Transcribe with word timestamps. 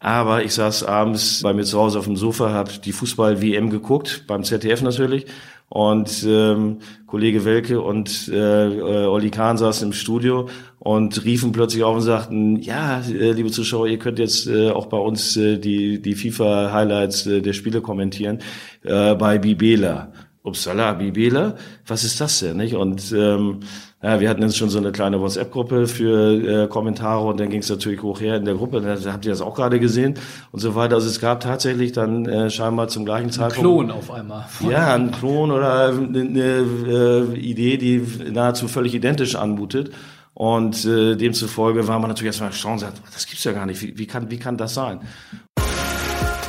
Aber 0.00 0.44
ich 0.44 0.54
saß 0.54 0.84
abends 0.84 1.42
bei 1.42 1.52
mir 1.52 1.64
zu 1.64 1.78
Hause 1.78 1.98
auf 1.98 2.04
dem 2.04 2.16
Sofa, 2.16 2.50
habe 2.50 2.70
die 2.84 2.92
Fußball-WM 2.92 3.70
geguckt, 3.70 4.24
beim 4.28 4.44
ZDF 4.44 4.82
natürlich. 4.82 5.26
Und 5.70 6.24
ähm, 6.26 6.78
Kollege 7.06 7.44
Welke 7.44 7.82
und 7.82 8.28
äh, 8.28 8.68
äh, 8.68 9.06
Olli 9.06 9.30
Kahn 9.30 9.58
saßen 9.58 9.88
im 9.88 9.92
Studio 9.92 10.48
und 10.78 11.24
riefen 11.24 11.52
plötzlich 11.52 11.84
auf 11.84 11.96
und 11.96 12.02
sagten, 12.02 12.56
ja, 12.62 13.00
äh, 13.00 13.32
liebe 13.32 13.50
Zuschauer, 13.50 13.86
ihr 13.88 13.98
könnt 13.98 14.18
jetzt 14.18 14.46
äh, 14.46 14.70
auch 14.70 14.86
bei 14.86 14.96
uns 14.96 15.36
äh, 15.36 15.58
die, 15.58 16.00
die 16.00 16.14
FIFA-Highlights 16.14 17.26
äh, 17.26 17.42
der 17.42 17.52
Spiele 17.52 17.82
kommentieren 17.82 18.38
äh, 18.82 19.14
bei 19.14 19.38
Bibela. 19.38 20.12
Upsala, 20.42 20.94
Bibela, 20.94 21.56
was 21.86 22.04
ist 22.04 22.20
das 22.20 22.40
denn, 22.40 22.56
nicht? 22.56 22.74
Und 22.74 23.12
ähm, 23.12 23.60
ja, 24.00 24.20
wir 24.20 24.28
hatten 24.28 24.42
jetzt 24.42 24.56
schon 24.56 24.68
so 24.68 24.78
eine 24.78 24.92
kleine 24.92 25.20
WhatsApp-Gruppe 25.20 25.88
für 25.88 26.64
äh, 26.64 26.68
Kommentare 26.68 27.26
und 27.26 27.40
dann 27.40 27.50
ging 27.50 27.60
es 27.60 27.68
natürlich 27.68 28.00
hoch 28.00 28.20
her 28.20 28.36
in 28.36 28.44
der 28.44 28.54
Gruppe, 28.54 28.80
da 28.80 29.12
habt 29.12 29.24
ihr 29.24 29.32
das 29.32 29.40
auch 29.40 29.56
gerade 29.56 29.80
gesehen 29.80 30.14
und 30.52 30.60
so 30.60 30.76
weiter. 30.76 30.94
Also 30.94 31.08
es 31.08 31.20
gab 31.20 31.40
tatsächlich 31.40 31.92
dann 31.92 32.26
äh, 32.26 32.48
scheinbar 32.48 32.86
zum 32.88 33.04
gleichen 33.04 33.30
Zeitpunkt... 33.32 33.58
Ein 33.58 33.62
Klon 33.62 33.90
auf 33.90 34.10
einmal. 34.10 34.46
Ja, 34.68 34.94
ein 34.94 35.10
Klon 35.10 35.50
oder 35.50 35.88
eine, 35.88 36.20
eine 36.20 36.64
äh, 36.86 37.38
Idee, 37.38 37.76
die 37.76 38.06
nahezu 38.32 38.68
völlig 38.68 38.94
identisch 38.94 39.34
anmutet. 39.34 39.90
Und 40.32 40.84
äh, 40.84 41.16
demzufolge 41.16 41.88
war 41.88 41.98
man 41.98 42.10
natürlich 42.10 42.28
erstmal 42.28 42.50
erstaunt 42.50 42.74
und 42.74 42.78
sagt, 42.78 43.00
das 43.12 43.26
gibt's 43.26 43.42
ja 43.42 43.50
gar 43.50 43.66
nicht, 43.66 43.82
wie, 43.82 43.98
wie, 43.98 44.06
kann, 44.06 44.30
wie 44.30 44.38
kann 44.38 44.56
das 44.56 44.74
sein? 44.74 45.00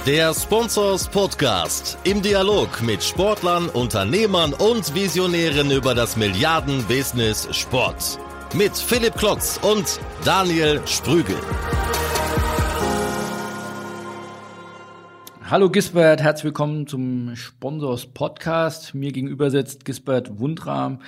Der 0.09 0.33
Sponsors 0.33 1.07
Podcast 1.07 1.99
im 2.03 2.23
Dialog 2.23 2.81
mit 2.81 3.03
Sportlern, 3.03 3.69
Unternehmern 3.69 4.53
und 4.53 4.95
Visionären 4.95 5.69
über 5.69 5.93
das 5.93 6.17
Milliarden-Business 6.17 7.47
Sport. 7.55 8.17
Mit 8.55 8.75
Philipp 8.75 9.13
Klotz 9.13 9.59
und 9.61 9.99
Daniel 10.25 10.81
Sprügel. 10.87 11.35
Hallo 15.47 15.69
Gisbert, 15.69 16.23
herzlich 16.23 16.45
willkommen 16.45 16.87
zum 16.87 17.35
Sponsors 17.35 18.07
Podcast. 18.07 18.95
Mir 18.95 19.11
gegenüber 19.11 19.51
sitzt 19.51 19.85
Gisbert 19.85 20.39
Wundram. 20.39 21.01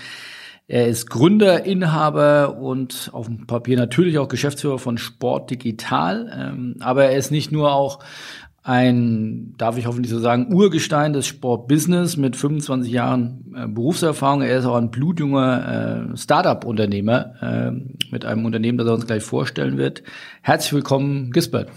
Er 0.72 0.88
ist 0.88 1.10
Gründer, 1.10 1.66
Inhaber 1.66 2.56
und 2.56 3.10
auf 3.12 3.26
dem 3.26 3.46
Papier 3.46 3.76
natürlich 3.76 4.18
auch 4.20 4.30
Geschäftsführer 4.30 4.80
von 4.80 4.98
Sport 4.98 5.52
Digital. 5.52 6.32
Ähm, 6.34 6.78
aber 6.80 7.08
er 7.08 7.18
ist 7.18 7.30
nicht 7.30 7.52
nur 7.52 7.74
auch 7.74 8.00
ein, 8.64 9.56
darf 9.58 9.78
ich 9.78 9.88
hoffentlich 9.88 10.12
so 10.12 10.20
sagen, 10.20 10.54
Urgestein 10.54 11.14
des 11.14 11.26
Sportbusiness 11.26 12.16
mit 12.18 12.36
25 12.36 12.92
Jahren 12.92 13.54
äh, 13.56 13.68
Berufserfahrung. 13.68 14.44
Er 14.44 14.60
ist 14.60 14.66
auch 14.66 14.76
ein 14.76 14.92
blutjunger 14.92 16.12
äh, 16.14 16.18
Startup-Unternehmer 16.18 17.34
äh, 17.42 17.72
mit 18.12 18.24
einem 18.26 18.46
Unternehmen, 18.46 18.78
das 18.78 18.88
er 18.88 18.94
uns 18.94 19.08
gleich 19.08 19.24
vorstellen 19.24 19.78
wird. 19.78 20.04
Herzlich 20.42 20.74
willkommen, 20.74 21.32
Gisbert. 21.32 21.70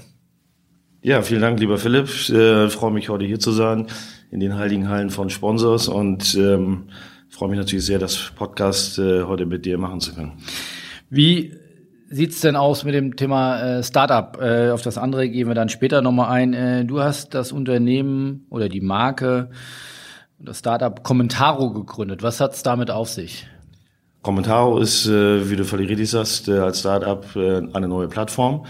Ja, 1.00 1.22
vielen 1.22 1.40
Dank, 1.40 1.58
lieber 1.60 1.78
Philipp. 1.78 2.08
Ich 2.08 2.32
äh, 2.32 2.68
freue 2.68 2.92
mich, 2.92 3.08
heute 3.08 3.24
hier 3.24 3.38
zu 3.38 3.52
sein 3.52 3.86
in 4.30 4.40
den 4.40 4.56
heiligen 4.56 4.88
Hallen 4.88 5.10
von 5.10 5.30
Sponsors 5.30 5.88
und 5.88 6.34
ähm, 6.34 6.84
freue 7.28 7.48
mich 7.48 7.58
natürlich 7.58 7.84
sehr, 7.86 7.98
das 7.98 8.32
Podcast 8.34 8.98
äh, 8.98 9.22
heute 9.22 9.46
mit 9.46 9.64
dir 9.64 9.78
machen 9.78 10.00
zu 10.00 10.14
können. 10.14 10.32
Wie 11.08 11.52
sieht's 12.14 12.40
denn 12.40 12.56
aus 12.56 12.84
mit 12.84 12.94
dem 12.94 13.16
Thema 13.16 13.78
äh, 13.78 13.82
Startup? 13.82 14.38
Äh, 14.40 14.70
auf 14.70 14.82
das 14.82 14.98
andere 14.98 15.28
gehen 15.28 15.48
wir 15.48 15.54
dann 15.54 15.68
später 15.68 16.00
nochmal 16.00 16.30
ein. 16.30 16.54
Äh, 16.54 16.84
du 16.84 17.00
hast 17.00 17.34
das 17.34 17.52
Unternehmen 17.52 18.46
oder 18.50 18.68
die 18.68 18.80
Marke, 18.80 19.50
das 20.38 20.60
Startup 20.60 21.02
Commentaro 21.02 21.72
gegründet. 21.72 22.22
Was 22.22 22.40
hat's 22.40 22.62
damit 22.62 22.90
auf 22.90 23.08
sich? 23.08 23.46
Commentaro 24.22 24.78
ist, 24.78 25.06
äh, 25.06 25.50
wie 25.50 25.56
du 25.56 25.64
völlig 25.64 25.90
richtig 25.90 26.10
sagst, 26.10 26.48
äh, 26.48 26.58
als 26.58 26.80
Startup 26.80 27.24
äh, 27.36 27.62
eine 27.72 27.88
neue 27.88 28.08
Plattform, 28.08 28.64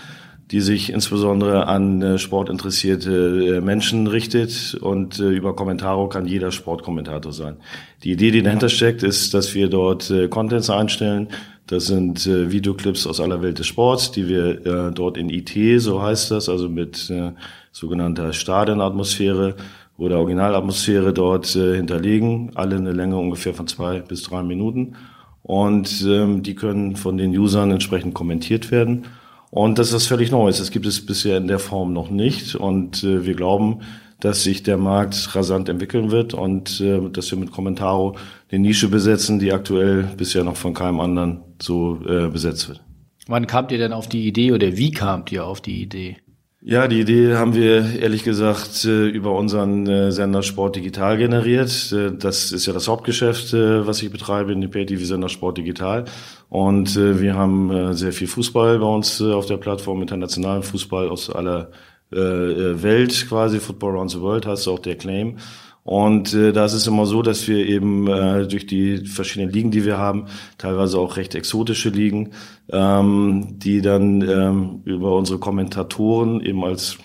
die 0.51 0.61
sich 0.61 0.93
insbesondere 0.93 1.69
an 1.69 2.03
äh, 2.03 2.19
sportinteressierte 2.19 3.57
äh, 3.57 3.61
Menschen 3.61 4.07
richtet 4.07 4.75
und 4.75 5.21
äh, 5.21 5.29
über 5.29 5.55
Commentaro 5.55 6.09
kann 6.09 6.27
jeder 6.27 6.51
Sportkommentator 6.51 7.33
sein. 7.33 7.57
Die 8.03 8.13
Idee, 8.13 8.31
die 8.31 8.43
dahinter 8.43 8.69
steckt, 8.69 9.03
ist, 9.03 9.33
dass 9.33 9.55
wir 9.55 9.69
dort 9.69 10.13
Contents 10.31 10.71
einstellen, 10.71 11.29
das 11.67 11.87
sind 11.87 12.27
äh, 12.27 12.51
Videoclips 12.51 13.07
aus 13.07 13.21
aller 13.21 13.41
Welt 13.41 13.59
des 13.59 13.67
Sports, 13.67 14.11
die 14.11 14.29
wir 14.29 14.67
äh, 14.67 14.93
dort 14.93 15.17
in 15.17 15.31
IT, 15.31 15.53
so 15.81 16.03
heißt 16.03 16.31
das, 16.31 16.49
also 16.49 16.69
mit 16.69 17.09
äh, 17.11 17.33
sogenannter 17.73 18.33
Stadionatmosphäre 18.33 19.57
oder 19.97 20.19
Originalatmosphäre 20.19 21.13
dort 21.13 21.55
äh, 21.57 21.77
hinterlegen. 21.77 22.51
Alle 22.55 22.77
eine 22.77 22.93
Länge 22.93 23.17
ungefähr 23.17 23.55
von 23.55 23.67
zwei 23.67 24.01
bis 24.01 24.23
drei 24.25 24.43
Minuten. 24.43 24.97
Und 25.43 26.05
ähm, 26.07 26.43
die 26.43 26.55
können 26.55 26.97
von 26.97 27.17
den 27.17 27.37
Usern 27.37 27.71
entsprechend 27.71 28.15
kommentiert 28.15 28.71
werden. 28.71 29.05
Und 29.51 29.79
das 29.79 29.89
ist 29.89 29.95
was 29.95 30.07
völlig 30.07 30.31
Neues. 30.31 30.59
Das 30.59 30.71
gibt 30.71 30.87
es 30.87 31.05
bisher 31.05 31.37
in 31.37 31.47
der 31.47 31.59
Form 31.59 31.93
noch 31.93 32.11
nicht. 32.11 32.57
Und 32.57 33.05
äh, 33.05 33.25
wir 33.25 33.35
glauben, 33.35 33.81
dass 34.25 34.43
sich 34.43 34.63
der 34.63 34.79
Markt 34.79 35.35
rasant 35.35 35.69
entwickeln 35.69 36.11
wird 36.11 36.33
und 36.33 36.81
äh, 36.81 37.11
dass 37.11 37.31
wir 37.31 37.39
mit 37.39 37.53
Commentaro 37.53 38.17
eine 38.51 38.61
Nische 38.61 38.89
besetzen, 38.89 39.39
die 39.39 39.53
aktuell 39.53 40.05
bisher 40.17 40.45
noch 40.45 40.57
von 40.57 40.73
keinem 40.73 41.01
anderen 41.01 41.43
so 41.61 42.01
äh, 42.09 42.29
besetzt 42.29 42.69
wird. 42.69 42.83
Wann 43.27 43.47
kamt 43.47 43.71
ihr 43.71 43.79
denn 43.79 43.93
auf 43.93 44.09
die 44.09 44.27
Idee 44.27 44.53
oder 44.53 44.79
wie 44.79 44.93
kamt 44.93 45.31
ihr 45.31 45.45
auf 45.45 45.61
die 45.61 45.83
Idee? 45.83 46.17
Ja, 46.63 46.89
die 46.89 47.01
Idee 47.01 47.35
haben 47.35 47.55
wir 47.55 48.01
ehrlich 48.01 48.25
gesagt 48.25 48.87
äh, 48.87 49.09
über 49.09 49.33
unseren 49.33 49.87
äh, 49.87 50.11
Sender 50.11 50.43
Sport 50.43 50.77
Digital 50.77 51.19
generiert. 51.19 51.93
Äh, 51.93 52.13
das 52.17 52.53
ist 52.53 52.65
ja 52.65 52.73
das 52.73 52.89
Hauptgeschäft, 52.89 53.53
was 53.53 54.03
ich 54.03 54.11
betreibe 54.11 54.53
in 54.53 54.63
dem 54.63 54.71
Pay-TV-Sender 54.71 55.29
Sport 55.29 55.59
Digital. 55.59 56.07
Und 56.49 56.97
wir 56.97 57.35
haben 57.35 57.95
sehr 57.95 58.13
viel 58.13 58.29
Fußball 58.29 58.79
bei 58.79 58.87
uns 58.87 59.21
auf 59.21 59.47
der 59.47 59.57
Plattform, 59.57 60.01
internationalen 60.01 60.63
Fußball 60.63 61.09
aus 61.09 61.29
aller 61.29 61.71
äh, 62.15 62.19
äh, 62.19 62.83
Welt 62.83 63.27
quasi, 63.29 63.59
Football 63.59 63.93
Around 63.93 64.11
the 64.13 64.21
World 64.21 64.47
heißt 64.47 64.69
auch 64.69 64.79
der 64.79 64.97
Claim. 64.97 65.37
Und 65.85 66.33
äh, 66.33 66.53
da 66.53 66.65
ist 66.65 66.73
es 66.73 66.87
immer 66.87 67.05
so, 67.05 67.21
dass 67.21 67.47
wir 67.47 67.67
eben 67.67 68.09
äh, 68.09 68.47
durch 68.47 68.67
die 68.67 69.07
verschiedenen 69.07 69.53
Ligen, 69.53 69.71
die 69.71 69.85
wir 69.85 69.99
haben, 69.99 70.27
teilweise 70.57 70.99
auch 70.99 71.19
recht 71.19 71.35
exotische 71.35 71.91
Ligen, 71.91 72.31
ähm, 72.73 73.59
die 73.59 73.83
dann 73.83 74.23
ähm, 74.23 74.81
über 74.85 75.15
unsere 75.15 75.39
Kommentatoren 75.39 76.41
eben 76.41 76.65
als 76.65 76.97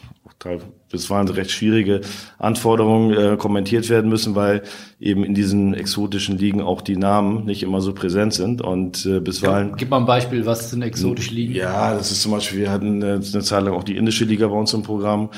bisweilen 0.90 1.28
recht 1.30 1.52
schwierige 1.52 2.02
Anforderungen 2.38 3.14
äh, 3.14 3.38
kommentiert 3.38 3.90
werden 3.90 4.10
müssen, 4.10 4.36
weil 4.36 4.64
eben 5.00 5.24
in 5.24 5.34
diesen 5.34 5.74
exotischen 5.74 6.38
Ligen 6.38 6.62
auch 6.62 6.82
die 6.82 6.98
Namen 6.98 7.46
nicht 7.46 7.64
immer 7.64 7.82
so 7.82 7.94
präsent 7.94 8.34
sind 8.34 8.62
und 8.62 9.06
äh, 9.06 9.20
bisweilen. 9.20 9.74
Gib 9.78 9.90
mal 9.90 9.98
ein 9.98 10.06
Beispiel, 10.06 10.46
was 10.46 10.70
sind 10.72 10.82
exotische 10.82 11.34
Ligen? 11.34 11.54
Ja, 11.54 11.94
das 11.94 12.12
ist 12.12 12.22
zum 12.22 12.32
Beispiel, 12.32 12.60
wir 12.60 12.72
hatten 12.72 13.02
äh, 13.02 13.06
eine 13.06 13.22
Zeit 13.22 13.64
lang 13.64 13.74
auch 13.74 13.84
die 13.84 13.98
indische 13.98 14.26
Liga 14.26 14.48
bei 14.48 14.56
uns 14.56 14.74
im 14.74 14.84
Programm 14.84 15.30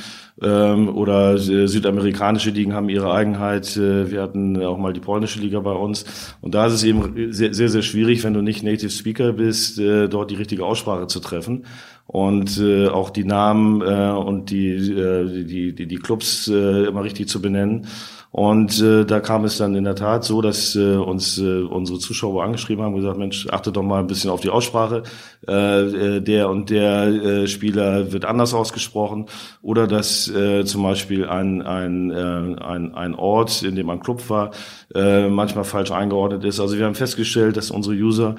ähm, 0.42 0.90
oder 0.90 1.36
äh, 1.36 1.68
südamerikanische 1.68 2.50
Ligen 2.50 2.74
haben 2.74 2.90
ihre 2.90 3.14
Eigenheit. 3.14 3.76
Äh, 3.78 4.10
wir 4.10 4.22
hatten 4.22 4.62
auch 4.64 4.78
mal 4.78 4.94
die 4.94 5.00
polnische 5.00 5.40
Liga 5.40 5.60
bei 5.60 5.74
uns 5.74 6.06
und 6.42 6.56
da 6.56 6.66
ist 6.66 6.74
es 6.74 6.84
eben 6.84 7.32
sehr, 7.32 7.54
sehr, 7.54 7.70
sehr 7.70 7.82
schwierig, 7.82 8.24
wenn 8.24 8.34
du 8.34 8.42
nicht 8.42 8.64
Native 8.64 8.90
Speaker 8.90 9.34
bist, 9.34 9.80
äh, 9.80 10.08
dort 10.08 10.32
die 10.32 10.36
richtige 10.36 10.66
Aussprache 10.66 11.08
zu 11.08 11.20
treffen 11.20 11.66
und 12.12 12.60
äh, 12.60 12.90
auch 12.90 13.10
die 13.10 13.24
Namen 13.24 13.82
äh, 13.82 14.12
und 14.12 14.50
die, 14.50 14.68
äh, 14.68 15.46
die, 15.46 15.74
die, 15.74 15.88
die 15.88 15.96
Clubs 15.96 16.50
äh, 16.50 16.84
immer 16.86 17.06
richtig 17.06 17.30
zu 17.30 17.42
benennen. 17.42 17.88
Und 18.32 18.82
äh, 18.82 19.06
da 19.06 19.20
kam 19.20 19.44
es 19.44 19.58
dann 19.58 19.76
in 19.76 19.84
der 19.84 19.96
Tat 19.96 20.24
so, 20.24 20.42
dass 20.42 20.74
äh, 20.78 20.96
uns 20.96 21.38
äh, 21.38 21.64
unsere 21.64 22.00
Zuschauer 22.00 22.44
angeschrieben 22.44 22.84
haben 22.84 22.94
und 22.94 23.02
gesagt, 23.02 23.18
Mensch, 23.18 23.48
achte 23.50 23.74
doch 23.74 23.84
mal 23.84 24.00
ein 24.00 24.08
bisschen 24.08 24.30
auf 24.30 24.40
die 24.40 24.50
Aussprache. 24.50 25.04
Äh, 25.48 26.16
äh, 26.16 26.22
der 26.22 26.50
und 26.50 26.70
der 26.70 27.08
äh, 27.08 27.48
Spieler 27.48 28.14
wird 28.14 28.24
anders 28.24 28.54
ausgesprochen. 28.54 29.26
Oder 29.62 29.86
dass 29.86 30.30
äh, 30.30 30.64
zum 30.64 30.84
Beispiel 30.84 31.28
ein, 31.28 31.62
ein, 31.62 32.12
äh, 32.12 32.64
ein, 32.64 32.96
ein 32.96 33.16
Ort, 33.16 33.64
in 33.64 33.76
dem 33.76 33.90
ein 33.90 34.00
Club 34.00 34.30
war, 34.30 34.52
äh, 34.96 35.28
manchmal 35.28 35.66
falsch 35.66 35.92
eingeordnet 35.92 36.46
ist. 36.46 36.62
Also 36.62 36.78
wir 36.78 36.86
haben 36.86 36.96
festgestellt, 36.96 37.58
dass 37.58 37.70
unsere 37.70 37.96
User 37.96 38.36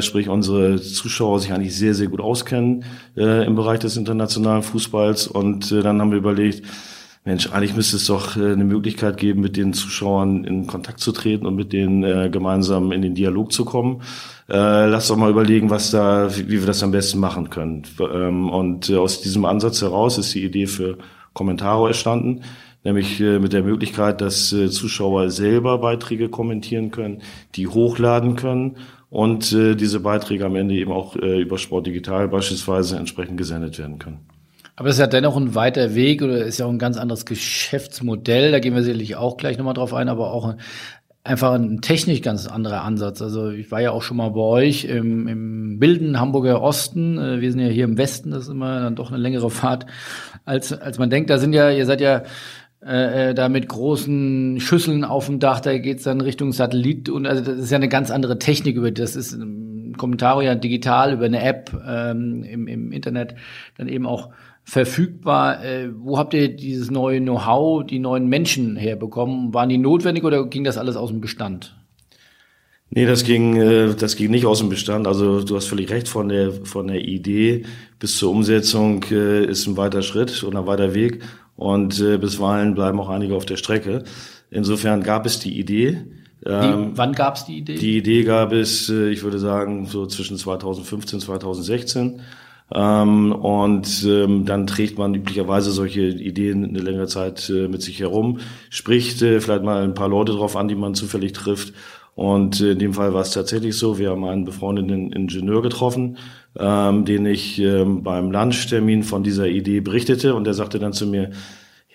sprich 0.00 0.28
unsere 0.28 0.80
Zuschauer 0.80 1.40
sich 1.40 1.52
eigentlich 1.52 1.76
sehr, 1.76 1.94
sehr 1.94 2.08
gut 2.08 2.20
auskennen 2.20 2.84
äh, 3.16 3.44
im 3.46 3.56
Bereich 3.56 3.80
des 3.80 3.96
internationalen 3.96 4.62
Fußballs. 4.62 5.26
Und 5.26 5.72
äh, 5.72 5.82
dann 5.82 6.00
haben 6.00 6.10
wir 6.10 6.18
überlegt, 6.18 6.64
Mensch, 7.24 7.52
eigentlich 7.52 7.76
müsste 7.76 7.96
es 7.96 8.06
doch 8.06 8.36
äh, 8.36 8.52
eine 8.52 8.64
Möglichkeit 8.64 9.16
geben, 9.16 9.42
mit 9.42 9.56
den 9.56 9.72
Zuschauern 9.74 10.44
in 10.44 10.66
Kontakt 10.66 10.98
zu 10.98 11.12
treten 11.12 11.46
und 11.46 11.54
mit 11.54 11.72
denen 11.72 12.02
äh, 12.02 12.28
gemeinsam 12.30 12.90
in 12.90 13.00
den 13.00 13.14
Dialog 13.14 13.52
zu 13.52 13.64
kommen. 13.64 14.02
Äh, 14.48 14.86
lass 14.86 15.06
doch 15.06 15.16
mal 15.16 15.30
überlegen, 15.30 15.70
was 15.70 15.92
da, 15.92 16.34
wie, 16.36 16.48
wie 16.48 16.58
wir 16.58 16.66
das 16.66 16.82
am 16.82 16.90
besten 16.90 17.20
machen 17.20 17.48
können. 17.48 17.84
Ähm, 18.00 18.50
und 18.50 18.90
äh, 18.90 18.96
aus 18.96 19.20
diesem 19.20 19.44
Ansatz 19.44 19.82
heraus 19.82 20.18
ist 20.18 20.34
die 20.34 20.44
Idee 20.44 20.66
für 20.66 20.98
Kommentare 21.32 21.86
entstanden 21.86 22.42
nämlich 22.84 23.20
äh, 23.20 23.38
mit 23.38 23.52
der 23.52 23.62
Möglichkeit, 23.62 24.20
dass 24.20 24.52
äh, 24.52 24.68
Zuschauer 24.68 25.30
selber 25.30 25.78
Beiträge 25.78 26.28
kommentieren 26.28 26.90
können, 26.90 27.22
die 27.54 27.68
hochladen 27.68 28.34
können 28.34 28.76
und 29.12 29.52
äh, 29.52 29.74
diese 29.74 30.00
Beiträge 30.00 30.46
am 30.46 30.56
Ende 30.56 30.74
eben 30.74 30.90
auch 30.90 31.16
äh, 31.16 31.42
über 31.42 31.58
Sport 31.58 31.86
Digital 31.86 32.28
beispielsweise 32.28 32.96
entsprechend 32.96 33.36
gesendet 33.36 33.78
werden 33.78 33.98
können. 33.98 34.20
Aber 34.74 34.88
es 34.88 34.94
ist 34.94 35.00
ja 35.00 35.06
dennoch 35.06 35.36
ein 35.36 35.54
weiter 35.54 35.94
Weg 35.94 36.22
oder 36.22 36.46
ist 36.46 36.58
ja 36.58 36.64
auch 36.64 36.70
ein 36.70 36.78
ganz 36.78 36.96
anderes 36.96 37.26
Geschäftsmodell. 37.26 38.52
Da 38.52 38.58
gehen 38.58 38.74
wir 38.74 38.82
sicherlich 38.82 39.16
auch 39.16 39.36
gleich 39.36 39.58
nochmal 39.58 39.74
drauf 39.74 39.92
ein, 39.92 40.08
aber 40.08 40.32
auch 40.32 40.54
einfach 41.24 41.52
ein 41.52 41.82
technisch 41.82 42.22
ganz 42.22 42.46
anderer 42.46 42.84
Ansatz. 42.84 43.20
Also 43.20 43.50
ich 43.50 43.70
war 43.70 43.82
ja 43.82 43.90
auch 43.90 44.00
schon 44.00 44.16
mal 44.16 44.30
bei 44.30 44.40
euch 44.40 44.86
im, 44.86 45.28
im 45.28 45.78
wilden 45.78 46.18
Hamburger 46.18 46.62
Osten. 46.62 47.18
Äh, 47.18 47.42
wir 47.42 47.50
sind 47.50 47.60
ja 47.60 47.68
hier 47.68 47.84
im 47.84 47.98
Westen, 47.98 48.30
das 48.30 48.44
ist 48.44 48.48
immer 48.48 48.80
dann 48.80 48.96
doch 48.96 49.10
eine 49.10 49.20
längere 49.20 49.50
Fahrt, 49.50 49.84
als, 50.46 50.72
als 50.72 50.98
man 50.98 51.10
denkt. 51.10 51.28
Da 51.28 51.36
sind 51.36 51.52
ja, 51.52 51.70
ihr 51.70 51.84
seid 51.84 52.00
ja 52.00 52.22
äh, 52.84 53.30
äh 53.30 53.34
da 53.34 53.48
mit 53.48 53.68
großen 53.68 54.60
Schüsseln 54.60 55.04
auf 55.04 55.26
dem 55.26 55.38
Dach, 55.38 55.60
da 55.60 55.76
geht's 55.78 56.04
dann 56.04 56.20
Richtung 56.20 56.52
Satellit 56.52 57.08
und 57.08 57.26
also 57.26 57.42
das 57.42 57.58
ist 57.58 57.70
ja 57.70 57.76
eine 57.76 57.88
ganz 57.88 58.10
andere 58.10 58.38
Technik 58.38 58.76
über 58.76 58.90
das 58.90 59.16
ist 59.16 59.32
ein 59.32 59.94
Kommentar 59.96 60.42
ja 60.42 60.54
digital 60.54 61.12
über 61.12 61.26
eine 61.26 61.42
App 61.42 61.72
ähm, 61.86 62.44
im, 62.44 62.66
im 62.66 62.92
Internet 62.92 63.34
dann 63.76 63.88
eben 63.88 64.06
auch 64.06 64.30
verfügbar. 64.64 65.64
Äh, 65.64 65.90
wo 65.94 66.18
habt 66.18 66.34
ihr 66.34 66.48
dieses 66.48 66.90
neue 66.90 67.20
Know-how, 67.20 67.84
die 67.84 67.98
neuen 67.98 68.28
Menschen 68.28 68.76
herbekommen? 68.76 69.52
Waren 69.54 69.68
die 69.68 69.78
notwendig 69.78 70.24
oder 70.24 70.46
ging 70.46 70.64
das 70.64 70.78
alles 70.78 70.96
aus 70.96 71.10
dem 71.10 71.20
Bestand? 71.20 71.76
Nee, 72.94 73.06
das 73.06 73.24
ging, 73.24 73.56
äh, 73.56 73.94
das 73.94 74.16
ging 74.16 74.30
nicht 74.30 74.44
aus 74.44 74.58
dem 74.58 74.68
Bestand. 74.68 75.06
Also 75.06 75.42
du 75.42 75.56
hast 75.56 75.66
völlig 75.66 75.90
recht, 75.90 76.08
von 76.08 76.28
der, 76.28 76.52
von 76.52 76.88
der 76.88 77.00
Idee 77.00 77.64
bis 77.98 78.18
zur 78.18 78.30
Umsetzung 78.30 79.02
äh, 79.10 79.46
ist 79.46 79.66
ein 79.66 79.76
weiter 79.76 80.02
Schritt 80.02 80.42
und 80.42 80.56
ein 80.56 80.66
weiter 80.66 80.94
Weg. 80.94 81.22
Und 81.56 82.00
äh, 82.00 82.18
bisweilen 82.18 82.74
bleiben 82.74 82.98
auch 83.00 83.08
einige 83.08 83.34
auf 83.34 83.46
der 83.46 83.56
Strecke. 83.56 84.04
Insofern 84.50 85.02
gab 85.02 85.26
es 85.26 85.38
die 85.38 85.58
Idee. 85.58 86.04
Ähm, 86.44 86.90
die, 86.92 86.98
wann 86.98 87.12
gab 87.12 87.36
es 87.36 87.44
die 87.44 87.58
Idee? 87.58 87.76
Die 87.76 87.98
Idee 87.98 88.24
gab 88.24 88.52
es, 88.52 88.88
äh, 88.88 89.10
ich 89.10 89.22
würde 89.22 89.38
sagen, 89.38 89.86
so 89.86 90.06
zwischen 90.06 90.36
2015 90.36 91.18
und 91.18 91.20
2016. 91.20 92.20
Ähm, 92.74 93.32
und 93.32 94.04
ähm, 94.06 94.46
dann 94.46 94.66
trägt 94.66 94.98
man 94.98 95.14
üblicherweise 95.14 95.72
solche 95.72 96.02
Ideen 96.02 96.64
eine 96.64 96.78
längere 96.78 97.06
Zeit 97.06 97.50
äh, 97.50 97.68
mit 97.68 97.82
sich 97.82 98.00
herum, 98.00 98.38
spricht 98.70 99.20
äh, 99.20 99.40
vielleicht 99.40 99.62
mal 99.62 99.82
ein 99.82 99.94
paar 99.94 100.08
Leute 100.08 100.32
drauf 100.32 100.56
an, 100.56 100.68
die 100.68 100.74
man 100.74 100.94
zufällig 100.94 101.32
trifft. 101.32 101.74
Und 102.14 102.60
in 102.60 102.78
dem 102.78 102.92
Fall 102.92 103.14
war 103.14 103.22
es 103.22 103.30
tatsächlich 103.30 103.76
so, 103.76 103.98
wir 103.98 104.10
haben 104.10 104.24
einen 104.24 104.44
befreundeten 104.44 105.12
Ingenieur 105.12 105.62
getroffen, 105.62 106.18
ähm, 106.58 107.04
den 107.04 107.24
ich 107.24 107.58
ähm, 107.58 108.02
beim 108.02 108.30
Lunchtermin 108.30 109.02
von 109.02 109.22
dieser 109.22 109.48
Idee 109.48 109.80
berichtete. 109.80 110.34
Und 110.34 110.44
der 110.44 110.54
sagte 110.54 110.78
dann 110.78 110.92
zu 110.92 111.06
mir, 111.06 111.30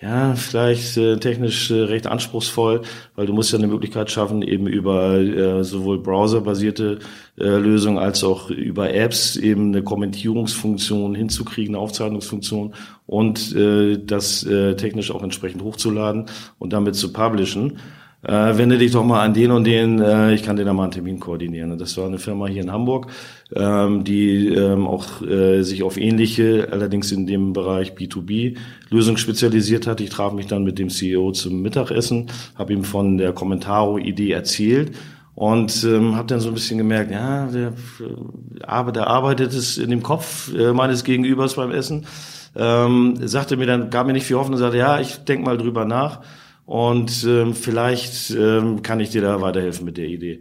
ja, 0.00 0.36
vielleicht 0.36 0.96
äh, 0.96 1.16
technisch 1.18 1.72
äh, 1.72 1.82
recht 1.82 2.06
anspruchsvoll, 2.06 2.82
weil 3.16 3.26
du 3.26 3.32
musst 3.32 3.50
ja 3.50 3.58
eine 3.58 3.66
Möglichkeit 3.66 4.10
schaffen, 4.10 4.42
eben 4.42 4.68
über 4.68 5.14
äh, 5.16 5.64
sowohl 5.64 5.98
browserbasierte 6.00 7.00
äh, 7.36 7.44
Lösungen 7.44 7.98
als 7.98 8.22
auch 8.22 8.48
über 8.50 8.94
Apps 8.94 9.34
eben 9.34 9.68
eine 9.68 9.82
Kommentierungsfunktion 9.82 11.16
hinzukriegen, 11.16 11.74
eine 11.74 11.82
Aufzeichnungsfunktion 11.82 12.74
und 13.06 13.56
äh, 13.56 13.98
das 13.98 14.44
äh, 14.44 14.76
technisch 14.76 15.10
auch 15.10 15.24
entsprechend 15.24 15.62
hochzuladen 15.62 16.26
und 16.60 16.72
damit 16.72 16.94
zu 16.94 17.12
publishen 17.12 17.78
äh, 18.22 18.58
wende 18.58 18.78
dich 18.78 18.92
doch 18.92 19.04
mal 19.04 19.22
an 19.22 19.32
den 19.32 19.50
und 19.50 19.64
den, 19.64 20.00
äh, 20.00 20.34
ich 20.34 20.42
kann 20.42 20.56
dir 20.56 20.64
da 20.64 20.72
mal 20.72 20.84
einen 20.84 20.92
Termin 20.92 21.20
koordinieren. 21.20 21.78
Das 21.78 21.96
war 21.96 22.06
eine 22.06 22.18
Firma 22.18 22.46
hier 22.46 22.62
in 22.62 22.72
Hamburg, 22.72 23.06
ähm, 23.54 24.02
die 24.02 24.48
ähm, 24.48 24.86
auch 24.86 25.22
äh, 25.22 25.62
sich 25.62 25.82
auf 25.82 25.96
ähnliche, 25.96 26.68
allerdings 26.72 27.12
in 27.12 27.26
dem 27.26 27.52
Bereich 27.52 27.92
B2B-Lösungen 27.92 29.18
spezialisiert 29.18 29.86
hat. 29.86 30.00
Ich 30.00 30.10
traf 30.10 30.32
mich 30.32 30.46
dann 30.46 30.64
mit 30.64 30.78
dem 30.78 30.90
CEO 30.90 31.30
zum 31.32 31.62
Mittagessen, 31.62 32.26
habe 32.56 32.72
ihm 32.72 32.82
von 32.82 33.18
der 33.18 33.32
Commentaro-Idee 33.32 34.32
erzählt 34.32 34.96
und 35.36 35.84
ähm, 35.84 36.16
habe 36.16 36.26
dann 36.26 36.40
so 36.40 36.48
ein 36.48 36.54
bisschen 36.54 36.78
gemerkt, 36.78 37.12
ja, 37.12 37.46
der, 37.46 37.68
äh, 37.68 38.92
der 38.92 39.06
arbeitet 39.06 39.54
es 39.54 39.78
in 39.78 39.90
dem 39.90 40.02
Kopf 40.02 40.52
äh, 40.52 40.72
meines 40.72 41.04
Gegenübers 41.04 41.54
beim 41.54 41.70
Essen. 41.70 42.06
Ähm, 42.56 43.14
sagte 43.20 43.56
mir 43.56 43.66
dann, 43.66 43.90
gab 43.90 44.08
mir 44.08 44.12
nicht 44.12 44.26
viel 44.26 44.36
Hoffnung, 44.36 44.58
sagte, 44.58 44.78
ja, 44.78 44.98
ich 44.98 45.18
denk 45.18 45.44
mal 45.44 45.56
drüber 45.56 45.84
nach. 45.84 46.22
Und 46.68 47.24
ähm, 47.26 47.54
vielleicht 47.54 48.28
ähm, 48.28 48.82
kann 48.82 49.00
ich 49.00 49.08
dir 49.08 49.22
da 49.22 49.40
weiterhelfen 49.40 49.86
mit 49.86 49.96
der 49.96 50.04
Idee. 50.04 50.40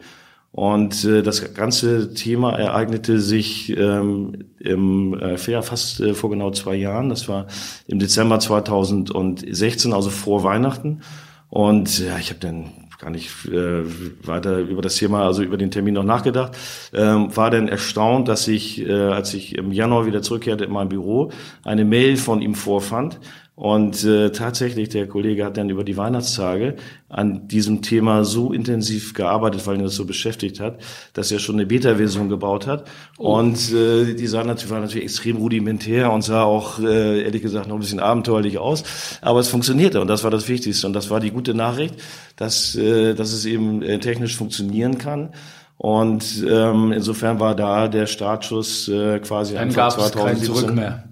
Und 0.52 1.06
äh, 1.06 1.24
das 1.24 1.54
ganze 1.54 2.14
Thema 2.16 2.52
ereignete 2.52 3.22
sich 3.22 3.70
ähm, 3.78 4.44
im, 4.60 5.18
äh, 5.18 5.38
fast 5.38 6.02
äh, 6.02 6.14
vor 6.14 6.30
genau 6.30 6.52
zwei 6.52 6.76
Jahren. 6.76 7.08
Das 7.08 7.30
war 7.30 7.48
im 7.88 8.00
Dezember 8.00 8.42
2016, 8.42 9.94
also 9.94 10.10
vor 10.10 10.44
Weihnachten. 10.44 11.00
Und 11.48 11.98
ja, 12.00 12.18
ich 12.18 12.30
habe 12.30 12.42
dann 12.42 12.74
gar 13.00 13.10
nicht 13.10 13.30
äh, 13.46 13.84
weiter 14.28 14.58
über 14.58 14.82
das 14.82 14.98
Thema, 14.98 15.26
also 15.26 15.44
über 15.44 15.56
den 15.56 15.72
Termin 15.72 15.94
noch 15.94 16.04
nachgedacht. 16.04 16.58
Ähm, 16.94 17.34
war 17.38 17.52
dann 17.52 17.70
erstaunt, 17.70 18.28
dass 18.28 18.50
ich, 18.50 18.86
äh, 18.86 18.92
als 18.92 19.34
ich 19.34 19.58
im 19.58 19.72
Januar 19.72 20.08
wieder 20.08 20.22
zurückkehrte 20.22 20.66
in 20.66 20.74
mein 20.74 20.90
Büro, 20.90 21.32
eine 21.64 21.86
Mail 21.86 22.18
von 22.18 22.42
ihm 22.42 22.54
vorfand, 22.54 23.18
und 23.58 24.04
äh, 24.04 24.30
tatsächlich, 24.30 24.90
der 24.90 25.08
Kollege 25.08 25.44
hat 25.44 25.58
dann 25.58 25.72
über 25.72 25.84
die 25.84 25.98
Weihnachtstage 25.98 26.76
an 27.10 27.48
diesem 27.48 27.82
Thema 27.82 28.24
so 28.24 28.54
intensiv 28.54 29.16
gearbeitet, 29.16 29.66
weil 29.66 29.78
ihn 29.78 29.82
das 29.82 29.96
so 29.96 30.06
beschäftigt 30.06 30.60
hat, 30.60 30.80
dass 31.14 31.32
er 31.32 31.40
schon 31.40 31.56
eine 31.56 31.66
Beta-Version 31.66 32.30
gebaut 32.30 32.68
hat. 32.68 32.88
Oh. 33.18 33.36
Und 33.36 33.74
äh, 33.74 34.14
die 34.14 34.28
sah 34.28 34.44
natürlich, 34.44 34.70
war 34.70 34.80
natürlich 34.80 35.06
extrem 35.06 35.38
rudimentär 35.38 36.12
und 36.14 36.22
sah 36.22 36.44
auch, 36.44 36.78
äh, 36.78 37.24
ehrlich 37.24 37.42
gesagt, 37.42 37.68
noch 37.68 37.78
ein 37.78 37.80
bisschen 37.80 38.00
abenteuerlich 38.00 38.60
aus. 38.60 38.84
Aber 39.24 39.40
es 39.40 39.48
funktionierte 39.48 40.02
und 40.02 40.08
das 40.08 40.24
war 40.24 40.30
das 40.30 40.48
Wichtigste. 40.48 40.86
Und 40.86 40.94
das 40.94 41.10
war 41.10 41.20
die 41.20 41.32
gute 41.32 41.56
Nachricht, 41.56 41.96
dass, 42.36 42.76
äh, 42.76 43.16
dass 43.16 43.34
es 43.34 43.46
eben 43.46 43.82
äh, 43.82 43.98
technisch 43.98 44.38
funktionieren 44.38 45.00
kann. 45.00 45.34
Und 45.78 46.46
ähm, 46.48 46.92
insofern 46.92 47.40
war 47.40 47.56
da 47.56 47.88
der 47.88 48.06
Startschuss 48.06 48.88
äh, 48.88 49.18
quasi 49.18 49.56
Dann 49.56 49.70
Anfang 49.70 49.76
gab 49.78 49.94
2017. 49.94 50.36
Es 50.36 50.46
kein 50.46 50.46
Zurück 50.46 50.76
mehr. 50.76 51.04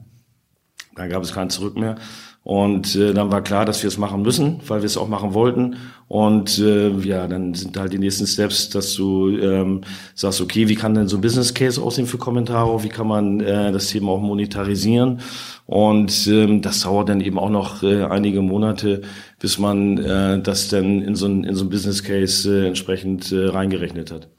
Dann 0.96 1.10
gab 1.10 1.24
es 1.24 1.34
kein 1.34 1.50
Zurück 1.50 1.76
mehr. 1.76 1.96
Und 2.46 2.96
äh, 2.96 3.12
dann 3.12 3.32
war 3.32 3.42
klar, 3.42 3.66
dass 3.66 3.82
wir 3.82 3.88
es 3.88 3.98
machen 3.98 4.22
müssen, 4.22 4.60
weil 4.68 4.82
wir 4.82 4.86
es 4.86 4.98
auch 4.98 5.08
machen 5.08 5.34
wollten. 5.34 5.78
Und 6.08 6.60
äh, 6.60 6.92
ja, 7.00 7.28
dann 7.28 7.56
sind 7.56 7.76
halt 7.76 7.92
die 7.92 7.98
nächsten 7.98 8.28
Steps, 8.28 8.70
dass 8.70 8.94
du 8.94 9.30
ähm, 9.30 9.82
sagst, 10.14 10.42
okay, 10.42 10.70
wie 10.70 10.76
kann 10.76 10.94
denn 10.94 11.08
so 11.08 11.18
ein 11.18 11.22
Business 11.22 11.56
Case 11.56 11.82
aussehen 11.82 12.06
für 12.06 12.20
Kommentare? 12.20 12.84
Wie 12.84 12.90
kann 12.90 13.08
man 13.08 13.40
äh, 13.40 13.72
das 13.72 13.88
Thema 13.88 14.12
auch 14.12 14.22
monetarisieren? 14.22 15.22
Und 15.66 16.28
ähm, 16.28 16.62
das 16.62 16.82
dauert 16.82 17.10
dann 17.10 17.20
eben 17.20 17.40
auch 17.40 17.50
noch 17.50 17.82
äh, 17.82 18.04
einige 18.04 18.44
Monate, 18.44 19.02
bis 19.40 19.58
man 19.58 19.98
äh, 19.98 20.40
das 20.40 20.68
dann 20.68 21.02
in 21.02 21.16
so 21.16 21.26
ein, 21.26 21.46
in 21.46 21.56
so 21.56 21.66
ein 21.66 21.70
Business 21.70 22.04
Case 22.04 22.48
äh, 22.48 22.68
entsprechend 22.68 23.32
äh, 23.32 23.48
reingerechnet 23.48 24.12
hat. 24.12 24.30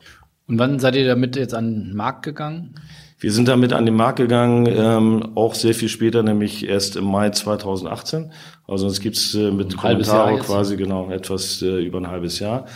Und 0.47 0.61
wann 0.61 0.79
seid 0.79 0.95
ihr 0.95 1.09
damit 1.09 1.35
jetzt 1.35 1.55
an 1.55 1.89
den 1.89 1.97
Markt 1.97 2.23
gegangen? 2.23 2.77
Wir 3.19 3.33
sind 3.33 3.49
damit 3.49 3.73
an 3.73 3.87
den 3.87 3.97
Markt 3.97 4.19
gegangen, 4.19 4.67
ähm, 4.69 5.37
auch 5.37 5.55
sehr 5.55 5.75
viel 5.75 5.89
später, 5.89 6.23
nämlich 6.23 6.69
erst 6.69 6.97
im 6.97 7.05
Mai 7.05 7.31
2018. 7.31 8.31
Also 8.67 8.87
es 8.89 9.01
gibt's 9.01 9.35
äh, 9.35 9.51
mit 9.51 9.75
Kommentaro 9.77 10.37
quasi 10.39 10.77
genau 10.77 11.11
etwas 11.11 11.63
äh, 11.63 11.83
über 11.83 11.99
ein 11.99 12.09
halbes 12.09 12.41
Jahr. 12.41 12.67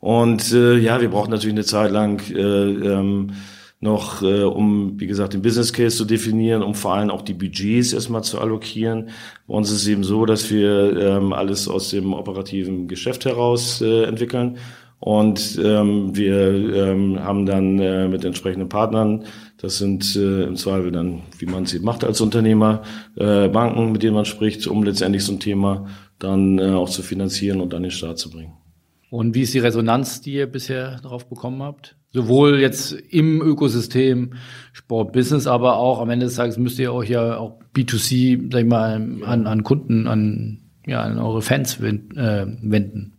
Und 0.00 0.52
äh, 0.52 0.76
ja, 0.78 1.00
wir 1.00 1.08
brauchen 1.08 1.30
natürlich 1.30 1.54
eine 1.54 1.64
Zeit 1.64 1.92
lang 1.92 2.20
äh, 2.30 2.40
ähm, 2.40 3.32
noch, 3.78 4.22
äh, 4.22 4.42
um, 4.42 4.98
wie 4.98 5.06
gesagt, 5.06 5.34
den 5.34 5.42
Business 5.42 5.72
Case 5.72 5.96
zu 5.96 6.04
definieren, 6.04 6.62
um 6.62 6.74
vor 6.74 6.94
allem 6.94 7.10
auch 7.10 7.22
die 7.22 7.34
Budgets 7.34 7.92
erstmal 7.92 8.24
zu 8.24 8.40
allokieren. 8.40 9.10
Bei 9.46 9.54
uns 9.54 9.70
ist 9.70 9.82
es 9.82 9.86
eben 9.86 10.02
so, 10.02 10.26
dass 10.26 10.50
wir 10.50 10.96
ähm, 10.96 11.32
alles 11.32 11.68
aus 11.68 11.90
dem 11.90 12.12
operativen 12.12 12.88
Geschäft 12.88 13.24
heraus 13.24 13.80
äh, 13.82 14.02
entwickeln. 14.04 14.58
Und 14.98 15.60
ähm, 15.62 16.16
wir 16.16 16.74
ähm, 16.74 17.22
haben 17.22 17.44
dann 17.44 17.78
äh, 17.78 18.08
mit 18.08 18.24
entsprechenden 18.24 18.68
Partnern 18.68 19.24
das 19.58 19.78
sind 19.78 20.16
äh, 20.16 20.44
im 20.44 20.56
Zweifel 20.56 20.90
dann, 20.90 21.22
wie 21.38 21.46
man 21.46 21.64
sie 21.66 21.78
macht 21.78 22.04
als 22.04 22.20
Unternehmer, 22.20 22.82
äh, 23.16 23.48
Banken, 23.48 23.92
mit 23.92 24.02
denen 24.02 24.14
man 24.14 24.24
spricht, 24.24 24.66
um 24.66 24.82
letztendlich 24.82 25.24
so 25.24 25.32
ein 25.32 25.40
Thema 25.40 25.86
dann 26.18 26.58
äh, 26.58 26.70
auch 26.70 26.90
zu 26.90 27.02
finanzieren 27.02 27.60
und 27.60 27.72
an 27.74 27.82
den 27.82 27.90
Start 27.90 28.18
zu 28.18 28.30
bringen. 28.30 28.52
Und 29.10 29.34
wie 29.34 29.42
ist 29.42 29.54
die 29.54 29.60
Resonanz, 29.60 30.20
die 30.20 30.34
ihr 30.34 30.46
bisher 30.46 31.00
darauf 31.00 31.26
bekommen 31.28 31.62
habt? 31.62 31.96
Sowohl 32.12 32.60
jetzt 32.60 32.92
im 32.92 33.40
Ökosystem 33.40 34.34
Sport 34.72 35.12
Business, 35.12 35.46
aber 35.46 35.76
auch 35.76 36.00
am 36.00 36.10
Ende 36.10 36.26
des 36.26 36.34
Tages 36.34 36.58
müsst 36.58 36.78
ihr 36.78 36.92
euch 36.92 37.10
ja 37.10 37.36
auch 37.36 37.58
B2C, 37.74 38.52
sag 38.52 38.62
ich 38.62 38.66
mal, 38.66 38.94
an, 39.24 39.46
an 39.46 39.62
Kunden, 39.62 40.06
an, 40.06 40.58
ja, 40.86 41.02
an 41.02 41.18
eure 41.18 41.42
Fans 41.42 41.78
äh, 41.80 42.46
wenden. 42.62 43.16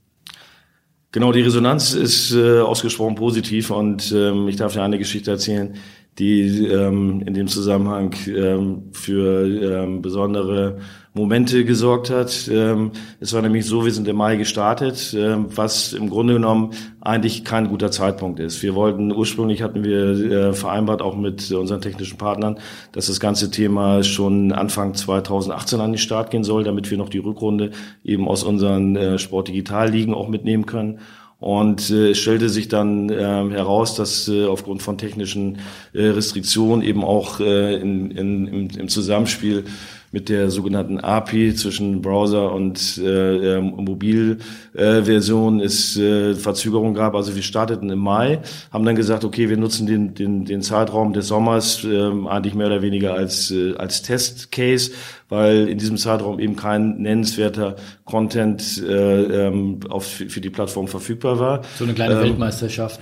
Genau, 1.12 1.32
die 1.32 1.42
Resonanz 1.42 1.94
ist 1.94 2.34
äh, 2.34 2.60
ausgesprochen 2.60 3.16
positiv 3.16 3.72
und 3.72 4.12
ähm, 4.12 4.48
ich 4.50 4.58
darf 4.58 4.74
dir 4.74 4.84
eine 4.84 4.98
Geschichte 4.98 5.32
erzählen 5.32 5.76
die 6.20 6.66
ähm, 6.66 7.22
in 7.26 7.34
dem 7.34 7.48
Zusammenhang 7.48 8.16
ähm, 8.28 8.90
für 8.92 9.46
ähm, 9.46 10.02
besondere 10.02 10.78
Momente 11.14 11.66
gesorgt 11.66 12.10
hat. 12.10 12.50
Ähm, 12.52 12.92
es 13.20 13.34
war 13.34 13.42
nämlich 13.42 13.66
so, 13.66 13.84
wir 13.84 13.92
sind 13.92 14.08
im 14.08 14.16
Mai 14.16 14.38
gestartet, 14.38 15.16
ähm, 15.18 15.48
was 15.56 15.94
im 15.94 16.10
Grunde 16.10 16.34
genommen 16.34 16.72
eigentlich 17.02 17.44
kein 17.44 17.68
guter 17.68 17.92
Zeitpunkt 17.92 18.40
ist. 18.40 18.64
Wir 18.64 18.76
wollten, 18.76 19.12
ursprünglich 19.12 19.62
hatten 19.62 19.84
wir 19.84 20.10
äh, 20.10 20.54
vereinbart, 20.54 21.02
auch 21.02 21.16
mit 21.16 21.52
unseren 21.52 21.82
technischen 21.82 22.18
Partnern, 22.18 22.60
dass 22.94 23.08
das 23.08 23.20
ganze 23.20 23.52
Thema 23.52 24.04
schon 24.04 24.52
Anfang 24.54 24.94
2018 24.94 25.82
an 25.82 25.92
den 25.92 25.98
Start 25.98 26.32
gehen 26.32 26.44
soll, 26.44 26.64
damit 26.64 26.90
wir 26.90 26.98
noch 26.98 27.10
die 27.10 27.18
Rückrunde 27.18 27.72
eben 28.04 28.28
aus 28.28 28.44
unseren 28.44 28.96
äh, 28.96 29.20
Sport-Digital-Ligen 29.20 30.14
auch 30.14 30.30
mitnehmen 30.30 30.66
können. 30.66 31.00
Und 31.40 31.92
äh, 31.92 32.12
es 32.12 32.18
stellte 32.18 32.50
sich 32.50 32.68
dann 32.68 33.10
äh, 33.10 33.16
heraus, 33.16 33.96
dass 33.96 34.28
äh, 34.28 34.46
aufgrund 34.46 34.82
von 34.82 34.98
technischen 34.98 35.60
äh, 35.94 36.08
Restriktionen 36.08 36.84
eben 36.84 37.04
auch 37.04 37.40
äh, 37.40 37.76
in, 37.76 38.10
in, 38.10 38.48
im, 38.48 38.70
im 38.70 38.88
Zusammenspiel 38.90 39.66
mit 40.12 40.30
der 40.30 40.50
sogenannten 40.50 41.00
API 41.00 41.54
zwischen 41.54 42.02
Browser 42.02 42.54
und 42.54 43.00
äh, 43.04 43.60
Mobilversion 43.60 45.60
äh, 45.60 45.64
es 45.64 45.98
äh, 45.98 46.34
Verzögerung 46.34 46.94
gab. 46.94 47.14
Also 47.14 47.36
wir 47.36 47.42
starteten 47.42 47.90
im 47.90 48.00
Mai, 48.00 48.40
haben 48.72 48.86
dann 48.86 48.96
gesagt, 48.96 49.26
okay, 49.26 49.50
wir 49.50 49.58
nutzen 49.58 49.86
den, 49.86 50.14
den, 50.14 50.46
den 50.46 50.62
Zeitraum 50.62 51.12
des 51.14 51.28
Sommers 51.28 51.84
äh, 51.84 52.10
eigentlich 52.28 52.56
mehr 52.56 52.68
oder 52.68 52.82
weniger 52.82 53.16
als, 53.16 53.52
äh, 53.52 53.76
als 53.76 54.02
Testcase, 54.02 54.92
weil 55.28 55.68
in 55.68 55.78
diesem 55.78 55.98
Zeitraum 55.98 56.40
eben 56.40 56.56
kein 56.56 57.02
nennenswerter 57.02 57.76
Content 58.06 58.82
äh, 58.82 59.48
ähm, 59.48 59.82
auf, 59.90 60.06
für 60.06 60.40
die 60.40 60.50
Plattform 60.50 60.88
verfügbar 60.88 61.40
war. 61.40 61.62
So 61.78 61.84
eine 61.84 61.94
kleine 61.94 62.16
ähm, 62.16 62.22
Weltmeisterschaft. 62.22 63.02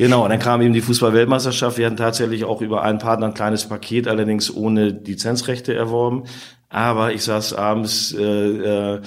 Genau, 0.00 0.24
und 0.24 0.30
dann 0.30 0.38
kam 0.38 0.62
eben 0.62 0.72
die 0.72 0.80
Fußball-Weltmeisterschaft. 0.80 1.76
Wir 1.76 1.84
hatten 1.84 1.98
tatsächlich 1.98 2.44
auch 2.44 2.62
über 2.62 2.82
einen 2.84 2.98
Partner 2.98 3.26
ein 3.26 3.34
kleines 3.34 3.66
Paket, 3.68 4.08
allerdings 4.08 4.50
ohne 4.50 4.88
Lizenzrechte 4.88 5.74
erworben. 5.74 6.24
Aber 6.70 7.12
ich 7.12 7.22
saß 7.22 7.52
abends, 7.52 8.14
äh, 8.18 8.22
äh, 8.24 9.00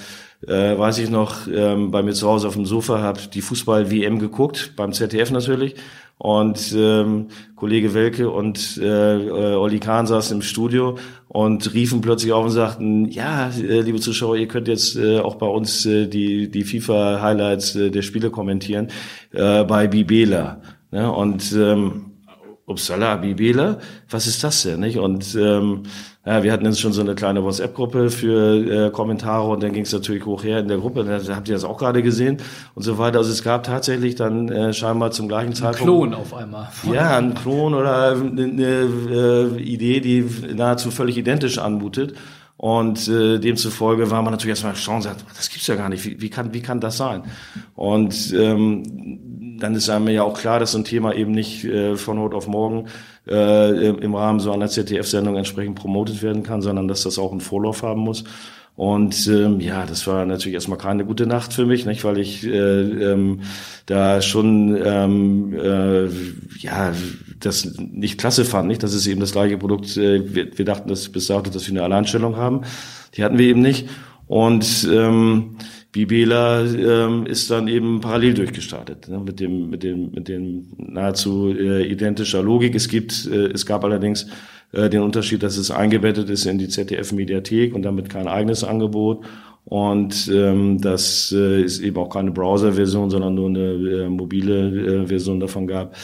äh, 0.45 0.77
weiß 0.77 0.99
ich 0.99 1.09
noch, 1.09 1.47
ähm, 1.47 1.89
bei 1.89 2.03
mir 2.03 2.13
zu 2.13 2.27
Hause 2.27 2.47
auf 2.47 2.53
dem 2.53 2.67
Sofa, 2.67 3.01
habe 3.01 3.21
die 3.33 3.41
Fußball-WM 3.41 4.19
geguckt, 4.19 4.73
beim 4.75 4.93
ZDF 4.93 5.31
natürlich. 5.31 5.73
Und 6.19 6.75
ähm, 6.77 7.29
Kollege 7.55 7.95
Welke 7.95 8.29
und 8.29 8.77
äh, 8.77 9.17
äh, 9.17 9.55
Olli 9.55 9.79
Kahn 9.79 10.05
saßen 10.05 10.37
im 10.37 10.41
Studio 10.43 10.99
und 11.27 11.73
riefen 11.73 12.01
plötzlich 12.01 12.33
auf 12.33 12.45
und 12.45 12.51
sagten, 12.51 13.09
ja, 13.09 13.49
äh, 13.49 13.81
liebe 13.81 13.99
Zuschauer, 13.99 14.37
ihr 14.37 14.47
könnt 14.47 14.67
jetzt 14.67 14.95
äh, 14.95 15.19
auch 15.19 15.35
bei 15.35 15.47
uns 15.47 15.87
äh, 15.87 16.05
die, 16.05 16.51
die 16.51 16.63
FIFA-Highlights 16.63 17.75
äh, 17.77 17.89
der 17.89 18.03
Spiele 18.03 18.29
kommentieren 18.29 18.89
äh, 19.31 19.63
bei 19.63 19.87
Bibela. 19.87 20.61
Ne? 20.93 21.11
Und 21.11 21.51
ähm, 21.53 22.11
Upsala, 22.67 23.15
Bibela, 23.15 23.79
was 24.11 24.27
ist 24.27 24.43
das 24.43 24.61
denn? 24.61 24.79
Nicht? 24.79 24.99
Und 24.99 25.35
ähm, 25.35 25.83
ja, 26.23 26.43
wir 26.43 26.53
hatten 26.53 26.65
jetzt 26.65 26.79
schon 26.79 26.93
so 26.93 27.01
eine 27.01 27.15
kleine 27.15 27.43
WhatsApp-Gruppe 27.43 28.11
für 28.11 28.87
äh, 28.87 28.91
Kommentare 28.91 29.49
und 29.49 29.63
dann 29.63 29.73
ging 29.73 29.83
es 29.83 29.91
natürlich 29.91 30.23
hoch 30.25 30.43
her 30.43 30.59
in 30.59 30.67
der 30.67 30.77
Gruppe. 30.77 31.03
Da 31.03 31.35
habt 31.35 31.49
ihr 31.49 31.55
das 31.55 31.63
auch 31.63 31.79
gerade 31.79 32.03
gesehen 32.03 32.37
und 32.75 32.83
so 32.83 32.99
weiter. 32.99 33.17
Also 33.17 33.31
es 33.31 33.43
gab 33.43 33.63
tatsächlich 33.63 34.13
dann 34.13 34.49
äh, 34.49 34.71
scheinbar 34.71 35.09
zum 35.09 35.27
gleichen 35.27 35.55
Zeitpunkt. 35.55 35.81
Ein 35.81 35.85
Klon 35.85 36.13
auf 36.13 36.33
einmal. 36.33 36.69
Ja, 36.89 37.17
ein 37.17 37.33
Klon 37.33 37.73
oder 37.73 38.11
eine, 38.11 38.43
eine 38.43 39.57
äh, 39.57 39.61
Idee, 39.61 39.99
die 39.99 40.23
nahezu 40.53 40.91
völlig 40.91 41.17
identisch 41.17 41.57
anmutet. 41.57 42.13
Und 42.55 43.09
äh, 43.09 43.39
demzufolge 43.39 44.09
war 44.11 44.21
man 44.21 44.31
natürlich 44.31 44.51
erstmal 44.51 44.73
erstaunt 44.73 44.97
und 44.97 45.11
sagt, 45.11 45.25
das 45.35 45.49
gibt's 45.49 45.67
ja 45.67 45.75
gar 45.75 45.89
nicht. 45.89 46.05
Wie, 46.05 46.21
wie, 46.21 46.29
kann, 46.29 46.53
wie 46.53 46.61
kann 46.61 46.79
das 46.79 46.95
sein? 46.95 47.23
Und 47.75 48.33
ähm, 48.33 49.32
dann 49.59 49.75
ist 49.75 49.89
einem 49.89 50.07
ja 50.09 50.23
auch 50.23 50.39
klar, 50.39 50.59
dass 50.59 50.73
so 50.73 50.77
ein 50.77 50.85
Thema 50.85 51.13
eben 51.13 51.31
nicht 51.31 51.63
äh, 51.65 51.95
von 51.95 52.19
heute 52.19 52.35
auf 52.35 52.47
morgen 52.47 52.87
äh, 53.27 53.89
im 53.89 54.15
Rahmen 54.15 54.39
so 54.39 54.51
einer 54.51 54.67
ZDF-Sendung 54.67 55.35
entsprechend 55.37 55.75
promotet 55.75 56.21
werden 56.21 56.43
kann, 56.43 56.61
sondern 56.61 56.87
dass 56.87 57.03
das 57.03 57.19
auch 57.19 57.31
einen 57.31 57.41
Vorlauf 57.41 57.83
haben 57.83 58.01
muss. 58.01 58.23
Und 58.75 59.27
ähm, 59.27 59.59
ja, 59.59 59.85
das 59.85 60.07
war 60.07 60.25
natürlich 60.25 60.55
erstmal 60.55 60.79
keine 60.79 61.05
gute 61.05 61.27
Nacht 61.27 61.53
für 61.53 61.65
mich, 61.65 61.85
nicht, 61.85 62.03
weil 62.03 62.17
ich 62.17 62.43
äh, 62.43 62.81
ähm, 63.11 63.41
da 63.85 64.19
schon 64.21 64.75
ähm, 64.83 65.53
äh, 65.53 66.07
ja 66.57 66.91
das 67.39 67.75
nicht 67.77 68.19
klasse 68.19 68.45
fand, 68.45 68.67
nicht. 68.67 68.81
Das 68.81 68.95
ist 68.95 69.05
eben 69.05 69.19
das 69.19 69.33
gleiche 69.33 69.59
Produkt. 69.59 69.95
Äh, 69.95 70.33
wir, 70.33 70.57
wir 70.57 70.65
dachten, 70.65 70.89
dass 70.89 71.09
bis 71.09 71.27
dato, 71.27 71.51
dass 71.51 71.67
wir 71.67 71.73
eine 71.73 71.83
Alleinstellung 71.83 72.35
haben. 72.35 72.61
Die 73.15 73.23
hatten 73.23 73.37
wir 73.37 73.45
eben 73.45 73.61
nicht. 73.61 73.89
Und 74.25 74.87
ähm, 74.91 75.57
Bibela 75.93 76.63
ähm, 76.65 77.27
ist 77.27 77.51
dann 77.51 77.67
eben 77.67 78.01
parallel 78.01 78.33
durchgestartet 78.33 79.07
ne, 79.07 79.19
mit 79.19 79.39
dem 79.39 79.69
mit 79.69 79.83
dem 79.83 80.11
mit 80.11 80.27
dem 80.27 80.65
nahezu 80.77 81.53
äh, 81.55 81.83
identischer 81.83 82.41
Logik. 82.41 82.73
Es 82.73 82.87
gibt 82.89 83.27
äh, 83.31 83.51
es 83.53 83.65
gab 83.67 83.83
allerdings 83.83 84.27
äh, 84.71 84.89
den 84.89 85.03
Unterschied, 85.03 85.43
dass 85.43 85.55
es 85.55 85.69
eingebettet 85.69 86.31
ist 86.31 86.47
in 86.47 86.57
die 86.57 86.67
ZDF-Mediathek 86.67 87.75
und 87.75 87.83
damit 87.83 88.09
kein 88.09 88.27
eigenes 88.27 88.63
Angebot. 88.63 89.23
Und 89.65 90.29
ähm, 90.33 90.81
das 90.81 91.33
äh, 91.35 91.61
ist 91.61 91.79
eben 91.79 91.95
auch 91.97 92.09
keine 92.09 92.31
Browser-Version, 92.31 93.09
sondern 93.09 93.33
nur 93.33 93.47
eine 93.47 93.59
äh, 93.59 94.09
mobile 94.09 95.03
äh, 95.03 95.07
Version 95.07 95.39
davon 95.39 95.67
gab. 95.67 95.95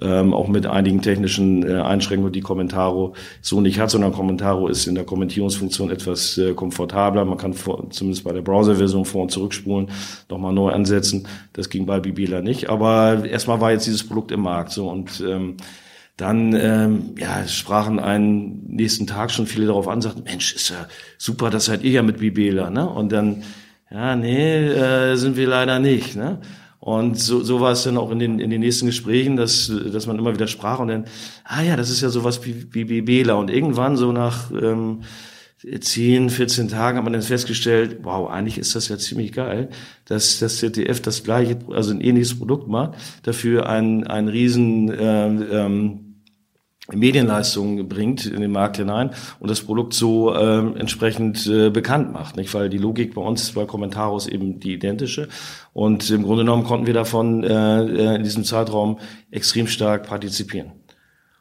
Ähm, 0.00 0.32
auch 0.32 0.46
mit 0.46 0.66
einigen 0.66 1.02
technischen 1.02 1.68
äh, 1.68 1.80
Einschränkungen, 1.80 2.32
die 2.32 2.40
Commentaro 2.40 3.14
so 3.42 3.60
nicht 3.60 3.80
hat, 3.80 3.90
sondern 3.90 4.12
Commentaro 4.12 4.68
ist 4.68 4.86
in 4.86 4.94
der 4.94 5.02
Kommentierungsfunktion 5.02 5.90
etwas 5.90 6.38
äh, 6.38 6.54
komfortabler. 6.54 7.24
Man 7.24 7.38
kann 7.38 7.54
vor, 7.54 7.90
zumindest 7.90 8.22
bei 8.22 8.32
der 8.32 8.42
Browser-Version 8.42 9.04
vor- 9.04 9.22
und 9.22 9.32
zurückspulen, 9.32 9.90
nochmal 10.28 10.52
neu 10.52 10.70
ansetzen. 10.70 11.26
Das 11.54 11.68
ging 11.68 11.86
bei 11.86 11.98
Bibela 11.98 12.40
nicht. 12.40 12.70
Aber 12.70 13.24
erstmal 13.24 13.60
war 13.60 13.72
jetzt 13.72 13.86
dieses 13.88 14.06
Produkt 14.06 14.30
im 14.30 14.42
Markt 14.42 14.70
so 14.70 14.88
und 14.88 15.20
ähm, 15.26 15.56
dann 16.18 16.52
ähm, 16.52 17.14
ja, 17.16 17.46
sprachen 17.46 18.00
einen 18.00 18.66
nächsten 18.66 19.06
Tag 19.06 19.30
schon 19.30 19.46
viele 19.46 19.66
darauf 19.66 19.86
an, 19.86 20.02
sagten, 20.02 20.24
Mensch, 20.24 20.52
ist 20.52 20.68
ja 20.68 20.88
super, 21.16 21.48
das 21.48 21.66
seid 21.66 21.84
ihr 21.84 21.92
ja 21.92 22.02
mit 22.02 22.18
Bibela, 22.18 22.70
ne? 22.70 22.88
Und 22.88 23.12
dann, 23.12 23.44
ja, 23.88 24.16
nee, 24.16 24.66
äh, 24.66 25.14
sind 25.14 25.36
wir 25.36 25.46
leider 25.46 25.78
nicht, 25.78 26.16
ne? 26.16 26.40
Und 26.80 27.18
so, 27.20 27.42
so 27.44 27.60
war 27.60 27.70
es 27.70 27.84
dann 27.84 27.96
auch 27.96 28.10
in 28.10 28.18
den, 28.18 28.40
in 28.40 28.50
den 28.50 28.60
nächsten 28.60 28.86
Gesprächen, 28.86 29.36
dass, 29.36 29.72
dass 29.92 30.08
man 30.08 30.18
immer 30.18 30.34
wieder 30.34 30.48
sprach 30.48 30.80
und 30.80 30.88
dann, 30.88 31.04
ah 31.44 31.62
ja, 31.62 31.76
das 31.76 31.88
ist 31.88 32.00
ja 32.00 32.08
sowas 32.08 32.44
wie, 32.44 32.66
wie 32.72 32.84
Bibela. 32.84 33.34
Und 33.34 33.48
irgendwann 33.48 33.96
so 33.96 34.10
nach 34.10 34.50
ähm, 34.50 35.02
10, 35.58 36.30
14 36.30 36.68
Tagen 36.68 36.98
hat 36.98 37.04
man 37.04 37.12
dann 37.12 37.22
festgestellt, 37.22 37.98
wow, 38.02 38.28
eigentlich 38.28 38.58
ist 38.58 38.74
das 38.74 38.88
ja 38.88 38.98
ziemlich 38.98 39.32
geil, 39.32 39.68
dass 40.04 40.40
das 40.40 40.58
ZDF 40.58 41.00
das 41.00 41.22
gleiche, 41.22 41.58
also 41.70 41.92
ein 41.92 42.00
ähnliches 42.00 42.38
Produkt 42.38 42.66
macht, 42.68 42.94
dafür 43.22 43.68
ein, 43.68 44.06
ein 44.06 44.28
riesen 44.28 44.92
ähm, 44.98 45.46
ähm, 45.50 46.07
Medienleistungen 46.92 47.86
bringt 47.88 48.24
in 48.24 48.40
den 48.40 48.50
Markt 48.50 48.78
hinein 48.78 49.10
und 49.40 49.50
das 49.50 49.60
Produkt 49.60 49.92
so 49.92 50.34
ähm, 50.34 50.76
entsprechend 50.76 51.46
äh, 51.46 51.68
bekannt 51.68 52.12
macht, 52.12 52.36
nicht? 52.36 52.52
Weil 52.54 52.70
die 52.70 52.78
Logik 52.78 53.14
bei 53.14 53.20
uns 53.20 53.52
bei 53.52 53.66
Kommentaros 53.66 54.26
eben 54.26 54.58
die 54.58 54.72
identische 54.72 55.28
und 55.74 56.10
im 56.10 56.22
Grunde 56.22 56.44
genommen 56.44 56.64
konnten 56.64 56.86
wir 56.86 56.94
davon 56.94 57.44
äh, 57.44 57.82
äh, 57.82 58.16
in 58.16 58.24
diesem 58.24 58.44
Zeitraum 58.44 58.98
extrem 59.30 59.66
stark 59.66 60.06
partizipieren. 60.06 60.72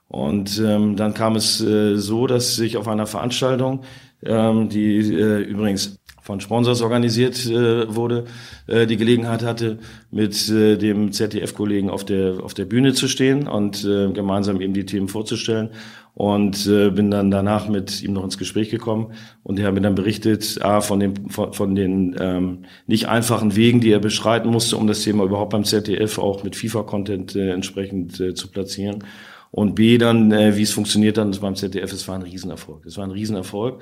Und 0.09 0.59
ähm, 0.59 0.95
dann 0.95 1.13
kam 1.13 1.35
es 1.35 1.61
äh, 1.61 1.95
so, 1.95 2.27
dass 2.27 2.55
sich 2.55 2.77
auf 2.77 2.87
einer 2.87 3.07
Veranstaltung, 3.07 3.83
ähm, 4.23 4.69
die 4.69 4.97
äh, 5.13 5.41
übrigens 5.41 5.96
von 6.27 6.41
Sponsors 6.41 6.81
organisiert 6.81 7.45
äh, 7.45 7.95
wurde, 7.95 8.25
äh, 8.67 8.85
die 8.85 8.97
Gelegenheit 8.97 9.43
hatte, 9.43 9.79
mit 10.11 10.49
äh, 10.49 10.75
dem 10.75 11.13
ZDF-Kollegen 11.13 11.89
auf 11.89 12.03
der, 12.03 12.43
auf 12.43 12.53
der 12.53 12.65
Bühne 12.65 12.93
zu 12.93 13.07
stehen 13.07 13.47
und 13.47 13.85
äh, 13.85 14.11
gemeinsam 14.11 14.59
eben 14.59 14.73
die 14.73 14.85
Themen 14.85 15.07
vorzustellen. 15.07 15.69
Und 16.15 16.67
äh, 16.67 16.89
bin 16.89 17.11
dann 17.11 17.31
danach 17.31 17.69
mit 17.69 18.01
ihm 18.03 18.13
noch 18.13 18.23
ins 18.23 18.39
Gespräch 18.39 18.71
gekommen 18.71 19.13
und 19.43 19.59
er 19.59 19.67
hat 19.67 19.75
mir 19.75 19.81
dann 19.81 19.93
berichtet, 19.93 20.59
A, 20.63 20.81
von, 20.81 20.99
dem, 20.99 21.29
von, 21.29 21.53
von 21.53 21.75
den 21.75 22.15
ähm, 22.19 22.65
nicht 22.87 23.07
einfachen 23.07 23.55
Wegen, 23.55 23.81
die 23.81 23.91
er 23.91 23.99
beschreiten 23.99 24.49
musste, 24.49 24.77
um 24.77 24.87
das 24.87 25.03
Thema 25.03 25.23
überhaupt 25.23 25.51
beim 25.51 25.63
ZDF 25.63 26.17
auch 26.17 26.43
mit 26.43 26.55
FIFA-Content 26.55 27.35
äh, 27.35 27.51
entsprechend 27.51 28.19
äh, 28.19 28.33
zu 28.33 28.49
platzieren. 28.49 29.03
Und 29.51 29.75
B, 29.75 29.97
dann, 29.97 30.31
äh, 30.31 30.57
wie 30.57 30.63
es 30.63 30.71
funktioniert 30.71 31.17
dann 31.17 31.31
beim 31.39 31.55
ZDF, 31.55 31.93
es 31.93 32.07
war 32.07 32.15
ein 32.15 32.23
Riesenerfolg. 32.23 32.85
Es 32.85 32.97
war 32.97 33.05
ein 33.05 33.11
Riesenerfolg 33.11 33.81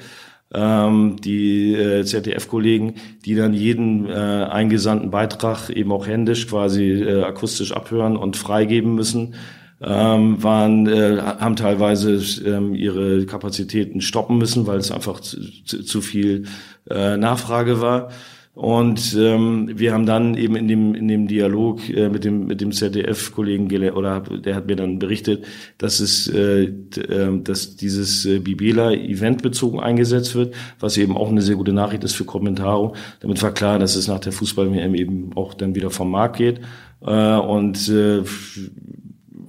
ähm, 0.54 1.18
die 1.20 1.74
äh, 1.74 2.04
ZDF-Kollegen, 2.04 2.96
die 3.26 3.36
dann 3.36 3.54
jeden 3.54 4.08
äh, 4.08 4.14
eingesandten 4.14 5.12
Beitrag 5.12 5.70
eben 5.70 5.92
auch 5.92 6.08
händisch 6.08 6.48
quasi 6.48 6.92
äh, 6.92 7.24
akustisch 7.24 7.72
abhören 7.72 8.16
und 8.16 8.38
freigeben 8.38 8.96
müssen, 8.96 9.36
ähm, 9.82 10.42
waren, 10.42 10.88
äh, 10.88 11.22
haben 11.22 11.56
teilweise 11.56 12.22
ähm, 12.48 12.76
ihre 12.76 13.26
Kapazitäten 13.26 14.02
stoppen 14.02 14.38
müssen, 14.38 14.68
weil 14.68 14.78
es 14.78 14.92
einfach 14.92 15.20
zu, 15.20 15.38
zu, 15.66 15.84
zu 15.84 16.02
viel 16.02 16.46
äh, 16.90 17.18
Nachfrage 17.18 17.82
war. 17.82 18.10
Und 18.56 19.14
ähm, 19.20 19.70
wir 19.76 19.94
haben 19.94 20.06
dann 20.06 20.36
eben 20.36 20.56
in 20.56 20.70
dem 20.70 20.96
in 20.96 21.10
dem 21.10 21.28
Dialog 21.28 21.90
äh, 21.90 22.08
mit 22.08 22.24
dem 22.24 22.48
mit 22.48 22.62
dem 22.62 22.72
ZDF-Kollegen 22.72 23.68
oder 23.92 24.22
der 24.22 24.56
hat 24.56 24.68
mir 24.68 24.78
dann 24.78 24.98
berichtet, 24.98 25.44
dass 25.78 26.00
es 26.00 26.30
äh, 26.30 26.64
äh, 26.64 27.42
dass 27.44 27.76
dieses 27.76 28.26
äh, 28.26 28.40
Bibela 28.40 28.94
Event 28.94 29.44
bezogen 29.44 29.82
eingesetzt 29.82 30.36
wird, 30.36 30.56
was 30.80 30.96
eben 30.96 31.18
auch 31.18 31.30
eine 31.30 31.42
sehr 31.42 31.58
gute 31.58 31.74
Nachricht 31.74 32.06
ist 32.06 32.14
für 32.14 32.24
Kommentaro. 32.24 32.96
Damit 33.20 33.44
war 33.44 33.54
klar, 33.54 33.78
dass 33.78 33.98
es 33.98 34.08
nach 34.08 34.20
der 34.20 34.32
Fußball-WM 34.32 34.96
eben 34.96 35.32
auch 35.36 35.54
dann 35.54 35.76
wieder 35.76 35.90
vom 35.90 36.10
Markt 36.10 36.38
geht. 36.38 36.62
Äh, 37.06 37.36
und 37.36 37.90
äh, 37.90 38.24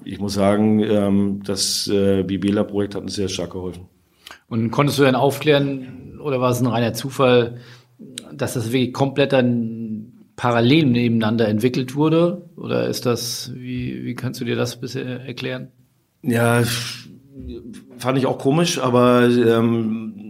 ich 0.02 0.18
muss 0.18 0.34
sagen, 0.34 0.80
ähm, 0.80 1.42
das 1.44 1.86
äh, 1.86 2.24
Bibela-Projekt 2.24 2.96
hat 2.96 3.02
uns 3.02 3.14
sehr 3.14 3.28
stark 3.28 3.52
geholfen. 3.52 3.86
Und 4.48 4.72
konntest 4.72 4.98
du 4.98 5.04
dann 5.04 5.14
aufklären 5.14 6.18
oder 6.20 6.40
war 6.40 6.50
es 6.50 6.60
ein 6.60 6.66
reiner 6.66 6.92
Zufall? 6.92 7.58
Dass 8.32 8.54
das 8.54 8.72
wirklich 8.72 8.92
komplett 8.92 9.32
dann 9.32 10.12
parallel 10.36 10.86
nebeneinander 10.86 11.48
entwickelt 11.48 11.94
wurde? 11.94 12.48
Oder 12.56 12.88
ist 12.88 13.06
das, 13.06 13.52
wie, 13.54 14.04
wie 14.04 14.14
kannst 14.14 14.40
du 14.40 14.44
dir 14.44 14.56
das 14.56 14.80
bisher 14.80 15.20
erklären? 15.24 15.68
Ja, 16.22 16.62
fand 17.98 18.18
ich 18.18 18.26
auch 18.26 18.38
komisch, 18.38 18.78
aber 18.78 19.28
ähm, 19.28 20.25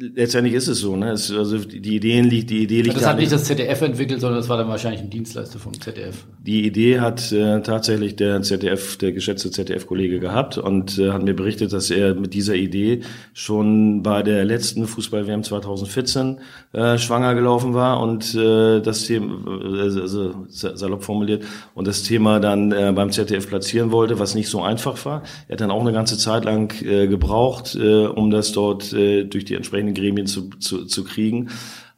Letztendlich 0.00 0.54
ist 0.54 0.68
es 0.68 0.78
so, 0.78 0.94
ne? 0.94 1.10
Es, 1.10 1.28
also 1.32 1.58
die 1.58 1.96
Ideen 1.96 2.26
liegt, 2.26 2.50
die 2.50 2.62
Idee 2.62 2.82
liegt. 2.82 2.96
Das 2.96 3.04
hat 3.04 3.18
nicht 3.18 3.32
das 3.32 3.42
ZDF 3.44 3.82
entwickelt, 3.82 4.20
sondern 4.20 4.38
das 4.38 4.48
war 4.48 4.56
dann 4.56 4.68
wahrscheinlich 4.68 5.00
ein 5.00 5.10
Dienstleister 5.10 5.58
vom 5.58 5.78
ZDF. 5.80 6.24
Die 6.38 6.64
Idee 6.64 7.00
hat 7.00 7.32
äh, 7.32 7.62
tatsächlich 7.62 8.14
der 8.14 8.40
ZDF, 8.42 8.96
der 8.98 9.10
geschätzte 9.10 9.50
ZDF-Kollege 9.50 10.20
gehabt 10.20 10.56
und 10.56 11.00
äh, 11.00 11.10
hat 11.10 11.24
mir 11.24 11.34
berichtet, 11.34 11.72
dass 11.72 11.90
er 11.90 12.14
mit 12.14 12.32
dieser 12.32 12.54
Idee 12.54 13.00
schon 13.34 14.04
bei 14.04 14.22
der 14.22 14.44
letzten 14.44 14.86
Fußball-WM 14.86 15.42
2014 15.42 16.38
äh, 16.74 16.96
schwanger 16.96 17.34
gelaufen 17.34 17.74
war 17.74 18.00
und 18.00 18.36
äh, 18.36 18.80
das 18.80 19.02
Thema, 19.04 19.34
äh, 19.48 20.00
also 20.00 20.46
salopp 20.48 21.02
formuliert, 21.02 21.42
und 21.74 21.88
das 21.88 22.04
Thema 22.04 22.38
dann 22.38 22.70
äh, 22.70 22.92
beim 22.94 23.10
ZDF 23.10 23.48
platzieren 23.48 23.90
wollte, 23.90 24.20
was 24.20 24.36
nicht 24.36 24.48
so 24.48 24.62
einfach 24.62 25.04
war. 25.04 25.24
Er 25.48 25.54
hat 25.54 25.60
dann 25.60 25.72
auch 25.72 25.80
eine 25.80 25.92
ganze 25.92 26.18
Zeit 26.18 26.44
lang 26.44 26.72
äh, 26.84 27.08
gebraucht, 27.08 27.74
äh, 27.74 28.06
um 28.06 28.30
das 28.30 28.52
dort 28.52 28.92
äh, 28.92 29.24
durch 29.24 29.44
die 29.44 29.54
entsprechenden 29.54 29.87
entsprechenden 29.88 29.94
Gremien 29.94 30.26
zu, 30.26 30.50
zu, 30.58 30.84
zu 30.86 31.04
kriegen. 31.04 31.48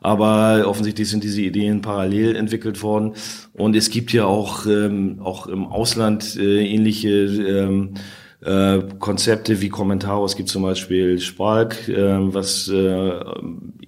Aber 0.03 0.65
offensichtlich 0.67 1.11
sind 1.11 1.25
diese 1.25 1.43
Ideen 1.43 1.83
parallel 1.83 2.35
entwickelt 2.35 2.83
worden. 2.83 3.13
Und 3.53 3.77
es 3.77 3.91
gibt 3.91 4.13
ja 4.13 4.25
auch, 4.25 4.67
ähm, 4.67 5.21
auch 5.23 5.47
im 5.47 5.67
Ausland 5.67 6.37
äh, 6.37 6.65
ähnliche 6.65 7.11
ähm, 7.11 7.95
äh, 8.43 8.79
Konzepte 8.99 9.61
wie 9.61 9.69
Kommentare. 9.69 10.25
Es 10.25 10.37
gibt 10.37 10.49
zum 10.49 10.63
Beispiel 10.63 11.19
Spark, 11.19 11.87
äh, 11.87 12.33
was 12.33 12.69
äh, 12.69 13.11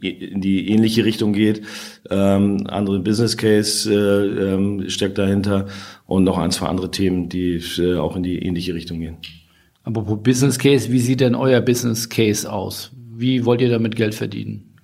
in 0.03 0.43
die 0.43 0.69
ähnliche 0.69 1.07
Richtung 1.07 1.33
geht. 1.33 1.63
Ähm, 2.11 2.67
andere 2.69 2.99
Business 2.99 3.39
Case 3.39 3.91
äh, 3.91 4.53
ähm, 4.53 4.91
steckt 4.91 5.17
dahinter 5.17 5.69
und 6.07 6.25
noch 6.25 6.37
ein, 6.37 6.51
zwei 6.51 6.67
andere 6.67 6.91
Themen, 6.91 7.31
die 7.31 7.63
äh, 7.79 7.97
auch 7.97 8.17
in 8.17 8.23
die 8.23 8.39
ähnliche 8.41 8.75
Richtung 8.75 9.01
gehen. 9.01 9.17
Aber 9.85 10.03
Business 10.03 10.59
Case, 10.59 10.93
wie 10.93 11.01
sieht 11.01 11.21
denn 11.21 11.35
euer 11.35 11.63
Business 11.63 12.07
Case 12.07 12.53
aus? 12.53 12.93
Wie 13.23 13.45
wollt 13.45 13.61
ihr 13.61 13.71
damit 13.71 13.95
Geld 13.95 14.15
verdienen? 14.15 14.75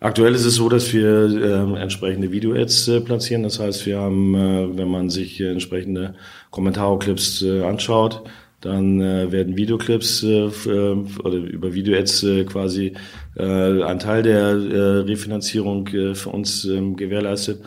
Aktuell 0.00 0.34
ist 0.34 0.44
es 0.44 0.56
so, 0.56 0.68
dass 0.68 0.92
wir 0.92 1.26
äh, 1.26 1.80
entsprechende 1.80 2.30
Video-Ads 2.30 2.88
äh, 2.88 3.00
platzieren. 3.00 3.44
Das 3.44 3.58
heißt, 3.58 3.86
wir 3.86 3.98
haben, 3.98 4.34
äh, 4.34 4.76
wenn 4.76 4.88
man 4.88 5.10
sich 5.10 5.40
äh, 5.40 5.50
entsprechende 5.50 6.14
Kommentarclips 6.50 7.42
äh, 7.42 7.62
anschaut, 7.62 8.22
dann 8.60 9.00
äh, 9.00 9.30
werden 9.30 9.56
Videoclips 9.56 10.24
äh, 10.24 10.46
äh, 10.46 10.96
oder 11.24 11.36
über 11.36 11.72
Video-Ads 11.72 12.22
äh, 12.24 12.44
quasi 12.44 12.94
äh, 13.36 13.82
ein 13.82 13.98
Teil 14.00 14.22
der 14.24 14.40
äh, 14.40 14.98
Refinanzierung 15.00 15.86
äh, 15.88 16.14
für 16.14 16.30
uns 16.30 16.64
äh, 16.64 16.80
gewährleistet. 16.92 17.62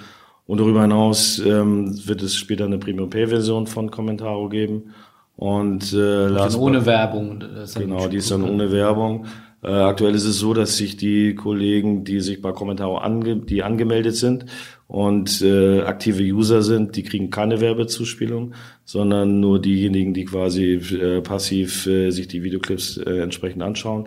Und 0.46 0.60
darüber 0.60 0.82
hinaus 0.82 1.39
äh, 1.39 1.46
wird 1.46 2.22
es 2.22 2.36
später 2.36 2.65
eine 2.65 2.77
Premium-Pay-Version 2.77 3.68
von 3.68 3.89
Commentaro 3.91 4.50
geben. 4.50 4.94
Und 5.38 5.94
äh, 5.94 6.27
last 6.27 6.58
ohne 6.58 6.86
Werbung. 6.86 7.44
Genau, 7.75 8.08
die 8.08 8.18
ist 8.18 8.32
dann 8.32 8.44
ohne 8.44 8.72
Werbung. 8.72 9.25
Äh, 9.63 9.68
aktuell 9.68 10.15
ist 10.15 10.25
es 10.25 10.39
so, 10.39 10.53
dass 10.53 10.77
sich 10.77 10.98
die 10.98 11.36
Kollegen, 11.36 12.03
die 12.03 12.20
sich 12.20 12.41
bei 12.41 12.51
Kommentaro 12.51 12.98
ange 12.98 13.38
die 13.38 13.62
angemeldet 13.62 14.15
sind 14.15 14.46
und 14.88 15.41
äh, 15.41 15.82
aktive 15.82 16.24
User 16.24 16.63
sind, 16.63 16.96
die 16.96 17.03
kriegen 17.03 17.30
keine 17.30 17.62
Werbezuspielung, 17.62 18.53
sondern 18.86 19.39
nur 19.39 19.62
diejenigen, 19.62 20.13
die 20.13 20.25
quasi 20.25 20.74
äh, 20.74 21.22
passiv 21.22 21.86
äh, 21.86 22.10
sich 22.10 22.27
die 22.27 22.44
Videoclips 22.44 22.98
äh, 22.98 23.20
entsprechend 23.20 23.62
anschauen. 23.62 24.06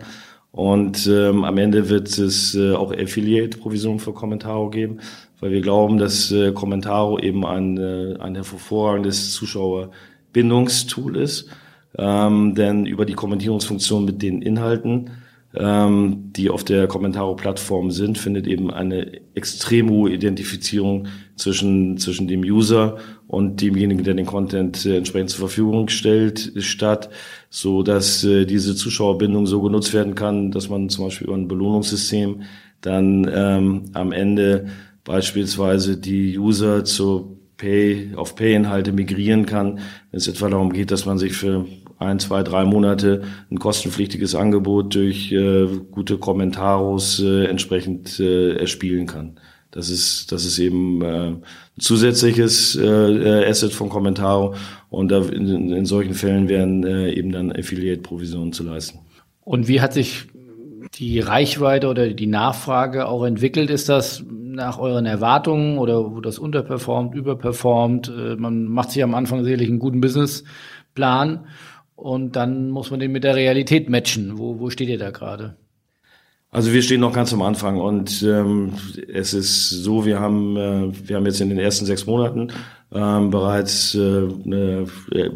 Und 0.51 1.07
ähm, 1.07 1.43
am 1.43 1.57
Ende 1.57 1.89
wird 1.89 2.17
es 2.17 2.55
äh, 2.55 2.73
auch 2.73 2.93
Affiliate-Provisionen 2.93 3.99
für 3.99 4.13
Kommentaro 4.13 4.69
geben, 4.69 4.99
weil 5.41 5.51
wir 5.51 5.61
glauben, 5.61 5.97
dass 5.97 6.31
äh, 6.31 6.53
Kommentaro 6.53 7.19
eben 7.19 7.45
ein, 7.45 7.77
äh, 7.77 8.15
ein 8.19 8.35
hervorragendes 8.35 9.33
Zuschauerbindungstool 9.33 11.17
ist. 11.17 11.49
Ähm, 11.97 12.55
denn 12.55 12.85
über 12.85 13.05
die 13.05 13.13
Kommentierungsfunktion 13.13 14.05
mit 14.05 14.21
den 14.21 14.41
Inhalten 14.41 15.11
ähm, 15.57 16.31
die 16.35 16.49
auf 16.49 16.63
der 16.63 16.87
Kommentaro-Plattform 16.87 17.91
sind, 17.91 18.17
findet 18.17 18.47
eben 18.47 18.71
eine 18.71 19.21
extrem 19.33 19.89
hohe 19.89 20.11
Identifizierung 20.11 21.07
zwischen, 21.35 21.97
zwischen 21.97 22.27
dem 22.27 22.41
User 22.41 22.97
und 23.27 23.61
demjenigen, 23.61 24.03
der 24.03 24.13
den 24.13 24.25
Content 24.25 24.85
äh, 24.85 24.97
entsprechend 24.97 25.29
zur 25.29 25.47
Verfügung 25.47 25.89
stellt, 25.89 26.53
statt, 26.59 27.09
so 27.49 27.83
dass 27.83 28.23
äh, 28.23 28.45
diese 28.45 28.75
Zuschauerbindung 28.75 29.47
so 29.47 29.61
genutzt 29.61 29.93
werden 29.93 30.15
kann, 30.15 30.51
dass 30.51 30.69
man 30.69 30.89
zum 30.89 31.05
Beispiel 31.05 31.27
über 31.27 31.35
ein 31.35 31.47
Belohnungssystem 31.47 32.43
dann 32.81 33.29
ähm, 33.33 33.83
am 33.93 34.11
Ende 34.11 34.67
beispielsweise 35.03 35.97
die 35.97 36.37
User 36.37 36.83
zu 36.83 37.39
Pay, 37.57 38.11
auf 38.15 38.35
Pay-Inhalte 38.35 38.91
migrieren 38.91 39.45
kann, 39.45 39.79
wenn 40.11 40.17
es 40.17 40.27
etwa 40.27 40.49
darum 40.49 40.73
geht, 40.73 40.91
dass 40.91 41.05
man 41.05 41.17
sich 41.17 41.33
für 41.33 41.65
ein, 41.97 42.19
zwei, 42.19 42.43
drei 42.43 42.65
Monate 42.65 43.23
ein 43.49 43.59
kostenpflichtiges 43.59 44.35
Angebot 44.35 44.95
durch 44.95 45.31
äh, 45.31 45.67
gute 45.91 46.17
Kommentaros 46.17 47.21
äh, 47.21 47.45
entsprechend 47.45 48.19
äh, 48.19 48.55
erspielen 48.55 49.07
kann. 49.07 49.39
Das 49.71 49.89
ist, 49.89 50.31
das 50.31 50.45
ist 50.45 50.57
eben 50.57 51.01
äh, 51.01 51.27
ein 51.27 51.43
zusätzliches 51.77 52.77
äh, 52.77 53.45
Asset 53.45 53.73
von 53.73 53.89
Commentaro 53.89 54.55
und 54.89 55.11
da 55.11 55.21
in, 55.21 55.71
in 55.71 55.85
solchen 55.85 56.13
Fällen 56.13 56.47
werden 56.47 56.85
äh, 56.85 57.11
eben 57.11 57.31
dann 57.31 57.51
Affiliate-Provisionen 57.51 58.53
zu 58.53 58.63
leisten. 58.63 58.99
Und 59.41 59.67
wie 59.67 59.81
hat 59.81 59.91
sich 59.93 60.27
die 60.93 61.19
Reichweite 61.19 61.89
oder 61.89 62.13
die 62.13 62.27
Nachfrage 62.27 63.07
auch 63.07 63.25
entwickelt? 63.25 63.69
Ist 63.69 63.89
das 63.89 64.23
nach 64.29 64.79
euren 64.79 65.05
Erwartungen 65.05 65.77
oder 65.77 66.15
wo 66.15 66.21
das 66.21 66.39
unterperformt, 66.39 67.13
überperformt? 67.13 68.07
Äh, 68.07 68.37
man 68.37 68.65
macht 68.65 68.91
sich 68.91 69.03
am 69.03 69.13
Anfang 69.13 69.43
sicherlich 69.43 69.67
einen 69.67 69.79
guten 69.79 69.99
Businessplan 69.99 71.47
und 71.95 72.35
dann 72.35 72.69
muss 72.69 72.91
man 72.91 72.99
den 72.99 73.11
mit 73.11 73.23
der 73.23 73.35
Realität 73.35 73.89
matchen. 73.89 74.37
Wo, 74.37 74.59
wo 74.59 74.69
steht 74.69 74.89
ihr 74.89 74.99
da 74.99 75.11
gerade? 75.11 75.55
Also 76.51 76.71
wir 76.71 76.81
stehen 76.81 77.01
noch 77.01 77.11
ganz 77.11 77.33
am 77.33 77.41
Anfang 77.41 77.81
und 77.81 78.23
ähm, 78.23 78.73
es 79.13 79.33
ist 79.33 79.69
so, 79.71 80.05
wir 80.05 80.21
haben, 80.21 80.55
äh, 80.55 81.07
wir 81.07 81.17
haben 81.17 81.25
jetzt 81.25 81.41
in 81.41 81.49
den 81.49 81.59
ersten 81.59 81.85
sechs 81.85 82.05
Monaten 82.05 82.49
ähm, 82.93 83.29
bereits 83.29 83.93
äh, 83.93 83.99
eine 84.45 84.85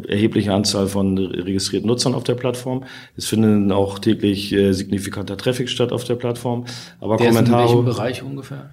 erhebliche 0.08 0.54
Anzahl 0.54 0.86
von 0.86 1.18
registrierten 1.18 1.88
Nutzern 1.88 2.14
auf 2.14 2.24
der 2.24 2.36
Plattform. 2.36 2.84
Es 3.16 3.26
finden 3.26 3.70
auch 3.70 3.98
täglich 3.98 4.50
äh, 4.52 4.72
signifikanter 4.72 5.36
Traffic 5.36 5.68
statt 5.68 5.92
auf 5.92 6.04
der 6.04 6.14
Plattform. 6.14 6.64
Aber 7.00 7.18
der 7.18 7.26
Kommentare. 7.26 7.64
Ist 7.64 7.70
in 7.70 7.76
welchem 7.76 7.84
Bereich 7.84 8.22
ungefähr? 8.22 8.70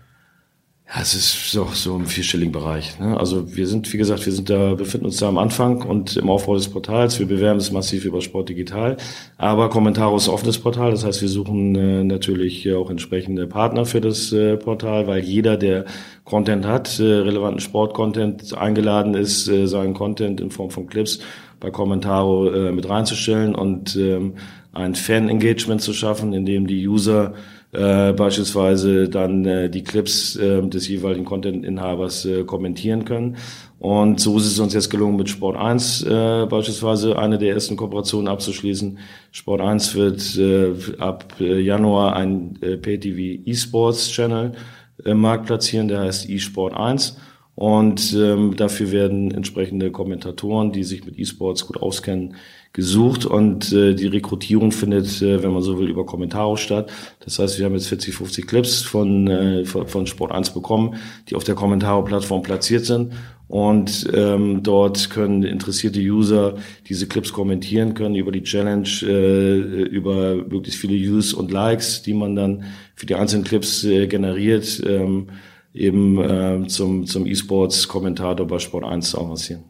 Ja, 0.90 1.02
es 1.02 1.14
ist 1.14 1.52
so, 1.52 1.68
so 1.74 1.98
im 1.98 2.06
vierstelligen 2.06 2.54
Bereich. 2.54 2.98
Ne? 2.98 3.20
Also 3.20 3.58
wir 3.58 3.68
sind, 3.68 3.92
wie 3.92 3.98
gesagt, 3.98 4.26
wir 4.26 4.32
sind 4.32 4.50
da, 4.50 4.74
befinden 4.74 5.08
uns 5.08 5.18
da 5.18 5.28
am 5.28 5.38
Anfang 5.38 5.82
und 5.82 6.16
im 6.16 6.30
Aufbau 6.30 6.56
des 6.56 6.70
Portals. 6.70 7.20
Wir 7.20 7.26
bewerben 7.26 7.60
es 7.60 7.74
massiv 7.74 8.06
über 8.06 8.22
Sport 8.22 8.48
Digital. 8.48 8.96
Aber 9.38 9.70
Kommentare 9.70 10.16
ist 10.16 10.30
offenes 10.30 10.58
Portal. 10.60 10.92
Das 10.92 11.04
heißt, 11.04 11.22
wir 11.22 11.28
suchen 11.28 11.76
äh, 11.76 12.06
natürlich 12.06 12.74
auch 12.74 12.90
entsprechende 12.90 13.48
Partner 13.48 13.86
für 13.86 14.00
das 14.00 14.32
äh, 14.32 14.56
Portal, 14.56 15.08
weil 15.08 15.26
jeder, 15.26 15.58
der 15.58 15.84
Content 16.24 16.66
hat, 16.66 17.02
äh, 17.02 17.04
relevanten 17.04 17.60
Sport-Content 17.60 18.58
eingeladen 18.58 19.14
ist, 19.14 19.50
äh, 19.50 19.68
seinen 19.68 19.94
Content 19.94 20.40
in 20.40 20.52
Form 20.52 20.70
von 20.70 20.88
Clips 20.88 21.20
bei 21.60 21.70
Commentaro 21.70 22.50
äh, 22.50 22.72
mit 22.72 22.88
reinzustellen 22.88 23.56
und 23.56 23.98
ähm, 23.98 24.36
ein 24.72 24.96
Fan-Engagement 24.96 25.82
zu 25.82 25.92
schaffen, 25.92 26.32
in 26.32 26.46
dem 26.46 26.66
die 26.66 26.88
User 26.88 27.34
äh, 27.74 28.14
beispielsweise 28.14 29.10
dann 29.10 29.46
äh, 29.46 29.70
die 29.70 29.84
Clips 29.84 30.36
äh, 30.38 30.62
des 30.62 30.88
jeweiligen 30.88 31.26
Content-Inhabers 31.26 32.26
äh, 32.26 32.44
kommentieren 32.44 33.06
können. 33.06 33.38
Und 33.80 34.20
so 34.20 34.38
ist 34.38 34.48
es 34.48 34.60
uns 34.60 34.74
jetzt 34.74 34.90
gelungen, 34.90 35.18
mit 35.18 35.30
Sport 35.30 35.58
1 35.58 36.04
äh, 36.04 36.46
beispielsweise 36.50 37.20
eine 37.20 37.38
der 37.38 37.54
ersten 37.54 37.76
Kooperationen 37.76 38.28
abzuschließen. 38.28 38.98
Sport 39.32 39.62
1 39.62 39.96
wird 39.96 40.38
äh, 40.38 40.74
ab 41.00 41.36
äh, 41.40 41.60
Januar 41.60 42.16
ein 42.16 42.58
äh, 42.62 42.78
Pay-TV 42.78 43.44
E-Sports 43.46 44.12
Channel 44.12 44.54
im 45.04 45.20
Markt 45.20 45.46
platzieren, 45.46 45.88
der 45.88 46.02
heißt 46.02 46.28
eSport 46.30 46.76
1. 46.76 47.18
Und 47.58 48.14
ähm, 48.14 48.56
dafür 48.56 48.92
werden 48.92 49.32
entsprechende 49.32 49.90
Kommentatoren, 49.90 50.72
die 50.72 50.84
sich 50.84 51.04
mit 51.08 51.18
E-Sports 51.18 51.66
gut 51.66 51.78
auskennen, 51.78 52.36
gesucht 52.72 53.26
und 53.26 53.74
äh, 53.74 53.96
die 53.96 54.06
Rekrutierung 54.06 54.72
findet, 54.72 55.24
äh, 55.24 55.42
wenn 55.42 55.54
man 55.54 55.64
so 55.64 55.80
will, 55.80 55.90
über 55.90 56.06
Kommentare 56.06 56.56
statt. 56.58 56.92
Das 57.20 57.40
heißt, 57.40 57.58
wir 57.58 57.66
haben 57.66 57.74
jetzt 57.74 57.88
40, 57.88 58.14
50 58.14 58.46
Clips 58.46 58.84
von, 58.84 59.28
äh, 59.28 59.66
von, 59.66 60.06
Sport 60.06 60.34
1 60.34 60.52
bekommen, 60.52 60.98
die 61.30 61.36
auf 61.36 61.46
der 61.46 61.56
Kommentare-Plattform 61.56 62.44
platziert 62.44 62.86
sind. 62.86 63.14
Und 63.48 64.08
ähm, 64.14 64.62
dort 64.62 65.10
können 65.10 65.42
interessierte 65.42 66.00
User 66.00 66.58
diese 66.88 67.08
Clips 67.08 67.34
kommentieren, 67.34 67.96
können 67.96 68.14
über 68.14 68.32
die 68.32 68.44
Challenge, 68.44 68.88
äh, 69.02 69.58
über 69.82 70.36
möglichst 70.36 70.80
viele 70.80 70.94
Views 70.94 71.34
und 71.34 71.52
Likes, 71.52 72.04
die 72.04 72.14
man 72.14 72.36
dann 72.36 72.66
für 72.94 73.08
die 73.08 73.16
einzelnen 73.16 73.46
Clips 73.46 73.84
äh, 73.84 74.06
generiert, 74.06 74.80
ähm, 74.86 75.30
eben 75.74 76.18
äh, 76.20 76.68
zum, 76.68 77.06
zum 77.06 77.26
E-Sports-Kommentator 77.26 78.48
bei 78.48 78.60
Sport 78.60 78.86
1 78.86 79.16
avancieren. 79.16 79.64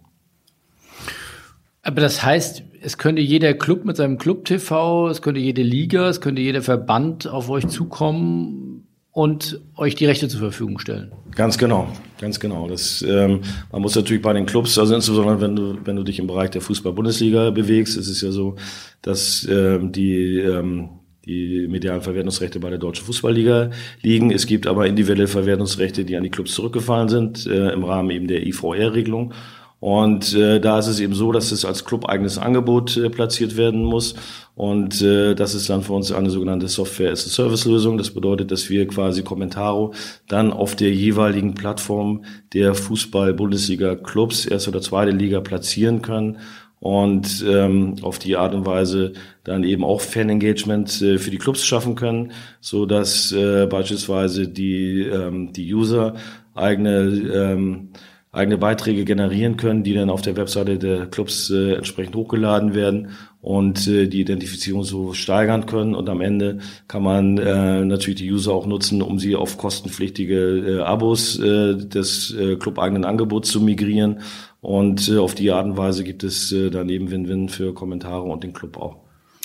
Aber 1.81 2.01
das 2.01 2.23
heißt, 2.23 2.63
es 2.81 2.97
könnte 2.97 3.21
jeder 3.21 3.53
Club 3.53 3.86
mit 3.86 3.97
seinem 3.97 4.17
Club 4.17 4.45
TV, 4.45 5.10
es 5.10 5.21
könnte 5.21 5.39
jede 5.39 5.62
Liga, 5.63 6.10
es 6.10 6.21
könnte 6.21 6.41
jeder 6.41 6.62
Verband 6.62 7.27
auf 7.27 7.49
euch 7.49 7.67
zukommen 7.67 8.88
und 9.17 9.62
euch 9.75 9.95
die 9.95 10.05
Rechte 10.05 10.27
zur 10.27 10.39
Verfügung 10.39 10.77
stellen. 10.77 11.12
Ganz 11.31 11.57
genau, 11.57 11.88
ganz 12.19 12.39
genau. 12.39 12.67
Das, 12.67 13.01
ähm, 13.01 13.41
man 13.71 13.81
muss 13.81 13.95
natürlich 13.95 14.21
bei 14.21 14.33
den 14.33 14.45
Clubs, 14.45 14.77
also 14.77 14.93
insbesondere 14.93 15.41
wenn 15.41 15.55
du, 15.55 15.77
wenn 15.86 15.95
du 15.95 16.03
dich 16.03 16.19
im 16.19 16.27
Bereich 16.27 16.51
der 16.51 16.62
Fußball-Bundesliga 16.62 17.49
bewegst, 17.49 17.97
ist 17.97 18.10
es 18.10 18.21
ja 18.21 18.31
so, 18.31 18.57
dass 19.01 19.47
ähm, 19.49 19.91
die, 19.91 20.38
ähm, 20.38 20.89
die 21.27 21.67
medialen 21.67 22.01
Verwertungsrechte 22.01 22.59
bei 22.59 22.69
der 22.69 22.79
Deutschen 22.79 23.05
Fußballliga 23.05 23.71
liegen. 24.01 24.31
Es 24.31 24.45
gibt 24.45 24.65
aber 24.65 24.87
individuelle 24.87 25.27
Verwertungsrechte, 25.27 26.05
die 26.05 26.15
an 26.15 26.23
die 26.23 26.29
Clubs 26.29 26.53
zurückgefallen 26.53 27.09
sind, 27.09 27.45
äh, 27.45 27.71
im 27.71 27.83
Rahmen 27.83 28.09
eben 28.09 28.27
der 28.27 28.47
IVR-Regelung. 28.47 29.33
Und 29.79 30.33
äh, 30.33 30.59
da 30.59 30.79
ist 30.79 30.87
es 30.87 30.99
eben 30.99 31.13
so, 31.13 31.31
dass 31.31 31.51
es 31.51 31.63
als 31.63 31.85
Club-eigenes 31.85 32.39
Angebot 32.39 32.97
äh, 32.97 33.11
platziert 33.11 33.57
werden 33.57 33.83
muss. 33.83 34.15
Und 34.55 35.03
äh, 35.03 35.35
das 35.35 35.53
ist 35.53 35.69
dann 35.69 35.83
für 35.83 35.93
uns 35.93 36.11
eine 36.11 36.31
sogenannte 36.31 36.67
Software-as-a-Service-Lösung. 36.67 37.99
Das 37.99 38.09
bedeutet, 38.09 38.49
dass 38.49 38.71
wir 38.71 38.87
quasi 38.87 39.21
Kommentaro 39.21 39.93
dann 40.27 40.51
auf 40.51 40.75
der 40.75 40.91
jeweiligen 40.91 41.53
Plattform 41.53 42.23
der 42.53 42.73
Fußball-Bundesliga-Clubs, 42.73 44.47
erste 44.47 44.71
oder 44.71 44.81
zweite 44.81 45.11
Liga, 45.11 45.41
platzieren 45.41 46.01
können 46.01 46.39
und 46.79 47.43
ähm, 47.47 47.95
auf 48.01 48.19
die 48.19 48.35
Art 48.35 48.53
und 48.53 48.65
Weise 48.65 49.13
dann 49.43 49.63
eben 49.63 49.83
auch 49.83 50.01
Fan-Engagement 50.01 51.01
äh, 51.01 51.17
für 51.17 51.31
die 51.31 51.37
Clubs 51.37 51.65
schaffen 51.65 51.95
können, 51.95 52.31
so 52.61 52.85
dass 52.85 53.31
äh, 53.31 53.65
beispielsweise 53.65 54.47
die 54.47 55.01
ähm, 55.01 55.53
die 55.53 55.73
User 55.73 56.15
eigene 56.53 56.99
ähm, 57.33 57.89
eigene 58.38 58.58
Beiträge 58.58 59.04
generieren 59.04 59.58
können, 59.58 59.84
die 59.84 59.93
dann 59.93 60.10
auf 60.10 60.21
der 60.21 60.38
Webseite 60.38 60.78
der 60.78 61.08
Clubs 61.08 61.50
äh, 61.50 61.73
entsprechend 61.73 62.15
hochgeladen 62.15 62.73
werden 62.73 63.10
und 63.41 63.88
äh, 63.88 64.08
die 64.08 64.21
Identifizierung 64.21 64.84
so 64.84 65.13
steigern 65.13 65.65
können. 65.65 65.95
Und 65.95 66.10
am 66.10 66.21
Ende 66.21 66.60
kann 66.88 67.04
man 67.04 67.38
äh, 67.38 67.84
natürlich 67.84 68.19
die 68.19 68.32
User 68.32 68.54
auch 68.54 68.65
nutzen, 68.65 69.02
um 69.02 69.19
sie 69.19 69.36
auf 69.36 69.58
kostenpflichtige 69.58 70.80
äh, 70.80 70.82
Abos 70.82 71.39
äh, 71.39 71.76
des 71.76 72.34
äh, 72.34 72.56
club-eigenen 72.56 73.06
Angebots 73.06 73.50
zu 73.50 73.62
migrieren. 73.62 74.19
Und 74.62 75.10
äh, 75.10 75.17
auf 75.17 75.36
die 75.36 75.52
Art 75.52 75.65
und 75.65 75.78
Weise 75.78 76.04
gibt 76.04 76.23
es 76.23 76.52
äh, 76.52 76.69
dann 76.69 76.89
eben 76.89 77.12
Win-Win 77.12 77.50
für 77.50 77.73
Kommentare 77.73 78.23
und 78.23 78.43
den 78.43 78.54
Club 78.54 78.78
auch. 78.78 78.97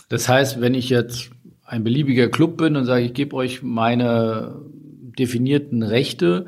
Das 0.08 0.28
heißt, 0.28 0.60
wenn 0.60 0.74
ich 0.74 0.88
jetzt 0.88 1.30
ein 1.64 1.84
beliebiger 1.84 2.28
Club 2.28 2.58
bin 2.58 2.76
und 2.76 2.84
sage, 2.84 3.04
ich 3.04 3.14
gebe 3.14 3.34
euch 3.36 3.62
meine 3.62 4.56
definierten 5.18 5.82
Rechte, 5.82 6.46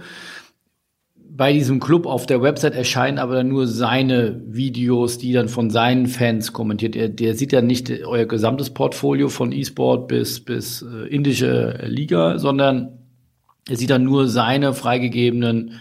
bei 1.37 1.53
diesem 1.53 1.81
Club 1.81 2.07
auf 2.07 2.27
der 2.27 2.43
Website 2.43 2.75
erscheinen 2.75 3.19
aber 3.19 3.35
dann 3.35 3.49
nur 3.49 3.67
seine 3.67 4.41
Videos, 4.47 5.19
die 5.19 5.33
dann 5.33 5.49
von 5.49 5.69
seinen 5.69 6.07
Fans 6.07 6.53
kommentiert. 6.53 6.95
Er, 6.95 7.09
der 7.09 7.35
sieht 7.35 7.53
dann 7.53 7.67
nicht 7.67 7.91
euer 7.91 8.27
gesamtes 8.27 8.71
Portfolio 8.71 9.29
von 9.29 9.51
E-Sport 9.51 10.07
bis, 10.07 10.39
bis 10.45 10.83
äh, 10.83 11.09
indische 11.09 11.81
Liga, 11.87 12.39
sondern 12.39 13.01
er 13.69 13.77
sieht 13.77 13.91
dann 13.91 14.05
nur 14.05 14.29
seine 14.29 14.75
freigegebenen 14.75 15.81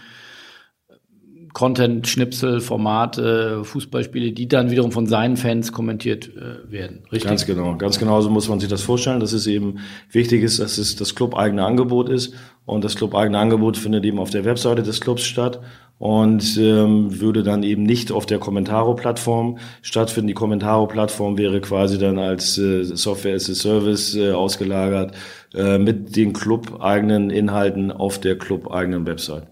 Content, 1.52 2.08
Schnipsel, 2.08 2.60
Formate, 2.60 3.62
Fußballspiele, 3.62 4.32
die 4.32 4.48
dann 4.48 4.72
wiederum 4.72 4.90
von 4.90 5.06
seinen 5.06 5.36
Fans 5.36 5.70
kommentiert 5.70 6.32
äh, 6.36 6.68
werden. 6.68 7.04
Richtig? 7.12 7.28
Ganz 7.28 7.46
genau, 7.46 7.76
ganz 7.76 8.00
genau 8.00 8.20
so 8.22 8.28
muss 8.28 8.48
man 8.48 8.58
sich 8.58 8.68
das 8.68 8.82
vorstellen, 8.82 9.20
dass 9.20 9.32
es 9.32 9.46
eben 9.46 9.78
wichtig 10.10 10.42
ist, 10.42 10.58
dass 10.58 10.78
es 10.78 10.96
das 10.96 11.14
club-eigene 11.14 11.64
Angebot 11.64 12.08
ist 12.08 12.34
und 12.66 12.84
das 12.84 12.96
club-eigene 12.96 13.38
Angebot 13.38 13.76
findet 13.76 14.04
eben 14.04 14.18
auf 14.18 14.30
der 14.30 14.44
Webseite 14.44 14.82
des 14.82 15.00
Clubs 15.00 15.24
statt 15.24 15.60
und 15.98 16.58
ähm, 16.58 17.20
würde 17.20 17.42
dann 17.42 17.62
eben 17.62 17.84
nicht 17.84 18.10
auf 18.10 18.26
der 18.26 18.38
Commentaro-Plattform 18.38 19.58
stattfinden. 19.82 20.28
Die 20.28 20.34
Commentaro-Plattform 20.34 21.38
wäre 21.38 21.60
quasi 21.60 21.98
dann 21.98 22.18
als 22.18 22.58
äh, 22.58 22.82
Software 22.84 23.36
as 23.36 23.48
a 23.48 23.54
Service 23.54 24.14
äh, 24.16 24.32
ausgelagert 24.32 25.14
äh, 25.54 25.78
mit 25.78 26.16
den 26.16 26.32
club-eigenen 26.32 27.30
Inhalten 27.30 27.92
auf 27.92 28.18
der 28.18 28.36
club-eigenen 28.36 29.06
Website. 29.06 29.46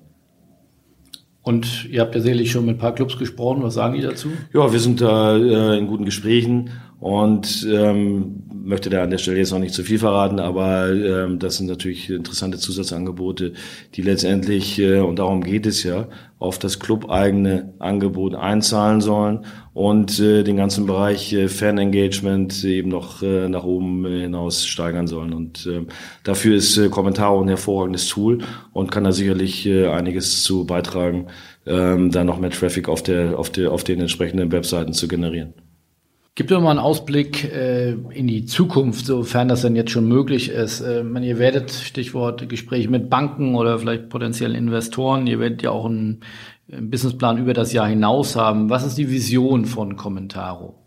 Und 1.42 1.88
ihr 1.90 2.01
habt 2.01 2.14
ja 2.14 2.20
sicherlich 2.20 2.53
schon 2.53 2.66
mit 2.66 2.77
ein 2.77 2.79
paar 2.79 2.94
Clubs 2.94 3.18
gesprochen. 3.18 3.62
Was 3.62 3.75
sagen 3.75 3.94
die 3.94 4.03
dazu? 4.03 4.29
Ja, 4.53 4.72
wir 4.72 4.79
sind 4.79 5.01
da 5.01 5.37
äh, 5.37 5.77
in 5.77 5.88
guten 5.88 6.05
Gesprächen 6.05 6.70
und 7.02 7.66
ähm, 7.68 8.44
möchte 8.54 8.88
da 8.88 9.02
an 9.02 9.10
der 9.10 9.18
Stelle 9.18 9.38
jetzt 9.38 9.50
noch 9.50 9.58
nicht 9.58 9.74
zu 9.74 9.82
viel 9.82 9.98
verraten, 9.98 10.38
aber 10.38 10.88
ähm, 10.92 11.40
das 11.40 11.56
sind 11.56 11.66
natürlich 11.66 12.08
interessante 12.08 12.58
Zusatzangebote, 12.58 13.54
die 13.94 14.02
letztendlich, 14.02 14.78
äh, 14.78 15.00
und 15.00 15.18
darum 15.18 15.42
geht 15.42 15.66
es 15.66 15.82
ja, 15.82 16.06
auf 16.38 16.60
das 16.60 16.78
club-eigene 16.78 17.74
Angebot 17.80 18.36
einzahlen 18.36 19.00
sollen 19.00 19.46
und 19.74 20.20
äh, 20.20 20.44
den 20.44 20.56
ganzen 20.56 20.86
Bereich 20.86 21.32
äh, 21.32 21.48
Fan-Engagement 21.48 22.62
eben 22.62 22.90
noch 22.90 23.20
äh, 23.20 23.48
nach 23.48 23.64
oben 23.64 24.06
hinaus 24.06 24.64
steigern 24.64 25.08
sollen. 25.08 25.32
Und 25.32 25.66
äh, 25.66 25.84
dafür 26.22 26.54
ist 26.54 26.76
äh, 26.76 26.88
Kommentare 26.88 27.40
ein 27.40 27.48
hervorragendes 27.48 28.06
Tool 28.06 28.44
und 28.72 28.92
kann 28.92 29.02
da 29.02 29.10
sicherlich 29.10 29.66
äh, 29.66 29.88
einiges 29.88 30.44
zu 30.44 30.66
beitragen, 30.66 31.26
ähm, 31.66 32.12
da 32.12 32.22
noch 32.22 32.38
mehr 32.38 32.50
Traffic 32.50 32.88
auf, 32.88 33.02
der, 33.02 33.36
auf, 33.40 33.50
der, 33.50 33.72
auf 33.72 33.82
den 33.82 33.98
entsprechenden 33.98 34.52
Webseiten 34.52 34.92
zu 34.92 35.08
generieren. 35.08 35.54
Gib 36.35 36.49
doch 36.49 36.62
mal 36.62 36.71
einen 36.71 36.79
Ausblick 36.79 37.45
äh, 37.45 37.92
in 37.92 38.27
die 38.27 38.47
Zukunft, 38.47 39.05
sofern 39.05 39.49
das 39.49 39.62
denn 39.62 39.77
jetzt 39.77 39.90
schon 39.90 40.09
möglich 40.09 40.49
ist. 40.49 40.81
Äh, 40.81 41.05
man, 41.05 41.23
ihr 41.23 41.38
werdet, 41.38 41.71
Stichwort 41.71 42.49
Gespräche 42.49 42.88
mit 42.88 43.11
Banken 43.11 43.55
oder 43.55 43.79
vielleicht 43.79 44.09
potenziellen 44.09 44.57
Investoren, 44.57 45.27
ihr 45.27 45.38
werdet 45.38 45.62
ja 45.62 45.71
auch 45.71 45.85
einen, 45.85 46.21
einen 46.73 46.88
Businessplan 46.88 47.37
über 47.37 47.53
das 47.53 47.75
Jahr 47.75 47.87
hinaus 47.87 48.35
haben. 48.35 48.71
Was 48.71 48.87
ist 48.87 48.97
die 48.97 49.11
Vision 49.11 49.66
von 49.66 49.97
Commentaro? 49.97 50.79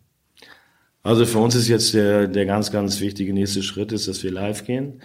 Also 1.04 1.28
für 1.28 1.38
uns 1.38 1.54
ist 1.54 1.68
jetzt 1.68 1.94
der, 1.94 2.28
der 2.28 2.48
ganz, 2.48 2.72
ganz 2.72 3.00
wichtige 3.00 3.32
nächste 3.32 3.62
Schritt, 3.62 3.92
ist, 3.92 4.08
dass 4.08 4.24
wir 4.24 4.32
live 4.32 4.66
gehen 4.66 5.02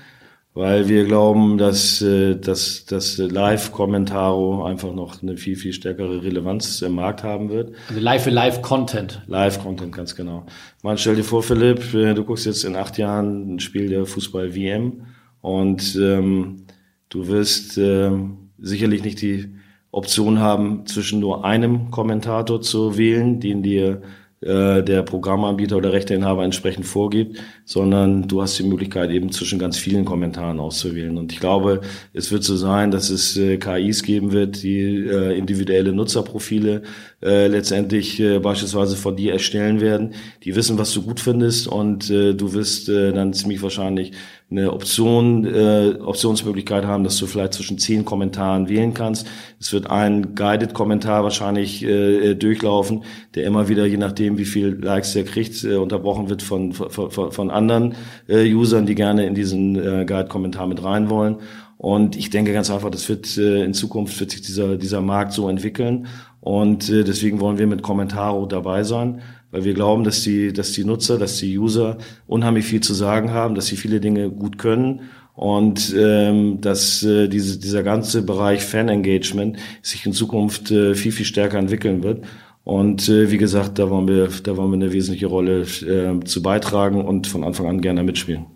weil 0.53 0.89
wir 0.89 1.05
glauben, 1.05 1.59
dass, 1.59 2.03
äh, 2.03 2.37
dass 2.37 2.85
dass 2.85 3.19
Live-Kommentaro 3.19 4.65
einfach 4.65 4.93
noch 4.93 5.23
eine 5.23 5.37
viel, 5.37 5.57
viel 5.57 5.73
stärkere 5.73 6.23
Relevanz 6.23 6.83
im 6.83 6.95
Markt 6.95 7.23
haben 7.23 7.51
wird. 7.51 7.75
Also 7.89 8.01
live 8.01 8.25
für 8.25 8.31
Live-Content. 8.31 9.23
Live-Content, 9.29 9.95
ganz 9.95 10.17
genau. 10.17 10.47
Man 10.83 10.99
stell 10.99 11.17
dir 11.17 11.25
vor, 11.25 11.43
Philipp, 11.43 11.95
äh, 11.95 12.15
du 12.15 12.25
guckst 12.25 12.47
jetzt 12.47 12.65
in 12.65 12.77
acht 12.77 12.99
Jahren 12.99 13.55
ein 13.55 13.61
Spiel 13.61 13.89
der 13.89 14.07
Fußball-WM 14.07 15.07
und 15.41 15.97
ähm, 15.97 16.67
du 17.09 17.29
wirst 17.29 17.79
ähm, 17.79 18.51
sicherlich 18.59 19.05
nicht 19.05 19.23
die 19.23 19.55
Option 19.93 20.39
haben, 20.39 20.87
zwischen 20.87 21.21
nur 21.21 21.45
einem 21.45 21.91
Kommentator 21.91 22.61
zu 22.61 22.97
wählen, 22.97 23.41
den 23.41 23.63
dir 23.63 24.03
äh, 24.43 24.83
der 24.83 25.03
Programmanbieter 25.03 25.77
oder 25.77 25.93
Rechteinhaber 25.93 26.45
entsprechend 26.45 26.87
vorgibt, 26.87 27.39
sondern 27.67 28.27
du 28.27 28.41
hast 28.41 28.59
die 28.59 28.63
Möglichkeit 28.63 29.11
eben 29.11 29.31
zwischen 29.33 29.59
ganz 29.59 29.77
vielen 29.77 30.07
Kommentaren 30.07 30.61
auszuwählen. 30.61 31.19
Und 31.19 31.33
ich 31.33 31.41
glaube, 31.41 31.83
es 32.15 32.33
wird 32.33 32.43
so 32.43 32.57
sein, 32.57 32.91
dass 32.91 33.11
es 33.11 33.37
äh, 33.37 33.59
KIs 33.59 34.03
geben 34.03 34.33
wird, 34.33 34.63
die 34.63 35.07
äh, 35.07 35.37
individuelle 35.37 35.93
Nutzerprofile 35.93 36.83
äh, 37.23 37.49
letztendlich 37.49 38.19
äh, 38.19 38.39
beispielsweise 38.39 38.97
von 38.97 39.15
dir 39.15 39.33
erstellen 39.35 39.83
werden, 39.83 40.15
die 40.43 40.57
wissen, 40.57 40.79
was 40.79 40.93
du 40.95 41.03
gut 41.03 41.21
findest 41.21 41.69
und 41.69 42.09
äh, 42.09 42.33
du 42.33 42.55
wirst 42.55 42.89
äh, 42.89 43.13
dann 43.13 43.35
ziemlich 43.35 43.61
wahrscheinlich 43.63 44.13
eine 44.51 44.73
Option, 44.73 45.45
äh, 45.45 45.95
Optionsmöglichkeit 46.01 46.85
haben, 46.85 47.05
dass 47.05 47.17
du 47.19 47.27
vielleicht 47.27 47.55
zwischen 47.55 47.79
zehn 47.79 48.05
Kommentaren 48.05 48.69
wählen 48.69 48.95
kannst. 48.95 49.29
Es 49.61 49.73
wird 49.73 49.89
ein 49.89 50.35
Guided-Kommentar 50.35 51.23
wahrscheinlich 51.23 51.85
äh, 51.85 52.35
durchlaufen, 52.35 53.05
der 53.35 53.45
immer 53.45 53.69
wieder, 53.69 53.87
je 53.87 53.97
nachdem, 53.97 54.39
wie 54.39 54.45
viel 54.45 54.79
Likes 54.83 55.13
der 55.13 55.25
kriegt, 55.25 55.63
äh, 55.63 55.77
unterbrochen 55.77 56.29
wird 56.29 56.43
von, 56.43 56.73
von, 56.73 57.11
von 57.11 57.51
anderen 57.51 57.95
äh, 58.29 58.53
Usern, 58.53 58.87
die 58.87 58.97
gerne 58.97 59.27
in 59.27 59.35
diesen 59.35 59.77
äh, 59.77 60.05
Guide-Kommentar 60.05 60.67
mit 60.67 60.83
rein 60.83 61.11
wollen. 61.11 61.37
Und 61.77 62.17
ich 62.17 62.29
denke 62.29 62.53
ganz 62.53 62.71
einfach, 62.71 62.91
das 62.91 63.09
wird 63.09 63.39
äh, 63.39 63.65
in 63.65 63.73
Zukunft 63.73 64.19
wird 64.19 64.33
sich 64.33 64.43
dieser, 64.43 64.77
dieser 64.77 65.01
Markt 65.01 65.33
so 65.33 65.49
entwickeln. 65.49 66.09
Und 66.41 66.91
äh, 66.91 67.05
deswegen 67.05 67.39
wollen 67.41 67.59
wir 67.59 67.67
mit 67.67 67.83
Kommentaro 67.83 68.47
dabei 68.47 68.83
sein 68.83 69.23
weil 69.51 69.65
wir 69.65 69.75
glauben, 69.75 70.05
dass 70.05 70.23
die, 70.23 70.53
dass 70.53 70.73
die 70.73 70.85
Nutzer, 70.85 71.19
dass 71.19 71.39
die 71.39 71.59
User 71.59 71.99
unheimlich 72.27 72.65
viel 72.65 72.81
zu 72.81 72.95
sagen 72.95 73.31
haben, 73.31 73.55
dass 73.55 73.67
sie 73.67 73.77
viele 73.77 74.01
Dinge 74.01 74.31
gut 74.31 74.59
können 74.59 75.03
und 75.35 75.95
ähm, 75.97 76.61
dass 76.61 77.03
äh, 77.03 77.29
diese, 77.29 77.59
dieser 77.59 77.83
ganze 77.83 78.23
Bereich 78.23 78.63
Fan-Engagement 78.63 79.59
sich 79.83 80.05
in 80.07 80.13
Zukunft 80.13 80.71
äh, 80.71 80.95
viel, 80.95 81.13
viel 81.13 81.27
stärker 81.27 81.59
entwickeln 81.59 82.03
wird. 82.03 82.25
Und 82.65 83.09
äh, 83.09 83.31
wie 83.31 83.39
gesagt, 83.39 83.79
da 83.79 83.89
wollen 83.89 84.07
wir, 84.07 84.29
da 84.43 84.57
wollen 84.57 84.71
wir 84.71 84.77
eine 84.77 84.93
wesentliche 84.93 85.27
Rolle 85.27 85.63
äh, 85.63 86.25
zu 86.25 86.43
beitragen 86.43 87.05
und 87.05 87.27
von 87.27 87.43
Anfang 87.43 87.67
an 87.67 87.81
gerne 87.81 88.03
mitspielen. 88.03 88.47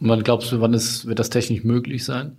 Und 0.00 0.08
wann 0.08 0.22
glaubst 0.22 0.50
du, 0.50 0.60
wann 0.60 0.74
ist, 0.74 1.06
wird 1.06 1.18
das 1.18 1.30
technisch 1.30 1.62
möglich 1.62 2.04
sein? 2.04 2.36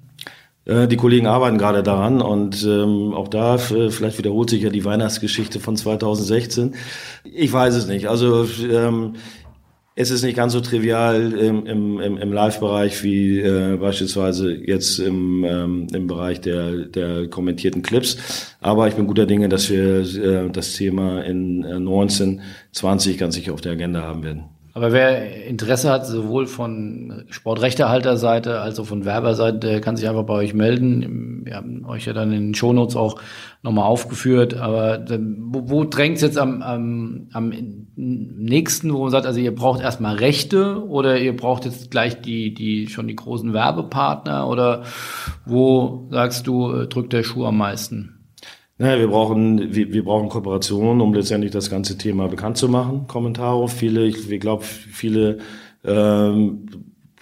Äh, 0.65 0.88
die 0.88 0.97
Kollegen 0.97 1.28
arbeiten 1.28 1.58
gerade 1.58 1.84
daran 1.84 2.21
und 2.21 2.63
ähm, 2.63 3.13
auch 3.13 3.28
da 3.28 3.58
vielleicht 3.58 4.17
wiederholt 4.17 4.49
sich 4.49 4.63
ja 4.63 4.69
die 4.69 4.86
Weihnachtsgeschichte 4.86 5.60
von 5.60 5.76
2016. 5.76 6.76
Ich 7.23 7.52
weiß 7.52 7.76
es 7.76 7.88
nicht. 7.88 8.08
Also 8.08 8.47
ähm, 8.69 9.15
es 9.95 10.10
ist 10.10 10.23
nicht 10.23 10.36
ganz 10.36 10.54
so 10.54 10.60
trivial 10.60 11.34
im, 11.34 11.67
im, 11.67 12.17
im 12.17 12.34
Live-Bereich 12.34 13.04
wie 13.04 13.39
äh, 13.39 13.78
beispielsweise 13.78 14.52
jetzt 14.52 14.97
im, 14.97 15.43
ähm, 15.43 15.88
im 15.93 16.08
Bereich 16.08 16.41
der, 16.41 16.86
der 16.86 17.28
kommentierten 17.28 17.84
Clips. 17.84 18.56
Aber 18.60 18.88
ich 18.88 18.95
bin 18.95 19.06
guter 19.06 19.28
Dinge, 19.28 19.49
dass 19.49 19.69
wir 19.69 19.99
äh, 19.99 20.49
das 20.49 20.73
Thema 20.73 21.23
in 21.23 21.63
äh, 21.63 21.80
19, 21.80 22.41
20 22.71 23.19
ganz 23.19 23.36
sicher 23.36 23.54
auf 23.54 23.62
der 23.62 23.73
Agenda 23.73 24.02
haben 24.02 24.23
werden. 24.23 24.45
Aber 24.76 24.92
wer 24.92 25.46
Interesse 25.46 25.92
hat, 25.92 26.08
sowohl 26.08 26.48
von 26.48 27.26
Sportrechtehalterseite 27.30 28.60
als 28.60 28.80
auch 28.80 28.88
von 28.88 29.06
Werberseite, 29.06 29.82
kann 29.82 29.96
sich 29.96 30.10
einfach 30.10 30.24
bei 30.24 30.34
euch 30.34 30.56
melden. 30.56 31.46
Wir 31.46 31.58
haben 31.58 31.86
euch 31.86 32.06
ja 32.06 32.14
dann 32.14 32.32
in 32.32 32.48
den 32.48 32.56
Shownotes 32.56 32.96
auch 32.96 33.22
nochmal 33.62 33.86
aufgeführt. 33.86 34.56
Aber 34.56 35.06
wo, 35.08 35.70
wo 35.70 35.84
drängt 35.84 36.16
es 36.16 36.24
jetzt 36.24 36.40
am, 36.40 36.64
am, 36.64 37.28
am 37.34 37.54
nächsten, 37.96 38.92
wo 38.92 39.04
man 39.04 39.12
sagt, 39.12 39.28
also 39.28 39.40
ihr 39.40 39.54
braucht 39.54 39.80
erstmal 39.80 40.16
Rechte 40.16 40.84
oder 40.88 41.20
ihr 41.20 41.38
braucht 41.38 41.66
jetzt 41.66 41.92
gleich 41.92 42.22
die, 42.22 42.56
die 42.56 42.88
schon 42.88 43.08
die 43.08 43.16
großen 43.16 43.54
Werbepartner 43.54 44.48
oder 44.48 44.84
wo 45.46 46.08
sagst 46.10 46.48
du, 46.48 46.86
drückt 46.86 47.14
der 47.14 47.22
Schuh 47.22 47.46
am 47.46 47.58
meisten? 47.58 48.23
Naja, 48.78 49.00
wir 49.00 49.08
brauchen, 49.08 49.76
wir, 49.76 49.94
wir 49.94 50.04
brauchen 50.04 50.30
Kooperation, 50.30 51.00
um 51.00 51.14
letztendlich 51.14 51.52
das 51.52 51.70
ganze 51.70 51.98
Thema 51.98 52.28
bekannt 52.28 52.58
zu 52.58 52.68
machen. 52.68 53.08
Kommentare, 53.08 53.68
viele, 53.68 54.06
ich, 54.06 54.30
ich 54.30 54.40
glaube, 54.40 54.64
viele 54.64 55.38
ähm, 55.86 56.68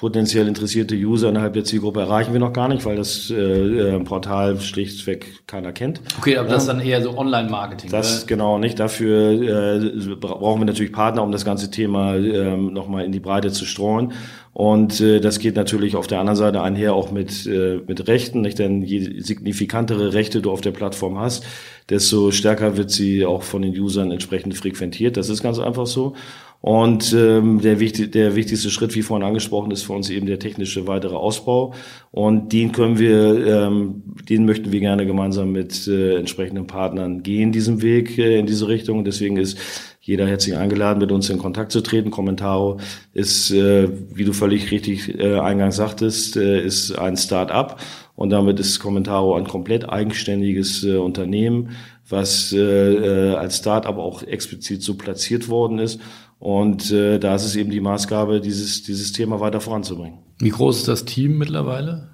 potenziell 0.01 0.47
interessierte 0.47 0.95
User 0.95 1.29
innerhalb 1.29 1.53
der 1.53 1.63
Zielgruppe 1.63 1.99
erreichen 1.99 2.33
wir 2.33 2.39
noch 2.39 2.53
gar 2.53 2.67
nicht, 2.67 2.85
weil 2.85 2.95
das 2.95 3.29
äh, 3.29 3.35
äh 3.35 3.99
Portal 3.99 4.59
schlichtweg 4.59 5.45
keiner 5.45 5.73
kennt. 5.73 6.01
Okay, 6.17 6.37
aber 6.37 6.49
das 6.49 6.63
ist 6.63 6.69
dann 6.69 6.79
eher 6.79 7.03
so 7.03 7.15
Online-Marketing. 7.15 7.91
Das 7.91 8.19
oder? 8.19 8.27
genau 8.27 8.57
nicht. 8.57 8.79
Dafür 8.79 9.75
äh, 9.77 10.15
brauchen 10.15 10.61
wir 10.61 10.65
natürlich 10.65 10.91
Partner, 10.91 11.21
um 11.21 11.31
das 11.31 11.45
ganze 11.45 11.69
Thema 11.69 12.15
äh, 12.15 12.57
nochmal 12.57 13.05
in 13.05 13.11
die 13.11 13.19
Breite 13.19 13.51
zu 13.51 13.65
streuen. 13.65 14.13
Und 14.53 14.99
äh, 14.99 15.21
das 15.21 15.39
geht 15.39 15.55
natürlich 15.55 15.95
auf 15.95 16.07
der 16.07 16.19
anderen 16.19 16.35
Seite 16.35 16.61
einher 16.61 16.93
auch 16.93 17.11
mit, 17.11 17.45
äh, 17.47 17.79
mit 17.87 18.07
Rechten, 18.07 18.41
nicht? 18.41 18.59
Denn 18.59 18.81
je 18.81 19.21
signifikantere 19.21 20.13
Rechte 20.13 20.41
du 20.41 20.51
auf 20.51 20.59
der 20.59 20.71
Plattform 20.71 21.17
hast, 21.19 21.45
desto 21.89 22.31
stärker 22.31 22.75
wird 22.75 22.91
sie 22.91 23.25
auch 23.25 23.43
von 23.43 23.61
den 23.61 23.77
Usern 23.79 24.11
entsprechend 24.11 24.55
frequentiert. 24.57 25.15
Das 25.15 25.29
ist 25.29 25.41
ganz 25.41 25.57
einfach 25.59 25.87
so. 25.87 26.15
Und 26.61 27.11
ähm, 27.13 27.59
der, 27.59 27.79
wichtig, 27.79 28.11
der 28.11 28.35
wichtigste 28.35 28.69
Schritt, 28.69 28.93
wie 28.93 29.01
vorhin 29.01 29.25
angesprochen, 29.25 29.71
ist 29.71 29.81
für 29.81 29.93
uns 29.93 30.11
eben 30.11 30.27
der 30.27 30.37
technische 30.37 30.85
weitere 30.85 31.15
Ausbau. 31.15 31.73
Und 32.11 32.53
den 32.53 32.71
können 32.71 32.99
wir, 32.99 33.47
ähm, 33.47 34.03
den 34.29 34.45
möchten 34.45 34.71
wir 34.71 34.79
gerne 34.79 35.07
gemeinsam 35.07 35.51
mit 35.51 35.87
äh, 35.87 36.17
entsprechenden 36.17 36.67
Partnern 36.67 37.23
gehen, 37.23 37.51
diesen 37.51 37.81
Weg 37.81 38.15
äh, 38.19 38.37
in 38.37 38.45
diese 38.45 38.67
Richtung. 38.67 39.03
Deswegen 39.03 39.37
ist 39.37 39.57
jeder 40.01 40.27
herzlich 40.27 40.55
eingeladen, 40.55 40.99
mit 40.99 41.11
uns 41.11 41.31
in 41.31 41.39
Kontakt 41.39 41.71
zu 41.71 41.81
treten. 41.81 42.11
Commentaro 42.11 42.79
ist, 43.15 43.49
äh, 43.49 43.89
wie 44.13 44.25
du 44.25 44.33
völlig 44.33 44.69
richtig 44.69 45.17
äh, 45.19 45.39
eingangs 45.39 45.77
sagtest, 45.77 46.37
äh, 46.37 46.63
ist 46.63 46.91
ein 46.91 47.17
Start-up. 47.17 47.79
Und 48.15 48.29
damit 48.29 48.59
ist 48.59 48.79
Commentaro 48.79 49.35
ein 49.35 49.47
komplett 49.47 49.89
eigenständiges 49.89 50.83
äh, 50.83 50.97
Unternehmen, 50.97 51.71
was 52.07 52.53
äh, 52.53 52.59
äh, 52.59 53.33
als 53.33 53.57
Start-up 53.57 53.97
auch 53.97 54.21
explizit 54.21 54.83
so 54.83 54.93
platziert 54.93 55.49
worden 55.49 55.79
ist 55.79 55.99
und 56.41 56.91
äh, 56.91 57.19
da 57.19 57.35
ist 57.35 57.45
es 57.45 57.55
eben 57.55 57.69
die 57.69 57.81
Maßgabe, 57.81 58.41
dieses, 58.41 58.81
dieses 58.81 59.11
Thema 59.11 59.39
weiter 59.39 59.61
voranzubringen. 59.61 60.17
Wie 60.39 60.49
groß 60.49 60.79
ist 60.79 60.87
das 60.87 61.05
Team 61.05 61.37
mittlerweile? 61.37 62.09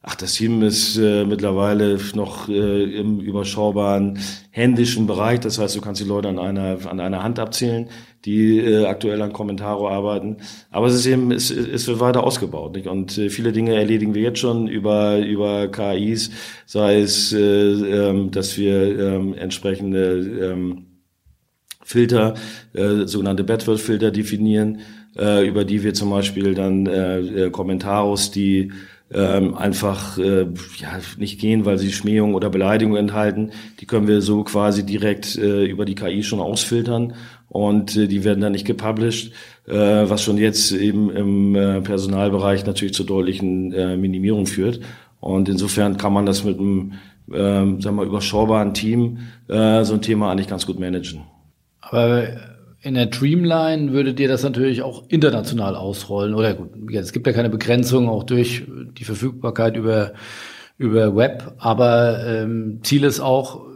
Ach, 0.00 0.14
das 0.14 0.32
Team 0.32 0.62
ist 0.62 0.96
äh, 0.96 1.26
mittlerweile 1.26 1.98
noch 2.14 2.48
äh, 2.48 2.84
im 2.84 3.20
überschaubaren 3.20 4.18
händischen 4.50 5.06
Bereich. 5.06 5.40
Das 5.40 5.58
heißt, 5.58 5.76
du 5.76 5.82
kannst 5.82 6.00
die 6.00 6.06
Leute 6.06 6.28
an 6.28 6.38
einer, 6.38 6.78
an 6.86 7.00
einer 7.00 7.22
Hand 7.22 7.38
abzählen, 7.38 7.90
die 8.24 8.60
äh, 8.60 8.86
aktuell 8.86 9.20
an 9.20 9.34
Kommentaro 9.34 9.90
arbeiten. 9.90 10.38
Aber 10.70 10.86
es 10.86 10.94
ist 10.94 11.04
eben, 11.04 11.30
es, 11.30 11.50
es 11.50 11.86
wird 11.86 12.00
weiter 12.00 12.24
ausgebaut. 12.24 12.76
Nicht? 12.76 12.86
Und 12.86 13.18
äh, 13.18 13.28
viele 13.28 13.52
Dinge 13.52 13.74
erledigen 13.74 14.14
wir 14.14 14.22
jetzt 14.22 14.38
schon 14.38 14.68
über, 14.68 15.18
über 15.18 15.68
KIs, 15.68 16.30
sei 16.64 17.00
es, 17.00 17.34
äh, 17.34 17.40
ähm, 17.40 18.30
dass 18.30 18.56
wir 18.56 18.98
ähm, 18.98 19.34
entsprechende 19.34 20.52
ähm, 20.52 20.85
Filter, 21.86 22.34
äh, 22.74 23.06
sogenannte 23.06 23.44
Bedford-Filter 23.44 24.10
definieren, 24.10 24.80
äh, 25.16 25.46
über 25.46 25.64
die 25.64 25.84
wir 25.84 25.94
zum 25.94 26.10
Beispiel 26.10 26.54
dann 26.54 26.86
äh, 26.86 27.18
äh 27.20 27.50
Kommentaros, 27.50 28.32
die 28.32 28.72
ähm, 29.12 29.54
einfach 29.54 30.18
äh, 30.18 30.46
ja, 30.78 30.98
nicht 31.16 31.40
gehen, 31.40 31.64
weil 31.64 31.78
sie 31.78 31.92
Schmähung 31.92 32.34
oder 32.34 32.50
Beleidigung 32.50 32.96
enthalten. 32.96 33.52
Die 33.78 33.86
können 33.86 34.08
wir 34.08 34.20
so 34.20 34.42
quasi 34.42 34.84
direkt 34.84 35.36
äh, 35.36 35.64
über 35.64 35.84
die 35.84 35.94
KI 35.94 36.24
schon 36.24 36.40
ausfiltern 36.40 37.14
und 37.48 37.96
äh, 37.96 38.08
die 38.08 38.24
werden 38.24 38.40
dann 38.40 38.50
nicht 38.50 38.66
gepublished, 38.66 39.32
äh, 39.68 39.74
was 39.74 40.24
schon 40.24 40.38
jetzt 40.38 40.72
eben 40.72 41.10
im 41.10 41.54
äh, 41.54 41.82
Personalbereich 41.82 42.66
natürlich 42.66 42.94
zur 42.94 43.06
deutlichen 43.06 43.72
äh, 43.72 43.96
Minimierung 43.96 44.46
führt. 44.46 44.80
Und 45.20 45.48
insofern 45.48 45.98
kann 45.98 46.12
man 46.12 46.26
das 46.26 46.42
mit 46.42 46.58
einem 46.58 46.94
äh, 47.30 47.80
sagen 47.80 47.96
wir, 47.96 48.02
überschaubaren 48.02 48.74
Team 48.74 49.18
äh, 49.46 49.84
so 49.84 49.94
ein 49.94 50.02
Thema 50.02 50.32
eigentlich 50.32 50.48
ganz 50.48 50.66
gut 50.66 50.80
managen. 50.80 51.22
Aber 51.90 52.24
in 52.82 52.94
der 52.94 53.06
Dreamline 53.06 53.92
würdet 53.92 54.20
ihr 54.20 54.28
das 54.28 54.42
natürlich 54.42 54.82
auch 54.82 55.04
international 55.08 55.74
ausrollen. 55.76 56.34
Oder 56.34 56.54
gut, 56.54 56.70
es 56.92 57.12
gibt 57.12 57.26
ja 57.26 57.32
keine 57.32 57.50
Begrenzung, 57.50 58.08
auch 58.08 58.24
durch 58.24 58.64
die 58.98 59.04
Verfügbarkeit 59.04 59.76
über, 59.76 60.12
über 60.78 61.16
Web. 61.16 61.54
Aber 61.58 62.24
ähm, 62.26 62.80
Ziel 62.82 63.04
ist 63.04 63.20
auch, 63.20 63.66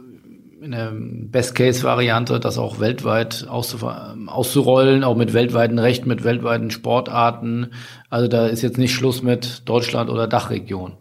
in 0.61 0.71
der 0.71 0.91
Best-Case-Variante, 0.93 2.39
das 2.39 2.59
auch 2.59 2.79
weltweit 2.79 3.47
auszurollen, 3.49 5.03
auch 5.03 5.17
mit 5.17 5.33
weltweiten 5.33 5.79
Rechten, 5.79 6.07
mit 6.07 6.23
weltweiten 6.23 6.69
Sportarten. 6.69 7.71
Also 8.11 8.27
da 8.27 8.45
ist 8.45 8.61
jetzt 8.61 8.77
nicht 8.77 8.93
Schluss 8.93 9.23
mit 9.23 9.67
Deutschland 9.67 10.11
oder 10.11 10.27
Dachregion. 10.27 10.97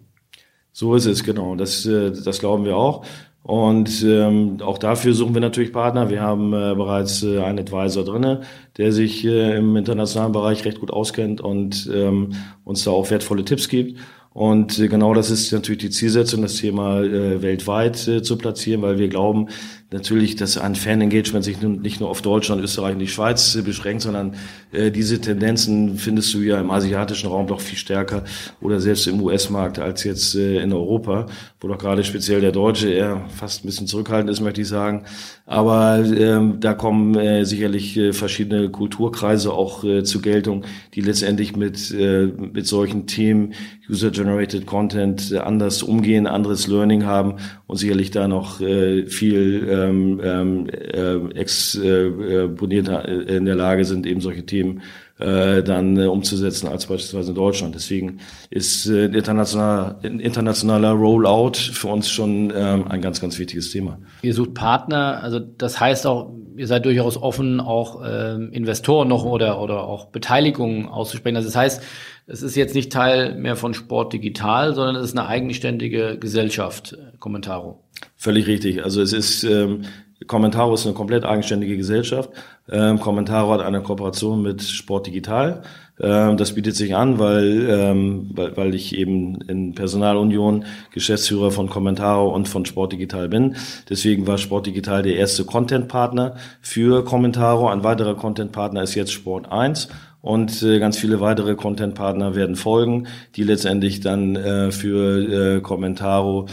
So 0.72 0.94
ist 0.94 1.04
es, 1.04 1.24
genau. 1.24 1.56
Das, 1.56 1.84
äh, 1.84 2.10
das 2.10 2.38
glauben 2.38 2.64
wir 2.64 2.76
auch. 2.76 3.04
Und 3.42 4.04
ähm, 4.04 4.58
auch 4.60 4.76
dafür 4.76 5.14
suchen 5.14 5.34
wir 5.34 5.40
natürlich 5.40 5.72
Partner. 5.72 6.10
Wir 6.10 6.20
haben 6.20 6.52
äh, 6.52 6.74
bereits 6.74 7.22
äh, 7.22 7.40
einen 7.40 7.58
Advisor 7.58 8.04
drinne, 8.04 8.42
der 8.76 8.92
sich 8.92 9.24
äh, 9.24 9.56
im 9.56 9.76
internationalen 9.76 10.32
Bereich 10.32 10.64
recht 10.64 10.80
gut 10.80 10.90
auskennt 10.90 11.40
und 11.40 11.90
ähm, 11.92 12.34
uns 12.64 12.84
da 12.84 12.90
auch 12.90 13.10
wertvolle 13.10 13.44
Tipps 13.44 13.68
gibt. 13.68 13.98
Und 14.32 14.78
äh, 14.78 14.88
genau 14.88 15.14
das 15.14 15.30
ist 15.30 15.52
natürlich 15.52 15.80
die 15.80 15.90
Zielsetzung, 15.90 16.42
das 16.42 16.56
Thema 16.56 17.00
äh, 17.00 17.42
weltweit 17.42 18.06
äh, 18.06 18.22
zu 18.22 18.36
platzieren, 18.38 18.82
weil 18.82 18.98
wir 18.98 19.08
glauben, 19.08 19.48
natürlich, 19.92 20.36
dass 20.36 20.56
ein 20.56 20.74
Fan-Engagement 20.74 21.44
sich 21.44 21.60
nicht 21.60 22.00
nur 22.00 22.08
auf 22.08 22.22
Deutschland, 22.22 22.62
Österreich 22.62 22.92
und 22.92 23.00
die 23.00 23.08
Schweiz 23.08 23.56
äh, 23.56 23.62
beschränkt, 23.62 24.02
sondern 24.02 24.34
äh, 24.72 24.90
diese 24.90 25.20
Tendenzen 25.20 25.96
findest 25.96 26.32
du 26.34 26.38
ja 26.38 26.60
im 26.60 26.70
asiatischen 26.70 27.28
Raum 27.28 27.46
doch 27.46 27.60
viel 27.60 27.78
stärker 27.78 28.24
oder 28.60 28.80
selbst 28.80 29.06
im 29.06 29.20
US-Markt 29.20 29.78
als 29.78 30.04
jetzt 30.04 30.34
äh, 30.36 30.60
in 30.60 30.72
Europa, 30.72 31.26
wo 31.60 31.68
doch 31.68 31.78
gerade 31.78 32.04
speziell 32.04 32.40
der 32.40 32.52
Deutsche 32.52 32.90
eher 32.90 33.26
fast 33.34 33.64
ein 33.64 33.66
bisschen 33.66 33.86
zurückhaltend 33.86 34.30
ist, 34.30 34.40
möchte 34.40 34.60
ich 34.60 34.68
sagen. 34.68 35.04
Aber 35.46 35.98
ähm, 35.98 36.60
da 36.60 36.74
kommen 36.74 37.16
äh, 37.16 37.44
sicherlich 37.44 37.96
äh, 37.96 38.12
verschiedene 38.12 38.68
Kulturkreise 38.70 39.52
auch 39.52 39.82
äh, 39.82 40.04
zu 40.04 40.20
Geltung, 40.20 40.64
die 40.94 41.00
letztendlich 41.00 41.56
mit, 41.56 41.90
äh, 41.90 42.26
mit 42.26 42.66
solchen 42.66 43.08
Themen 43.08 43.54
User-Generated 43.88 44.66
Content 44.66 45.32
äh, 45.32 45.38
anders 45.38 45.82
umgehen, 45.82 46.28
anderes 46.28 46.68
Learning 46.68 47.04
haben 47.04 47.36
und 47.66 47.78
sicherlich 47.78 48.12
da 48.12 48.28
noch 48.28 48.60
äh, 48.60 49.06
viel 49.06 49.66
ähm, 49.68 49.79
ähm, 49.88 50.68
äh, 50.68 51.38
exponierter 51.38 53.08
äh, 53.08 53.36
in 53.36 53.44
der 53.44 53.54
Lage 53.54 53.84
sind, 53.84 54.06
eben 54.06 54.20
solche 54.20 54.44
Themen 54.44 54.82
äh, 55.20 55.62
dann 55.62 55.98
äh, 55.98 56.06
umzusetzen 56.06 56.66
als 56.68 56.86
beispielsweise 56.86 57.30
in 57.30 57.34
Deutschland. 57.34 57.74
Deswegen 57.74 58.20
ist 58.48 58.86
äh, 58.86 59.04
internationaler, 59.04 59.98
internationaler 60.02 60.92
Rollout 60.92 61.56
für 61.56 61.88
uns 61.88 62.08
schon 62.08 62.52
ähm, 62.56 62.88
ein 62.88 63.02
ganz, 63.02 63.20
ganz 63.20 63.38
wichtiges 63.38 63.70
Thema. 63.70 63.98
Ihr 64.22 64.34
sucht 64.34 64.54
Partner, 64.54 65.20
also 65.22 65.38
das 65.38 65.78
heißt 65.78 66.06
auch, 66.06 66.32
ihr 66.56 66.66
seid 66.66 66.84
durchaus 66.86 67.16
offen, 67.16 67.60
auch 67.60 68.02
ähm, 68.04 68.50
Investoren 68.52 69.08
noch 69.08 69.24
oder, 69.24 69.60
oder 69.60 69.84
auch 69.84 70.06
Beteiligungen 70.06 70.88
auszusprechen. 70.88 71.36
Also 71.36 71.48
das 71.48 71.56
heißt, 71.56 71.82
es 72.26 72.42
ist 72.42 72.54
jetzt 72.56 72.74
nicht 72.74 72.92
Teil 72.92 73.34
mehr 73.34 73.56
von 73.56 73.74
Sport 73.74 74.12
Digital, 74.12 74.74
sondern 74.74 74.96
es 74.96 75.10
ist 75.10 75.18
eine 75.18 75.26
eigenständige 75.26 76.16
Gesellschaft, 76.18 76.96
Kommentaro. 77.18 77.84
Völlig 78.16 78.46
richtig. 78.46 78.84
Also 78.84 79.02
es 79.02 79.12
ist 79.12 79.44
ähm, 79.44 79.82
Kommentaro 80.26 80.74
ist 80.74 80.84
eine 80.84 80.94
komplett 80.94 81.24
eigenständige 81.24 81.76
Gesellschaft. 81.76 82.30
Ähm, 82.70 83.00
Kommentaro 83.00 83.52
hat 83.52 83.62
eine 83.62 83.80
Kooperation 83.82 84.42
mit 84.42 84.62
Sport 84.62 85.06
Digital. 85.06 85.62
Ähm, 85.98 86.36
das 86.36 86.54
bietet 86.54 86.76
sich 86.76 86.94
an, 86.94 87.18
weil, 87.18 87.66
ähm, 87.70 88.30
weil, 88.34 88.56
weil 88.56 88.74
ich 88.74 88.96
eben 88.96 89.40
in 89.42 89.74
Personalunion 89.74 90.64
Geschäftsführer 90.92 91.50
von 91.50 91.70
Kommentaro 91.70 92.28
und 92.34 92.48
von 92.48 92.66
Sport 92.66 92.92
Digital 92.92 93.28
bin. 93.28 93.56
Deswegen 93.88 94.26
war 94.26 94.38
Sport 94.38 94.66
Digital 94.66 95.02
der 95.02 95.16
erste 95.16 95.44
Content-Partner 95.44 96.36
für 96.60 97.04
Kommentaro. 97.04 97.68
Ein 97.68 97.82
weiterer 97.82 98.14
Content-Partner 98.14 98.82
ist 98.82 98.94
jetzt 98.94 99.12
Sport 99.12 99.50
1 99.50 99.88
und 100.20 100.62
äh, 100.62 100.78
ganz 100.80 100.98
viele 100.98 101.20
weitere 101.20 101.54
Content-Partner 101.54 102.34
werden 102.34 102.56
folgen, 102.56 103.06
die 103.36 103.42
letztendlich 103.42 104.00
dann 104.00 104.36
äh, 104.36 104.70
für 104.70 105.56
äh, 105.56 105.60
Commentaro 105.62 106.46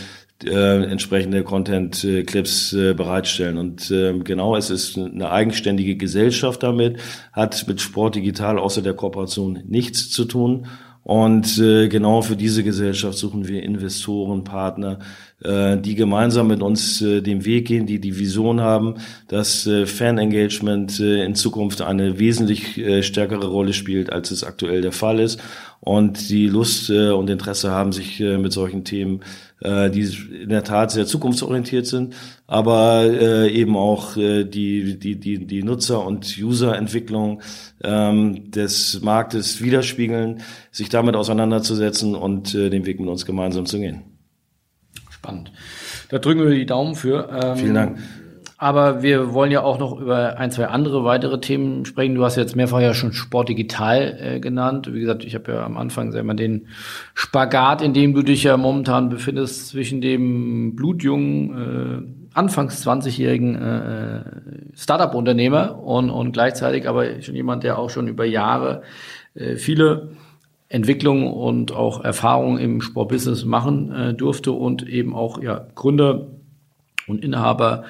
äh, 0.46 0.84
entsprechende 0.84 1.44
Content-Clips 1.44 2.74
äh, 2.74 2.94
bereitstellen. 2.94 3.58
Und 3.58 3.90
äh, 3.92 4.18
genau, 4.20 4.56
es 4.56 4.70
ist 4.70 4.98
eine 4.98 5.32
eigenständige 5.32 5.96
Gesellschaft 5.96 6.64
damit, 6.64 6.98
hat 7.34 7.68
mit 7.68 7.82
Sport 7.82 8.16
Digital 8.16 8.60
außer 8.60 8.82
der 8.82 8.94
Kooperation 8.94 9.64
nichts 9.68 10.10
zu 10.10 10.26
tun. 10.26 10.68
Und 11.08 11.58
äh, 11.58 11.88
genau 11.88 12.22
für 12.22 12.36
diese 12.36 12.66
Gesellschaft 12.66 13.18
suchen 13.18 13.48
wir 13.48 13.64
Investoren, 13.64 14.44
Partner, 14.44 15.00
äh, 15.42 15.78
die 15.78 15.96
gemeinsam 15.96 16.48
mit 16.48 16.62
uns 16.62 17.02
äh, 17.02 17.22
den 17.22 17.46
Weg 17.46 17.66
gehen, 17.68 17.86
die 17.86 18.02
die 18.02 18.20
Vision 18.20 18.60
haben, 18.60 18.96
dass 19.30 19.66
äh, 19.66 19.86
Fan-Engagement 19.86 21.00
äh, 21.00 21.24
in 21.24 21.34
Zukunft 21.34 21.82
eine 21.82 22.20
wesentlich 22.20 22.78
äh, 22.78 23.04
stärkere 23.04 23.48
Rolle 23.48 23.72
spielt, 23.72 24.12
als 24.12 24.32
es 24.32 24.44
aktuell 24.44 24.82
der 24.82 24.92
Fall 24.92 25.22
ist. 25.22 25.40
Und 25.80 26.30
die 26.30 26.50
Lust 26.50 26.90
äh, 26.90 27.12
und 27.12 27.30
Interesse 27.30 27.72
haben, 27.72 27.94
sich 27.94 28.20
äh, 28.20 28.38
mit 28.38 28.52
solchen 28.52 28.84
Themen 28.84 29.22
äh, 29.62 29.90
die 29.90 30.08
in 30.44 30.50
der 30.50 30.64
Tat 30.64 30.92
sehr 30.92 31.06
zukunftsorientiert 31.06 31.88
sind, 31.88 32.16
aber 32.46 33.06
äh, 33.06 33.52
eben 33.52 33.76
auch 33.76 34.16
äh, 34.18 34.44
die, 34.44 35.00
die, 35.00 35.20
die, 35.20 35.46
die 35.46 35.64
Nutzer- 35.64 36.06
und 36.06 36.38
User-Entwicklung 36.40 37.42
ähm, 37.84 38.52
des 38.52 39.02
Marktes 39.02 39.62
widerspiegeln, 39.62 40.42
sich 40.72 40.90
damit 40.90 41.16
auseinanderzusetzen 41.16 42.16
und 42.16 42.54
äh, 42.54 42.70
den 42.70 42.86
Weg 42.86 43.00
mit 43.00 43.10
uns 43.10 43.26
gemeinsam 43.26 43.66
zu 43.66 43.80
gehen. 43.80 44.04
Spannend. 45.10 45.52
Da 46.10 46.20
drücken 46.20 46.44
wir 46.44 46.52
die 46.52 46.66
Daumen 46.66 46.96
für. 46.96 47.30
Ähm, 47.32 47.58
Vielen 47.58 47.74
Dank. 47.74 47.98
Aber 48.60 49.04
wir 49.04 49.34
wollen 49.34 49.52
ja 49.52 49.62
auch 49.62 49.78
noch 49.78 50.00
über 50.00 50.40
ein, 50.40 50.50
zwei 50.50 50.66
andere 50.66 51.04
weitere 51.04 51.40
Themen 51.40 51.86
sprechen. 51.86 52.16
Du 52.16 52.24
hast 52.24 52.38
jetzt 52.38 52.56
mehrfach 52.56 52.80
ja 52.80 52.96
schon 52.96 53.14
Sport 53.14 53.50
digital 53.50 54.18
äh, 54.20 54.40
genannt. 54.40 54.92
Wie 54.92 55.00
gesagt, 55.00 55.24
ich 55.24 55.36
habe 55.36 55.52
ja 55.52 55.64
am 55.64 55.78
Anfang 55.78 56.10
mal, 56.26 56.34
den 56.34 56.68
Spagat, 57.14 57.84
in 57.84 57.94
dem 57.94 58.16
du 58.16 58.24
dich 58.24 58.44
ja 58.44 58.58
momentan 58.58 59.10
befindest, 59.10 59.68
zwischen 59.68 60.02
dem 60.02 60.76
blutjungen, 60.76 62.16
äh, 62.34 62.38
anfangs 62.38 62.86
20-jährigen 62.86 63.56
äh, 63.56 64.24
Startup-Unternehmer 64.76 65.78
und, 65.84 66.10
und 66.10 66.32
gleichzeitig 66.32 66.90
aber 66.90 67.22
schon 67.22 67.36
jemand, 67.36 67.64
der 67.64 67.78
auch 67.78 67.92
schon 67.92 68.08
über 68.08 68.26
Jahre 68.26 68.82
äh, 69.36 69.56
viele 69.56 70.10
Entwicklungen 70.70 71.32
und 71.32 71.72
auch 71.74 72.04
Erfahrungen 72.04 72.58
im 72.58 72.82
Sportbusiness 72.82 73.46
machen 73.46 73.92
äh, 73.92 74.14
durfte 74.16 74.52
und 74.52 74.88
eben 74.88 75.16
auch 75.16 75.42
ja, 75.42 75.68
Gründer 75.76 76.28
und 77.08 77.24
Inhaber 77.24 77.86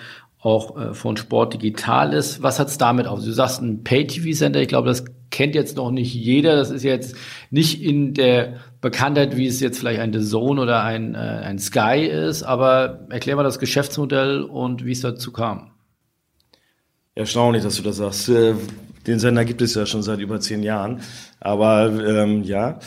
auch 0.47 0.77
äh, 0.77 0.93
von 0.93 1.17
Sport 1.17 1.55
digital 1.55 2.13
ist. 2.13 2.41
Was 2.41 2.60
hat's 2.60 2.77
damit 2.77 3.05
auf? 3.05 3.23
Du 3.23 3.31
sagst 3.31 3.62
ein 3.62 3.83
Pay-TV-Center, 3.83 4.62
ich 4.62 4.69
glaube, 4.69 4.88
das 4.88 5.03
kennt 5.29 5.55
jetzt 5.55 5.75
noch 5.75 5.91
nicht 5.91 6.13
jeder. 6.13 6.55
Das 6.55 6.71
ist 6.71 6.83
jetzt 6.83 7.15
nicht 7.51 7.83
in 7.83 8.13
der 8.13 8.55
Bekanntheit, 8.79 9.36
wie 9.36 9.47
es 9.47 9.60
jetzt 9.60 9.79
vielleicht 9.79 9.99
ein 9.99 10.13
The 10.13 10.21
Zone 10.21 10.62
oder 10.62 10.83
ein, 10.83 11.15
äh, 11.15 11.17
ein 11.17 11.60
Sky 11.60 12.05
ist, 12.05 12.43
aber 12.43 13.07
erklär 13.10 13.36
mal 13.36 13.43
das 13.43 13.60
Geschäftsmodell 13.60 14.41
und 14.41 14.86
wie 14.86 14.93
es 14.93 15.01
dazu 15.01 15.33
kam. 15.33 15.71
Erstaunlich, 17.13 17.63
dass 17.63 17.75
du 17.75 17.83
das 17.83 17.97
sagst. 17.97 18.29
Äh, 18.29 18.53
den 19.05 19.19
Sender 19.19 19.43
gibt 19.43 19.62
es 19.62 19.75
ja 19.75 19.86
schon 19.86 20.03
seit 20.03 20.19
über 20.19 20.39
zehn 20.39 20.63
Jahren. 20.63 21.01
Aber 21.39 21.88
ähm, 21.88 22.43
ja, 22.43 22.79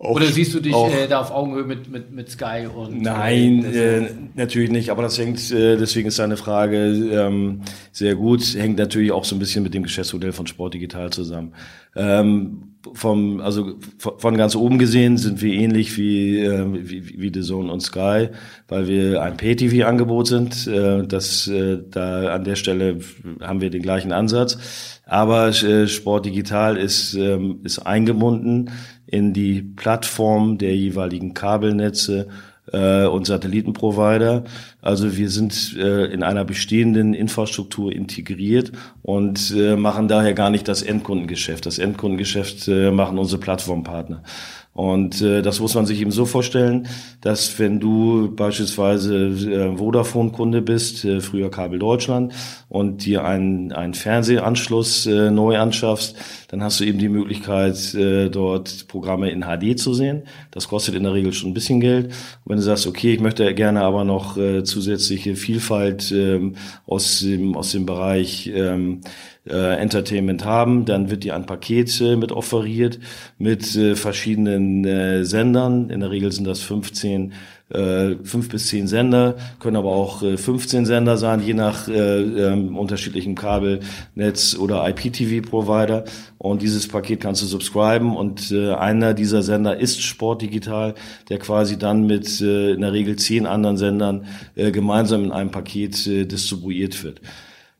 auch, 0.00 0.14
Oder 0.14 0.26
siehst 0.26 0.54
du 0.54 0.60
dich 0.60 0.72
auch, 0.72 0.88
äh, 0.92 1.08
da 1.08 1.20
auf 1.20 1.32
Augenhöhe 1.32 1.64
mit, 1.64 1.90
mit, 1.90 2.12
mit 2.12 2.30
Sky 2.30 2.68
und 2.72 3.02
Nein, 3.02 3.64
äh, 3.64 3.98
äh, 3.98 4.10
natürlich 4.36 4.70
nicht, 4.70 4.90
aber 4.90 5.02
das 5.02 5.18
hängt, 5.18 5.50
äh, 5.50 5.76
deswegen 5.76 6.06
ist 6.06 6.20
deine 6.20 6.36
Frage 6.36 6.86
ähm, 7.12 7.62
sehr 7.90 8.14
gut, 8.14 8.42
hängt 8.54 8.78
natürlich 8.78 9.10
auch 9.10 9.24
so 9.24 9.34
ein 9.34 9.40
bisschen 9.40 9.64
mit 9.64 9.74
dem 9.74 9.82
Geschäftsmodell 9.82 10.30
von 10.30 10.46
Sport 10.46 10.74
Digital 10.74 11.10
zusammen. 11.10 11.52
Ähm, 11.96 12.76
vom, 12.94 13.40
also 13.40 13.74
von 13.98 14.36
ganz 14.36 14.54
oben 14.54 14.78
gesehen 14.78 15.16
sind 15.16 15.42
wir 15.42 15.52
ähnlich 15.52 15.96
wie, 15.98 16.38
äh, 16.38 16.64
wie, 16.72 17.18
wie 17.18 17.32
The 17.34 17.42
Zone 17.42 17.72
und 17.72 17.80
Sky, 17.80 18.28
weil 18.68 18.86
wir 18.86 19.20
ein 19.20 19.36
Pay-TV-Angebot 19.36 20.28
sind. 20.28 20.68
Äh, 20.68 21.08
das, 21.08 21.48
äh, 21.48 21.78
da 21.90 22.34
an 22.34 22.44
der 22.44 22.54
Stelle 22.54 23.00
haben 23.40 23.60
wir 23.60 23.70
den 23.70 23.82
gleichen 23.82 24.12
Ansatz. 24.12 24.58
Aber 25.06 25.48
äh, 25.48 25.88
Sport 25.88 26.26
Digital 26.26 26.76
ist, 26.76 27.14
ähm, 27.14 27.60
ist 27.64 27.80
eingebunden 27.80 28.70
in 29.10 29.32
die 29.32 29.62
Plattform 29.62 30.58
der 30.58 30.76
jeweiligen 30.76 31.34
Kabelnetze 31.34 32.28
äh, 32.72 33.06
und 33.06 33.26
Satellitenprovider. 33.26 34.44
Also 34.82 35.16
wir 35.16 35.30
sind 35.30 35.74
äh, 35.78 36.04
in 36.06 36.22
einer 36.22 36.44
bestehenden 36.44 37.14
Infrastruktur 37.14 37.90
integriert 37.90 38.72
und 39.02 39.54
äh, 39.56 39.76
machen 39.76 40.08
daher 40.08 40.34
gar 40.34 40.50
nicht 40.50 40.68
das 40.68 40.82
Endkundengeschäft. 40.82 41.64
Das 41.64 41.78
Endkundengeschäft 41.78 42.68
äh, 42.68 42.90
machen 42.90 43.18
unsere 43.18 43.40
Plattformpartner. 43.40 44.22
Und 44.78 45.22
äh, 45.22 45.42
das 45.42 45.58
muss 45.58 45.74
man 45.74 45.86
sich 45.86 46.00
eben 46.00 46.12
so 46.12 46.24
vorstellen, 46.24 46.86
dass 47.20 47.58
wenn 47.58 47.80
du 47.80 48.32
beispielsweise 48.36 49.26
äh, 49.26 49.76
Vodafone-Kunde 49.76 50.62
bist, 50.62 51.04
äh, 51.04 51.20
früher 51.20 51.50
Kabel 51.50 51.80
Deutschland, 51.80 52.32
und 52.68 53.04
dir 53.04 53.24
einen, 53.24 53.72
einen 53.72 53.94
Fernsehanschluss 53.94 55.06
äh, 55.06 55.32
neu 55.32 55.58
anschaffst, 55.58 56.14
dann 56.46 56.62
hast 56.62 56.78
du 56.78 56.84
eben 56.84 56.98
die 56.98 57.08
Möglichkeit, 57.08 57.92
äh, 57.94 58.28
dort 58.28 58.86
Programme 58.86 59.30
in 59.30 59.42
HD 59.42 59.76
zu 59.76 59.94
sehen. 59.94 60.22
Das 60.52 60.68
kostet 60.68 60.94
in 60.94 61.02
der 61.02 61.12
Regel 61.12 61.32
schon 61.32 61.50
ein 61.50 61.54
bisschen 61.54 61.80
Geld. 61.80 62.06
Und 62.06 62.50
wenn 62.50 62.58
du 62.58 62.62
sagst, 62.62 62.86
okay, 62.86 63.14
ich 63.14 63.20
möchte 63.20 63.52
gerne 63.54 63.82
aber 63.82 64.04
noch 64.04 64.36
äh, 64.36 64.62
zusätzliche 64.62 65.34
Vielfalt 65.34 66.12
ähm, 66.12 66.54
aus, 66.86 67.18
dem, 67.18 67.56
aus 67.56 67.72
dem 67.72 67.84
Bereich 67.84 68.48
ähm, 68.54 69.00
äh, 69.48 69.76
Entertainment 69.76 70.44
haben, 70.44 70.84
dann 70.84 71.10
wird 71.10 71.24
dir 71.24 71.34
ein 71.34 71.46
Paket 71.46 72.00
äh, 72.00 72.16
mit 72.16 72.32
offeriert 72.32 72.98
mit 73.38 73.74
äh, 73.76 73.96
verschiedenen 73.96 74.84
äh, 74.84 75.24
Sendern. 75.24 75.90
In 75.90 76.00
der 76.00 76.10
Regel 76.10 76.32
sind 76.32 76.46
das 76.46 76.60
15 76.60 77.32
äh, 77.70 78.16
fünf 78.24 78.48
bis 78.48 78.68
zehn 78.68 78.86
Sender, 78.86 79.36
können 79.60 79.76
aber 79.76 79.90
auch 79.90 80.22
äh, 80.22 80.36
15 80.36 80.86
Sender 80.86 81.16
sein, 81.16 81.42
je 81.44 81.54
nach 81.54 81.88
äh, 81.88 81.92
ähm, 81.92 82.76
unterschiedlichem 82.76 83.34
Kabelnetz 83.34 84.56
oder 84.58 84.88
IPTV-Provider. 84.88 86.04
Und 86.38 86.62
dieses 86.62 86.88
Paket 86.88 87.20
kannst 87.20 87.42
du 87.42 87.46
subscriben 87.46 88.16
und 88.16 88.50
äh, 88.52 88.72
einer 88.72 89.12
dieser 89.12 89.42
Sender 89.42 89.78
ist 89.78 90.00
Sport 90.02 90.42
Digital, 90.42 90.94
der 91.28 91.38
quasi 91.38 91.78
dann 91.78 92.06
mit 92.06 92.40
äh, 92.40 92.72
in 92.72 92.80
der 92.80 92.92
Regel 92.92 93.16
zehn 93.16 93.46
anderen 93.46 93.76
Sendern 93.76 94.26
äh, 94.54 94.70
gemeinsam 94.70 95.24
in 95.24 95.32
einem 95.32 95.50
Paket 95.50 96.06
äh, 96.06 96.24
distribuiert 96.24 97.02
wird. 97.04 97.20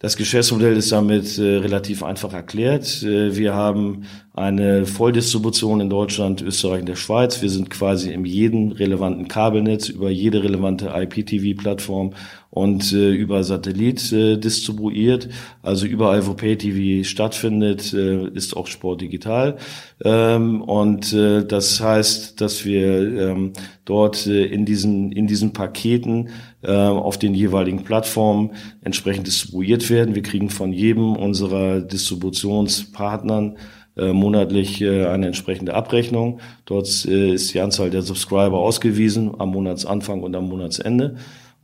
Das 0.00 0.16
Geschäftsmodell 0.16 0.76
ist 0.76 0.92
damit 0.92 1.38
äh, 1.38 1.56
relativ 1.56 2.04
einfach 2.04 2.32
erklärt. 2.32 3.02
Äh, 3.02 3.36
wir 3.36 3.54
haben 3.54 4.04
eine 4.32 4.86
Volldistribution 4.86 5.80
in 5.80 5.90
Deutschland, 5.90 6.40
Österreich 6.40 6.80
und 6.80 6.88
der 6.88 6.94
Schweiz. 6.94 7.42
Wir 7.42 7.50
sind 7.50 7.68
quasi 7.68 8.12
in 8.12 8.24
jedem 8.24 8.70
relevanten 8.70 9.26
Kabelnetz 9.26 9.88
über 9.88 10.08
jede 10.10 10.44
relevante 10.44 10.92
IPTV-Plattform 10.94 12.12
und 12.50 12.92
äh, 12.92 13.10
über 13.10 13.42
Satellit 13.42 14.12
äh, 14.12 14.36
distribuiert. 14.36 15.28
Also 15.62 15.86
überall, 15.86 16.24
wo 16.28 16.34
PayTV 16.34 17.04
stattfindet, 17.04 17.92
äh, 17.92 18.28
ist 18.28 18.56
auch 18.56 18.68
Sport 18.68 19.00
digital. 19.00 19.56
Ähm, 20.04 20.62
und 20.62 21.12
äh, 21.12 21.44
das 21.44 21.80
heißt, 21.80 22.40
dass 22.40 22.64
wir 22.64 23.30
ähm, 23.30 23.52
dort 23.84 24.26
in 24.26 24.64
diesen 24.64 25.10
in 25.10 25.26
diesen 25.26 25.52
Paketen 25.52 26.28
äh, 26.62 26.72
auf 26.72 27.18
den 27.18 27.34
jeweiligen 27.34 27.84
Plattformen 27.84 28.52
entsprechend 28.82 29.26
distribuiert 29.26 29.88
werden. 29.90 30.14
Wir 30.14 30.22
kriegen 30.22 30.50
von 30.50 30.72
jedem 30.72 31.16
unserer 31.16 31.80
Distributionspartnern 31.80 33.56
äh, 33.96 34.12
monatlich 34.12 34.80
äh, 34.80 35.06
eine 35.06 35.26
entsprechende 35.26 35.74
Abrechnung. 35.74 36.40
Dort 36.66 37.04
äh, 37.06 37.34
ist 37.34 37.52
die 37.52 37.60
Anzahl 37.60 37.90
der 37.90 38.02
Subscriber 38.02 38.58
ausgewiesen 38.58 39.32
am 39.38 39.50
Monatsanfang 39.50 40.22
und 40.22 40.36
am 40.36 40.48
Monatsende. 40.48 41.16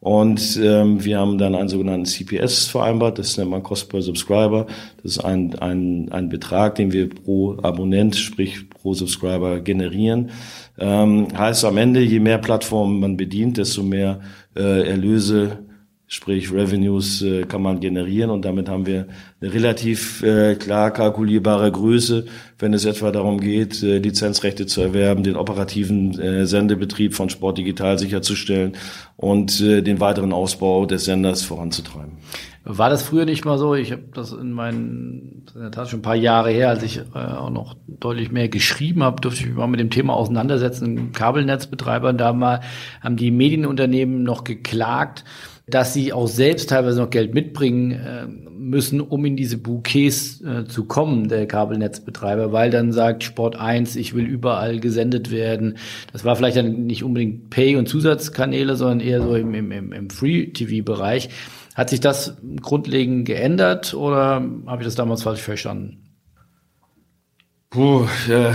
Und 0.05 0.61
ähm, 0.63 1.03
wir 1.03 1.19
haben 1.19 1.39
dann 1.39 1.55
einen 1.55 1.71
sogenannten 1.71 2.05
CPS 2.05 2.67
vereinbart, 2.67 3.19
das 3.19 3.39
nennt 3.39 3.51
man 3.51 3.63
Cost 3.63 3.89
per 3.89 4.03
Subscriber. 4.03 4.67
Das 5.03 5.13
ist 5.13 5.25
ein, 5.25 5.59
ein, 5.61 6.13
ein 6.13 6.29
Betrag, 6.29 6.75
den 6.75 6.93
wir 6.93 7.09
pro 7.09 7.57
Abonnent, 7.63 8.15
sprich 8.15 8.69
pro 8.69 8.93
Subscriber 8.93 9.61
generieren. 9.61 10.31
Ähm, 10.79 11.29
heißt 11.35 11.65
am 11.65 11.79
Ende, 11.79 12.01
je 12.01 12.21
mehr 12.21 12.37
Plattformen 12.37 13.01
man 13.01 13.17
bedient, 13.17 13.57
desto 13.57 13.83
mehr 13.83 14.21
äh, 14.57 14.89
Erlöse 14.89 15.65
Sprich, 16.07 16.53
Revenues 16.53 17.23
äh, 17.23 17.45
kann 17.45 17.63
man 17.63 17.81
generieren 17.81 18.31
und 18.31 18.45
damit 18.45 18.69
haben 18.69 18.85
wir 18.85 19.09
eine 19.41 19.53
relativ 19.53 20.23
äh, 20.23 20.55
klar 20.55 20.93
kalkulierbare 20.93 21.73
Größe, 21.73 22.27
wenn 22.59 22.75
es 22.75 22.85
etwa 22.85 23.11
darum 23.11 23.41
geht, 23.41 23.83
äh, 23.83 23.99
Lizenzrechte 23.99 24.67
zu 24.67 24.83
erwerben, 24.83 25.25
den 25.25 25.35
operativen 25.35 26.17
äh, 26.21 26.47
Sendebetrieb 26.47 27.15
von 27.15 27.31
Sport 27.31 27.57
Digital 27.57 27.99
sicherzustellen 27.99 28.77
und 29.17 29.61
äh, 29.63 29.81
den 29.81 29.99
weiteren 29.99 30.35
Ausbau 30.35 30.85
des 30.85 31.07
Senders 31.07 31.43
voranzutreiben. 31.43 32.13
War 32.67 32.89
das 32.89 33.03
früher 33.03 33.27
nicht 33.27 33.45
mal 33.45 33.59
so? 33.59 33.75
Ich 33.75 33.93
habe 33.93 34.05
das 34.15 34.33
in 34.33 34.53
meinen, 34.53 35.45
in 35.55 35.61
der 35.61 35.71
Tat 35.71 35.91
schon 35.91 35.99
ein 35.99 36.03
paar 36.03 36.15
Jahre 36.15 36.51
her, 36.51 36.71
als 36.71 36.83
ich 36.83 36.99
äh, 36.99 37.19
auch 37.19 37.51
noch 37.51 37.77
deutlich 37.87 38.33
mehr 38.33 38.49
geschrieben 38.49 39.03
habe, 39.03 39.21
durfte 39.21 39.43
ich 39.43 39.49
mich 39.49 39.57
mal 39.57 39.67
mit 39.67 39.81
dem 39.81 39.91
Thema 39.91 40.15
auseinandersetzen. 40.15 41.13
Kabelnetzbetreibern 41.13 42.17
da 42.17 42.33
mal 42.33 42.61
haben 43.03 43.17
die 43.17 43.31
Medienunternehmen 43.31 44.23
noch 44.23 44.45
geklagt, 44.45 45.25
dass 45.67 45.93
sie 45.93 46.15
auch 46.15 46.27
selbst 46.27 46.71
teilweise 46.71 47.01
noch 47.01 47.11
Geld 47.11 47.35
mitbringen 47.35 47.91
äh, 47.93 48.27
müssen, 48.51 49.03
um 49.03 49.25
in 49.27 49.37
diese 49.37 49.59
Bouquets 49.59 50.41
äh, 50.43 50.65
zu 50.65 50.85
kommen, 50.85 51.29
der 51.29 51.47
Kabelnetzbetreiber, 51.47 52.53
weil 52.53 52.71
dann 52.71 52.93
sagt 52.93 53.25
Sport 53.25 53.57
1, 53.57 53.97
ich 53.97 54.15
will 54.15 54.25
überall 54.25 54.81
gesendet 54.81 55.31
werden. 55.31 55.77
Das 56.13 56.25
war 56.25 56.35
vielleicht 56.37 56.57
dann 56.57 56.87
nicht 56.87 57.05
unbedingt 57.05 57.51
Pay- 57.51 57.77
und 57.77 57.89
Zusatzkanäle, 57.89 58.77
sondern 58.77 59.01
eher 59.01 59.21
so 59.21 59.35
im, 59.35 59.53
im, 59.55 59.93
im 59.93 60.11
Free-TV-Bereich. 60.11 61.29
Hat 61.75 61.91
sich 61.91 62.01
das 62.01 62.37
grundlegend 62.61 63.27
geändert 63.27 63.95
oder 63.95 64.45
habe 64.67 64.83
ich 64.83 64.87
das 64.87 64.95
damals 64.95 65.23
falsch 65.23 65.43
verstanden? 65.43 66.05
Puh, 67.71 68.07
ja, 68.29 68.55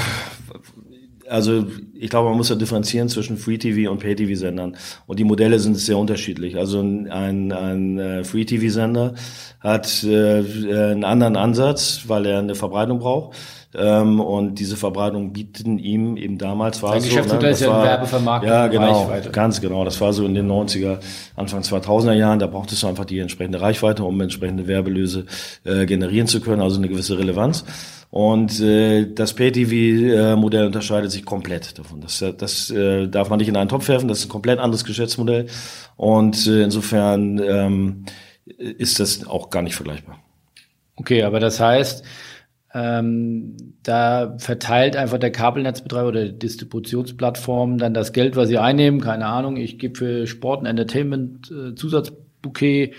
also 1.29 1.67
ich 1.93 2.09
glaube, 2.09 2.29
man 2.29 2.37
muss 2.37 2.49
ja 2.49 2.55
differenzieren 2.55 3.07
zwischen 3.07 3.37
Free-TV 3.37 3.91
und 3.91 3.99
Pay-TV-Sendern. 3.99 4.75
Und 5.05 5.19
die 5.19 5.23
Modelle 5.23 5.59
sind 5.59 5.77
sehr 5.77 5.97
unterschiedlich. 5.97 6.57
Also 6.57 6.81
ein, 6.81 7.51
ein, 7.51 7.99
äh, 7.99 8.23
Free-TV-Sender 8.23 9.13
hat 9.59 10.03
äh, 10.03 10.39
einen 10.39 11.03
anderen 11.03 11.35
Ansatz, 11.35 12.03
weil 12.07 12.25
er 12.25 12.39
eine 12.39 12.55
Verbreitung 12.55 12.99
braucht. 12.99 13.37
Ähm, 13.75 14.19
und 14.19 14.55
diese 14.55 14.75
Verbreitung 14.75 15.31
bieten 15.31 15.77
ihm 15.77 16.17
eben 16.17 16.39
damals 16.39 16.81
war 16.81 16.99
Sein 16.99 17.27
so, 17.27 17.35
ne, 17.37 17.49
ist 17.49 17.61
ja 17.61 17.69
war, 17.69 17.83
Werbevermarktung. 17.83 18.49
Ja, 18.49 18.67
genau, 18.67 19.03
Reichweite. 19.03 19.29
ganz 19.29 19.61
genau. 19.61 19.85
Das 19.85 20.01
war 20.01 20.11
so 20.11 20.25
in 20.25 20.33
den 20.33 20.49
90er, 20.49 20.97
Anfang 21.35 21.61
2000er 21.61 22.13
Jahren. 22.13 22.39
Da 22.39 22.47
brauchtest 22.47 22.81
du 22.81 22.87
einfach 22.87 23.05
die 23.05 23.19
entsprechende 23.19 23.61
Reichweite, 23.61 24.03
um 24.03 24.19
entsprechende 24.21 24.65
Werbelöse 24.65 25.25
äh, 25.65 25.85
generieren 25.85 26.25
zu 26.25 26.41
können, 26.41 26.63
also 26.63 26.77
eine 26.77 26.89
gewisse 26.89 27.19
Relevanz. 27.19 27.63
Und 28.09 28.59
äh, 28.59 29.05
das 29.13 29.35
Pay-TV-Modell 29.35 30.65
unterscheidet 30.65 31.11
sich 31.11 31.23
komplett 31.23 31.77
davon. 31.77 32.01
Das, 32.01 32.25
das 32.37 32.71
äh, 32.71 33.07
darf 33.07 33.29
man 33.29 33.37
nicht 33.37 33.49
in 33.49 33.55
einen 33.55 33.69
Topf 33.69 33.87
werfen, 33.87 34.07
das 34.07 34.19
ist 34.19 34.25
ein 34.25 34.29
komplett 34.29 34.57
anderes 34.57 34.83
Geschäftsmodell. 34.83 35.45
Und 35.95 36.47
äh, 36.47 36.63
insofern 36.63 37.37
ähm, 37.37 38.05
ist 38.57 38.99
das 38.99 39.27
auch 39.27 39.51
gar 39.51 39.61
nicht 39.61 39.75
vergleichbar. 39.75 40.19
Okay, 40.95 41.21
aber 41.23 41.39
das 41.39 41.59
heißt, 41.59 42.03
ähm, 42.73 43.55
da 43.83 44.35
verteilt 44.37 44.95
einfach 44.95 45.17
der 45.17 45.31
Kabelnetzbetreiber 45.31 46.09
oder 46.09 46.25
die 46.25 46.39
Distributionsplattform 46.39 47.77
dann 47.77 47.93
das 47.93 48.13
Geld, 48.13 48.35
was 48.35 48.49
sie 48.49 48.59
einnehmen. 48.59 49.01
Keine 49.01 49.25
Ahnung, 49.25 49.57
ich 49.57 49.79
gebe 49.79 49.97
für 49.97 50.27
Sport 50.27 50.61
und 50.61 50.65
Entertainment 50.67 51.51
äh, 51.51 51.73
Zusatzbouquet 51.75 52.93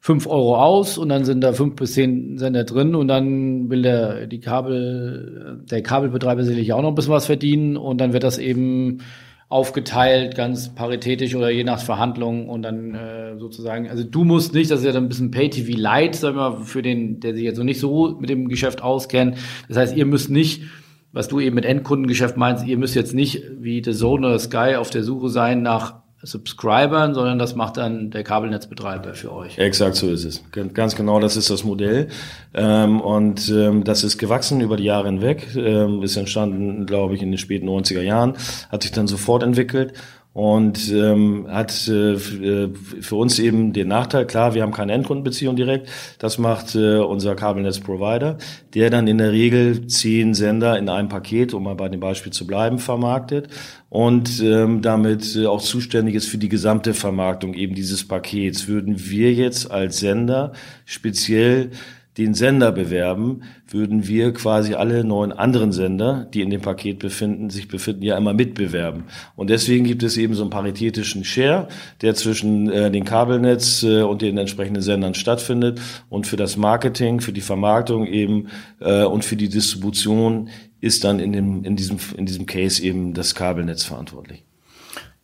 fünf 0.00 0.26
Euro 0.26 0.56
aus 0.56 0.96
und 0.96 1.08
dann 1.08 1.24
sind 1.24 1.40
da 1.40 1.52
fünf 1.52 1.74
bis 1.76 1.94
zehn 1.94 2.38
Sender 2.38 2.64
drin 2.64 2.94
und 2.94 3.08
dann 3.08 3.68
will 3.68 3.82
der, 3.82 4.26
die 4.26 4.40
Kabel, 4.40 5.60
der 5.70 5.82
Kabelbetreiber 5.82 6.44
sicherlich 6.44 6.72
auch 6.72 6.82
noch 6.82 6.90
ein 6.90 6.94
bisschen 6.94 7.12
was 7.12 7.26
verdienen 7.26 7.76
und 7.76 8.00
dann 8.00 8.12
wird 8.12 8.22
das 8.22 8.38
eben 8.38 9.00
aufgeteilt, 9.48 10.34
ganz 10.34 10.74
paritätisch 10.74 11.34
oder 11.34 11.48
je 11.48 11.64
nach 11.64 11.80
Verhandlung 11.80 12.48
und 12.48 12.62
dann 12.62 12.94
äh, 12.94 13.38
sozusagen, 13.38 13.88
also 13.88 14.04
du 14.04 14.24
musst 14.24 14.52
nicht, 14.52 14.70
das 14.70 14.80
ist 14.80 14.86
ja 14.86 14.92
dann 14.92 15.04
ein 15.04 15.08
bisschen 15.08 15.30
Pay-TV 15.30 15.78
Light, 15.78 16.16
sagen 16.16 16.36
wir 16.36 16.50
mal, 16.50 16.64
für 16.64 16.82
den, 16.82 17.20
der 17.20 17.34
sich 17.34 17.44
jetzt 17.44 17.56
noch 17.56 17.64
nicht 17.64 17.80
so 17.80 18.18
mit 18.20 18.28
dem 18.28 18.48
Geschäft 18.48 18.82
auskennt. 18.82 19.38
Das 19.68 19.78
heißt, 19.78 19.96
ihr 19.96 20.04
müsst 20.04 20.28
nicht, 20.28 20.64
was 21.12 21.28
du 21.28 21.40
eben 21.40 21.54
mit 21.54 21.64
Endkundengeschäft 21.64 22.36
meinst, 22.36 22.66
ihr 22.66 22.76
müsst 22.76 22.94
jetzt 22.94 23.14
nicht 23.14 23.42
wie 23.58 23.82
The 23.82 23.92
Zone 23.92 24.26
oder 24.26 24.38
Sky 24.38 24.76
auf 24.76 24.90
der 24.90 25.02
Suche 25.02 25.30
sein 25.30 25.62
nach 25.62 26.02
Subscribern, 26.22 27.14
sondern 27.14 27.38
das 27.38 27.54
macht 27.54 27.76
dann 27.76 28.10
der 28.10 28.24
Kabelnetzbetreiber 28.24 29.14
für 29.14 29.32
euch. 29.32 29.56
Exakt 29.56 29.94
so 29.94 30.10
ist 30.10 30.24
es. 30.24 30.42
Ganz 30.74 30.96
genau, 30.96 31.20
das 31.20 31.36
ist 31.36 31.48
das 31.48 31.62
Modell. 31.62 32.08
Ähm, 32.54 33.00
und 33.00 33.48
ähm, 33.50 33.84
das 33.84 34.02
ist 34.02 34.18
gewachsen 34.18 34.60
über 34.60 34.76
die 34.76 34.84
Jahre 34.84 35.06
hinweg, 35.06 35.46
ähm, 35.54 36.02
ist 36.02 36.16
entstanden, 36.16 36.86
glaube 36.86 37.14
ich, 37.14 37.22
in 37.22 37.30
den 37.30 37.38
späten 37.38 37.68
90er 37.68 38.02
Jahren, 38.02 38.34
hat 38.68 38.82
sich 38.82 38.90
dann 38.90 39.06
sofort 39.06 39.44
entwickelt 39.44 39.92
und 40.38 40.92
ähm, 40.92 41.48
hat 41.48 41.88
äh, 41.88 42.12
äh, 42.12 42.70
für 43.00 43.16
uns 43.16 43.40
eben 43.40 43.72
den 43.72 43.88
Nachteil, 43.88 44.24
klar, 44.24 44.54
wir 44.54 44.62
haben 44.62 44.70
keine 44.70 44.92
Endkundenbeziehung 44.92 45.56
direkt, 45.56 45.88
das 46.20 46.38
macht 46.38 46.76
äh, 46.76 46.98
unser 46.98 47.34
Kabelnetzprovider, 47.34 48.38
der 48.72 48.90
dann 48.90 49.08
in 49.08 49.18
der 49.18 49.32
Regel 49.32 49.88
zehn 49.88 50.34
Sender 50.34 50.78
in 50.78 50.88
einem 50.88 51.08
Paket, 51.08 51.54
um 51.54 51.64
mal 51.64 51.74
bei 51.74 51.88
dem 51.88 51.98
Beispiel 51.98 52.32
zu 52.32 52.46
bleiben, 52.46 52.78
vermarktet 52.78 53.48
und 53.88 54.40
ähm, 54.40 54.80
damit 54.80 55.34
äh, 55.34 55.46
auch 55.46 55.60
zuständig 55.60 56.14
ist 56.14 56.28
für 56.28 56.38
die 56.38 56.48
gesamte 56.48 56.94
Vermarktung 56.94 57.54
eben 57.54 57.74
dieses 57.74 58.06
Pakets. 58.06 58.68
Würden 58.68 59.10
wir 59.10 59.32
jetzt 59.32 59.68
als 59.72 59.98
Sender 59.98 60.52
speziell 60.84 61.72
den 62.18 62.34
Sender 62.34 62.72
bewerben, 62.72 63.42
würden 63.68 64.08
wir 64.08 64.32
quasi 64.32 64.74
alle 64.74 65.04
neun 65.04 65.30
anderen 65.30 65.70
Sender, 65.70 66.28
die 66.34 66.42
in 66.42 66.50
dem 66.50 66.60
Paket 66.60 66.98
befinden, 66.98 67.48
sich 67.48 67.68
befinden, 67.68 68.02
ja 68.02 68.18
immer 68.18 68.34
mitbewerben. 68.34 69.04
Und 69.36 69.50
deswegen 69.50 69.84
gibt 69.84 70.02
es 70.02 70.16
eben 70.16 70.34
so 70.34 70.42
einen 70.42 70.50
paritätischen 70.50 71.22
Share, 71.22 71.68
der 72.02 72.16
zwischen 72.16 72.70
äh, 72.70 72.90
den 72.90 73.04
Kabelnetz 73.04 73.84
äh, 73.84 74.02
und 74.02 74.20
den 74.20 74.36
entsprechenden 74.36 74.82
Sendern 74.82 75.14
stattfindet. 75.14 75.80
Und 76.08 76.26
für 76.26 76.36
das 76.36 76.56
Marketing, 76.56 77.20
für 77.20 77.32
die 77.32 77.40
Vermarktung 77.40 78.06
eben 78.06 78.48
äh, 78.80 79.04
und 79.04 79.24
für 79.24 79.36
die 79.36 79.48
Distribution 79.48 80.48
ist 80.80 81.04
dann 81.04 81.20
in, 81.20 81.32
dem, 81.32 81.62
in, 81.62 81.76
diesem, 81.76 81.98
in 82.16 82.26
diesem 82.26 82.46
Case 82.46 82.82
eben 82.82 83.14
das 83.14 83.36
Kabelnetz 83.36 83.84
verantwortlich. 83.84 84.47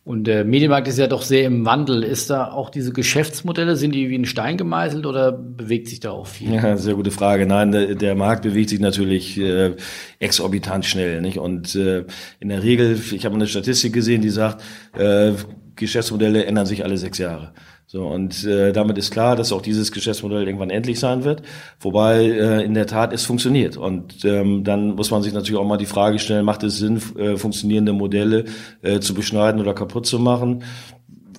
Und 0.05 0.25
der 0.25 0.45
Medienmarkt 0.45 0.87
ist 0.87 0.99
ja 0.99 1.07
doch 1.07 1.23
sehr 1.23 1.45
im 1.45 1.65
Wandel. 1.65 2.03
Ist 2.03 2.29
da 2.29 2.51
auch 2.51 2.69
diese 2.69 2.93
Geschäftsmodelle, 2.93 3.75
sind 3.75 3.95
die 3.95 4.07
wie 4.11 4.15
ein 4.15 4.25
Stein 4.25 4.55
gemeißelt 4.55 5.07
oder 5.07 5.31
bewegt 5.31 5.87
sich 5.87 5.99
da 5.99 6.11
auch 6.11 6.27
viel? 6.27 6.53
Ja, 6.53 6.77
sehr 6.77 6.93
gute 6.93 7.09
Frage. 7.09 7.47
Nein, 7.47 7.71
der, 7.71 7.95
der 7.95 8.13
Markt 8.13 8.43
bewegt 8.43 8.69
sich 8.69 8.79
natürlich 8.79 9.35
äh, 9.39 9.71
exorbitant 10.19 10.85
schnell. 10.85 11.21
Nicht? 11.21 11.39
Und 11.39 11.73
äh, 11.73 12.05
in 12.39 12.49
der 12.49 12.61
Regel, 12.61 13.01
ich 13.13 13.25
habe 13.25 13.33
eine 13.33 13.47
Statistik 13.47 13.93
gesehen, 13.93 14.21
die 14.21 14.29
sagt, 14.29 14.61
äh, 14.95 15.31
Geschäftsmodelle 15.75 16.45
ändern 16.45 16.67
sich 16.67 16.83
alle 16.83 16.99
sechs 16.99 17.17
Jahre. 17.17 17.51
So, 17.95 18.07
und 18.07 18.43
äh, 18.43 18.73
damit 18.73 18.97
ist 18.97 19.11
klar, 19.11 19.37
dass 19.37 19.53
auch 19.53 19.61
dieses 19.61 19.93
Geschäftsmodell 19.93 20.45
irgendwann 20.45 20.69
endlich 20.69 20.99
sein 20.99 21.23
wird. 21.23 21.43
Wobei 21.79 22.25
äh, 22.25 22.61
in 22.61 22.73
der 22.73 22.87
Tat 22.87 23.13
es 23.13 23.23
funktioniert. 23.23 23.77
Und 23.77 24.25
ähm, 24.25 24.65
dann 24.65 24.95
muss 24.95 25.11
man 25.11 25.23
sich 25.23 25.31
natürlich 25.31 25.57
auch 25.57 25.65
mal 25.65 25.77
die 25.77 25.85
Frage 25.85 26.19
stellen, 26.19 26.43
macht 26.43 26.63
es 26.63 26.77
Sinn, 26.77 27.01
äh, 27.17 27.37
funktionierende 27.37 27.93
Modelle 27.93 28.43
äh, 28.81 28.99
zu 28.99 29.13
beschneiden 29.13 29.61
oder 29.61 29.73
kaputt 29.73 30.05
zu 30.07 30.19
machen? 30.19 30.63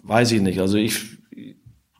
Weiß 0.03 0.33
ich 0.33 0.41
nicht. 0.41 0.59
Also 0.59 0.79
ich 0.79 1.19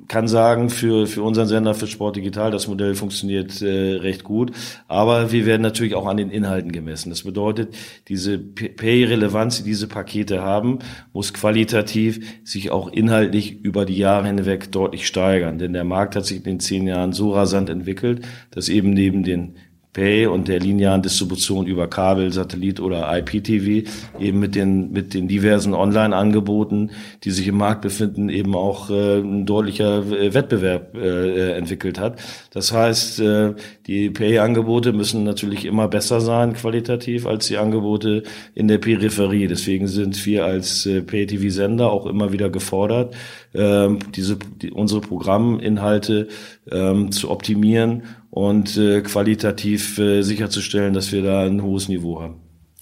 kann 0.09 0.29
sagen, 0.29 0.71
für, 0.71 1.07
für 1.07 1.23
unseren 1.23 1.47
Sender, 1.47 1.75
für 1.75 1.87
Sport 1.87 2.17
Digital, 2.17 2.51
das 2.51 2.69
Modell 2.69 2.95
funktioniert 2.95 3.61
äh, 3.63 3.97
recht 3.97 4.25
gut. 4.25 4.53
Aber 4.89 5.33
wir 5.33 5.47
werden 5.47 5.63
natürlich 5.63 5.95
auch 5.95 6.07
an 6.07 6.17
den 6.17 6.31
Inhalten 6.31 6.73
gemessen. 6.73 7.11
Das 7.11 7.23
bedeutet, 7.23 7.75
diese 8.09 8.39
Pay-Relevanz, 8.39 9.59
die 9.59 9.65
diese 9.65 9.89
Pakete 9.89 10.43
haben, 10.43 10.79
muss 11.13 11.33
qualitativ 11.33 12.41
sich 12.45 12.71
auch 12.71 12.89
inhaltlich 12.93 13.61
über 13.63 13.85
die 13.85 13.97
Jahre 13.97 14.27
hinweg 14.27 14.73
deutlich 14.73 15.07
steigern. 15.07 15.59
Denn 15.59 15.73
der 15.73 15.85
Markt 15.85 16.17
hat 16.17 16.27
sich 16.27 16.39
in 16.39 16.45
den 16.45 16.61
zehn 16.61 16.87
Jahren 16.87 17.13
so 17.13 17.33
rasant 17.33 17.71
entwickelt, 17.71 18.25
dass 18.51 18.69
eben 18.69 18.91
neben 18.91 19.25
den 19.25 19.57
Pay 19.97 20.27
und 20.27 20.47
der 20.49 20.61
linearen 20.61 21.01
Distribution 21.01 21.67
über 21.67 21.89
Kabel, 21.89 22.31
Satellit 22.31 22.81
oder 22.81 23.09
IPTV 23.17 23.89
eben 24.21 24.39
mit 24.39 24.55
den 24.55 24.93
mit 24.93 25.15
den 25.15 25.27
diversen 25.27 25.73
Online-Angeboten, 25.73 26.91
die 27.25 27.31
sich 27.31 27.49
im 27.49 27.57
Markt 27.57 27.81
befinden, 27.81 28.29
eben 28.29 28.55
auch 28.55 28.91
äh, 28.91 29.21
ein 29.21 29.47
deutlicher 29.47 30.01
äh, 30.13 30.35
Wettbewerb 30.35 30.95
äh, 30.95 31.53
entwickelt 31.53 31.99
hat. 31.99 32.21
Das 32.51 32.75
heißt, 32.75 33.21
äh, 33.21 33.55
die 33.87 34.11
Pay-Angebote 34.11 34.93
müssen 34.93 35.25
natürlich 35.25 35.65
immer 35.65 35.89
besser 35.89 36.21
sein 36.21 36.53
qualitativ 36.53 37.25
als 37.25 37.47
die 37.47 37.57
Angebote 37.57 38.25
in 38.55 38.69
der 38.69 38.77
Peripherie. 38.77 39.47
Deswegen 39.47 39.89
sind 39.89 40.27
wir 40.27 40.45
als 40.45 40.85
äh, 40.85 41.01
Pay-TV-Sender 41.01 41.91
auch 41.91 42.05
immer 42.05 42.33
wieder 42.33 42.51
gefordert, 42.51 43.15
äh, 43.55 43.89
diese 44.15 44.37
die, 44.37 44.73
unsere 44.73 45.01
Programminhalte 45.01 46.29
äh, 46.71 47.09
zu 47.09 47.31
optimieren 47.31 48.03
und 48.37 48.77
äh, 48.77 49.01
qualitativ 49.01 49.99
äh, 49.99 50.21
sicherzustellen, 50.21 50.93
dass 50.93 51.11
wir 51.11 51.23
da 51.23 51.47
ein 51.47 51.63
hohes 51.63 51.89
Niveau 51.89 52.21
haben. 52.21 52.35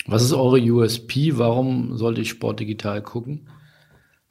Was 0.05 0.24
ist 0.24 0.32
eure 0.32 0.61
USP? 0.61 1.38
Warum 1.38 1.96
sollte 1.96 2.22
ich 2.22 2.30
Sport 2.30 2.59
digital 2.59 3.00
gucken? 3.02 3.46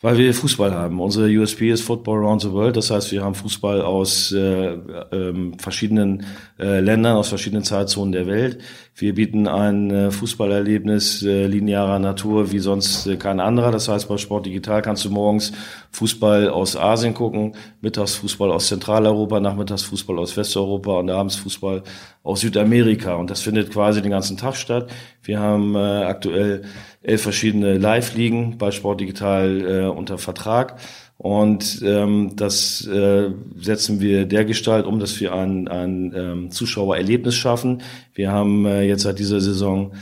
Weil 0.04 0.18
wir 0.18 0.34
Fußball 0.34 0.74
haben. 0.74 1.00
Unsere 1.00 1.30
USP 1.30 1.72
ist 1.72 1.84
Football 1.84 2.26
Around 2.26 2.42
the 2.42 2.52
World. 2.52 2.76
Das 2.76 2.92
heißt, 2.92 3.14
wir 3.14 3.24
haben 3.24 3.36
Fußball 3.36 3.82
aus 3.82 4.34
äh, 4.34 4.74
äh, 4.74 5.34
verschiedenen 5.58 6.26
äh, 6.60 6.82
Ländern, 6.82 7.16
aus 7.16 7.30
verschiedenen 7.30 7.64
Zeitzonen 7.64 8.12
der 8.12 8.28
Welt. 8.28 8.60
Wir 8.98 9.16
bieten 9.16 9.48
ein 9.48 9.92
äh, 9.92 10.12
Fußballerlebnis 10.12 11.24
äh, 11.24 11.48
linearer 11.48 12.00
Natur 12.00 12.52
wie 12.52 12.60
sonst 12.60 13.08
äh, 13.08 13.16
kein 13.16 13.40
anderer. 13.40 13.72
Das 13.72 13.88
heißt, 13.88 14.10
bei 14.10 14.18
Sport 14.18 14.46
Digital 14.46 14.82
kannst 14.82 15.06
du 15.06 15.10
morgens 15.10 15.54
Fußball 15.92 16.50
aus 16.50 16.76
Asien 16.76 17.14
gucken, 17.14 17.56
mittags 17.80 18.16
Fußball 18.16 18.52
aus 18.52 18.68
Zentraleuropa, 18.68 19.40
nachmittags 19.40 19.84
Fußball 19.84 20.20
aus 20.20 20.36
Westeuropa 20.36 21.00
und 21.00 21.10
abends 21.12 21.38
Fußball 21.38 21.82
aus 22.24 22.40
Südamerika. 22.40 23.16
Und 23.16 23.30
das 23.30 23.42
findet 23.42 23.72
quasi 23.72 24.02
den 24.02 24.12
ganzen 24.12 24.38
Tag 24.38 24.56
statt. 24.56 24.90
Wir 25.22 25.40
haben 25.40 25.76
äh, 25.76 25.80
aktuell 25.80 26.64
elf 27.02 27.22
verschiedene 27.22 27.78
Live-Ligen 27.78 28.58
bei 28.58 28.72
Sport 28.72 29.02
Digital 29.02 29.62
äh, 29.62 29.86
unter 29.88 30.18
Vertrag. 30.18 30.80
Und 31.18 31.82
ähm, 31.86 32.32
das 32.36 32.86
äh, 32.88 33.30
setzen 33.58 34.02
wir 34.02 34.26
dergestalt 34.26 34.86
um, 34.86 35.00
dass 35.00 35.20
wir 35.20 35.34
ein, 35.34 35.68
ein 35.68 36.14
ähm, 36.16 36.52
Zuschauererlebnis 36.52 37.36
schaffen. 37.36 37.82
Wir 38.14 38.32
haben 38.32 38.66
äh, 38.66 38.84
jetzt 38.84 39.04
seit 39.04 39.20
dieser 39.20 39.40
Saison 39.40 39.94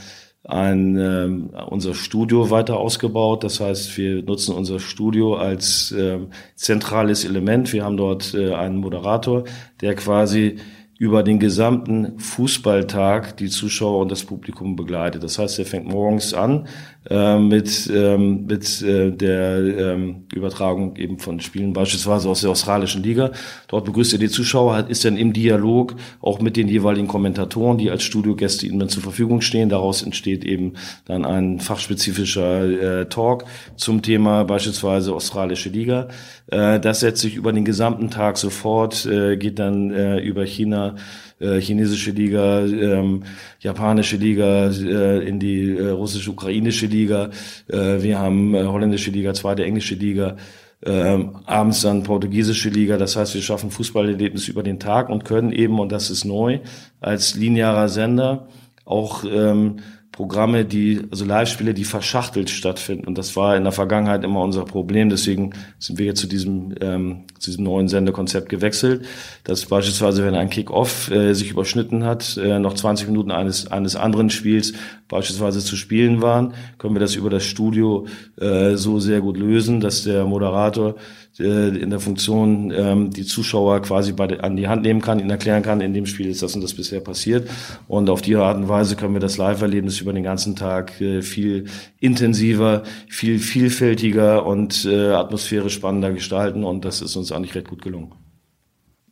ein, 0.44 0.96
äh, 0.98 1.62
unser 1.70 1.94
Studio 1.94 2.50
weiter 2.50 2.76
ausgebaut. 2.76 3.44
Das 3.44 3.60
heißt, 3.60 3.96
wir 3.96 4.22
nutzen 4.22 4.54
unser 4.54 4.80
Studio 4.80 5.36
als 5.36 5.92
äh, 5.92 6.18
zentrales 6.56 7.24
Element. 7.24 7.72
Wir 7.72 7.84
haben 7.84 7.96
dort 7.96 8.34
äh, 8.34 8.54
einen 8.54 8.78
Moderator, 8.78 9.44
der 9.80 9.94
quasi 9.94 10.56
über 11.02 11.24
den 11.24 11.40
gesamten 11.40 12.16
Fußballtag 12.20 13.36
die 13.36 13.48
Zuschauer 13.48 14.02
und 14.02 14.12
das 14.12 14.22
Publikum 14.22 14.76
begleitet. 14.76 15.24
Das 15.24 15.36
heißt, 15.36 15.58
er 15.58 15.66
fängt 15.66 15.88
morgens 15.88 16.32
an 16.32 16.68
äh, 17.10 17.38
mit, 17.38 17.90
ähm, 17.92 18.46
mit 18.46 18.82
äh, 18.82 19.10
der 19.10 19.58
ähm, 19.58 20.26
Übertragung 20.32 20.96
eben 20.96 21.18
von 21.18 21.40
Spielen, 21.40 21.72
beispielsweise 21.72 22.28
aus 22.28 22.42
der 22.42 22.50
australischen 22.50 23.02
Liga. 23.02 23.32
Dort 23.68 23.86
begrüßt 23.86 24.12
er 24.12 24.18
die 24.18 24.28
Zuschauer, 24.28 24.86
ist 24.88 25.04
dann 25.04 25.16
im 25.16 25.32
Dialog 25.32 25.96
auch 26.20 26.40
mit 26.40 26.56
den 26.56 26.68
jeweiligen 26.68 27.08
Kommentatoren, 27.08 27.78
die 27.78 27.90
als 27.90 28.04
Studiogäste 28.04 28.66
ihnen 28.66 28.88
zur 28.88 29.02
Verfügung 29.02 29.40
stehen. 29.40 29.68
Daraus 29.68 30.02
entsteht 30.02 30.44
eben 30.44 30.74
dann 31.06 31.24
ein 31.24 31.58
fachspezifischer 31.58 33.00
äh, 33.00 33.08
Talk 33.08 33.44
zum 33.76 34.02
Thema 34.02 34.44
beispielsweise 34.44 35.12
australische 35.12 35.70
Liga. 35.70 36.08
Äh, 36.46 36.78
das 36.78 37.00
setzt 37.00 37.22
sich 37.22 37.34
über 37.34 37.52
den 37.52 37.64
gesamten 37.64 38.10
Tag 38.10 38.38
sofort, 38.38 39.06
äh, 39.06 39.36
geht 39.36 39.58
dann 39.58 39.90
äh, 39.90 40.20
über 40.20 40.44
China, 40.44 40.94
äh, 41.42 41.60
chinesische 41.60 42.12
Liga, 42.12 42.60
ähm, 42.60 43.24
japanische 43.60 44.16
Liga, 44.16 44.70
äh, 44.70 45.26
in 45.26 45.38
die 45.38 45.76
äh, 45.76 45.88
russisch-ukrainische 45.88 46.86
Liga. 46.86 47.30
Äh, 47.68 48.02
wir 48.02 48.18
haben 48.18 48.54
äh, 48.54 48.64
holländische 48.64 49.10
Liga, 49.10 49.34
zweite 49.34 49.64
englische 49.64 49.94
Liga. 49.94 50.36
Ähm, 50.84 51.36
abends 51.46 51.82
dann 51.82 52.02
portugiesische 52.02 52.68
Liga. 52.68 52.96
Das 52.96 53.14
heißt, 53.16 53.34
wir 53.34 53.42
schaffen 53.42 53.70
Fußballerlebnis 53.70 54.48
über 54.48 54.62
den 54.62 54.80
Tag 54.80 55.10
und 55.10 55.24
können 55.24 55.52
eben, 55.52 55.78
und 55.78 55.92
das 55.92 56.10
ist 56.10 56.24
neu, 56.24 56.58
als 57.00 57.36
linearer 57.36 57.88
Sender 57.88 58.48
auch 58.84 59.24
ähm, 59.24 59.76
Programme, 60.12 60.66
die, 60.66 61.00
also 61.10 61.24
Live-Spiele, 61.24 61.72
die 61.72 61.84
verschachtelt 61.84 62.50
stattfinden. 62.50 63.06
Und 63.06 63.16
das 63.16 63.34
war 63.34 63.56
in 63.56 63.64
der 63.64 63.72
Vergangenheit 63.72 64.22
immer 64.24 64.42
unser 64.42 64.66
Problem. 64.66 65.08
Deswegen 65.08 65.54
sind 65.78 65.98
wir 65.98 66.04
jetzt 66.04 66.20
zu 66.20 66.26
diesem, 66.26 66.74
ähm, 66.82 67.24
zu 67.38 67.50
diesem 67.50 67.64
neuen 67.64 67.88
Sendekonzept 67.88 68.50
gewechselt. 68.50 69.06
Dass 69.44 69.64
beispielsweise, 69.64 70.22
wenn 70.24 70.34
ein 70.34 70.50
Kick-Off 70.50 71.10
äh, 71.10 71.32
sich 71.32 71.50
überschnitten 71.50 72.04
hat, 72.04 72.36
äh, 72.36 72.58
noch 72.58 72.74
20 72.74 73.08
Minuten 73.08 73.30
eines, 73.30 73.68
eines 73.68 73.96
anderen 73.96 74.28
Spiels 74.28 74.74
beispielsweise 75.08 75.60
zu 75.60 75.76
spielen 75.76 76.20
waren, 76.20 76.52
können 76.76 76.94
wir 76.94 77.00
das 77.00 77.14
über 77.14 77.30
das 77.30 77.44
Studio 77.44 78.06
äh, 78.38 78.76
so 78.76 79.00
sehr 79.00 79.22
gut 79.22 79.38
lösen, 79.38 79.80
dass 79.80 80.04
der 80.04 80.26
Moderator 80.26 80.96
in 81.42 81.90
der 81.90 82.00
Funktion 82.00 82.72
ähm, 82.74 83.10
die 83.10 83.24
Zuschauer 83.24 83.82
quasi 83.82 84.12
bei, 84.12 84.40
an 84.40 84.56
die 84.56 84.68
Hand 84.68 84.82
nehmen 84.82 85.00
kann, 85.00 85.18
ihnen 85.18 85.30
erklären 85.30 85.62
kann, 85.62 85.80
in 85.80 85.92
dem 85.92 86.06
Spiel 86.06 86.28
ist 86.28 86.42
das 86.42 86.54
und 86.54 86.62
das 86.62 86.74
bisher 86.74 87.00
passiert. 87.00 87.48
Und 87.88 88.08
auf 88.08 88.22
die 88.22 88.36
Art 88.36 88.56
und 88.56 88.68
Weise 88.68 88.96
können 88.96 89.14
wir 89.14 89.20
das 89.20 89.36
Live-Erlebnis 89.36 90.00
über 90.00 90.12
den 90.12 90.22
ganzen 90.22 90.56
Tag 90.56 91.00
äh, 91.00 91.22
viel 91.22 91.66
intensiver, 91.98 92.82
viel 93.08 93.38
vielfältiger 93.38 94.46
und 94.46 94.84
äh, 94.84 95.10
atmosphärisch 95.10 95.74
spannender 95.74 96.12
gestalten. 96.12 96.64
Und 96.64 96.84
das 96.84 97.02
ist 97.02 97.16
uns 97.16 97.32
eigentlich 97.32 97.54
recht 97.54 97.68
gut 97.68 97.82
gelungen. 97.82 98.12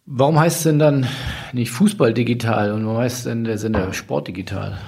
Warum 0.07 0.39
heißt 0.39 0.59
es 0.59 0.63
denn 0.65 0.79
dann 0.79 1.07
nicht 1.53 1.71
Fußball 1.71 2.13
digital 2.15 2.73
und 2.73 2.85
warum 2.85 2.99
heißt 2.99 3.19
es 3.19 3.25
denn 3.25 3.45
der 3.45 3.59
Sender 3.59 3.93
Sport 3.93 4.29
digital? 4.29 4.79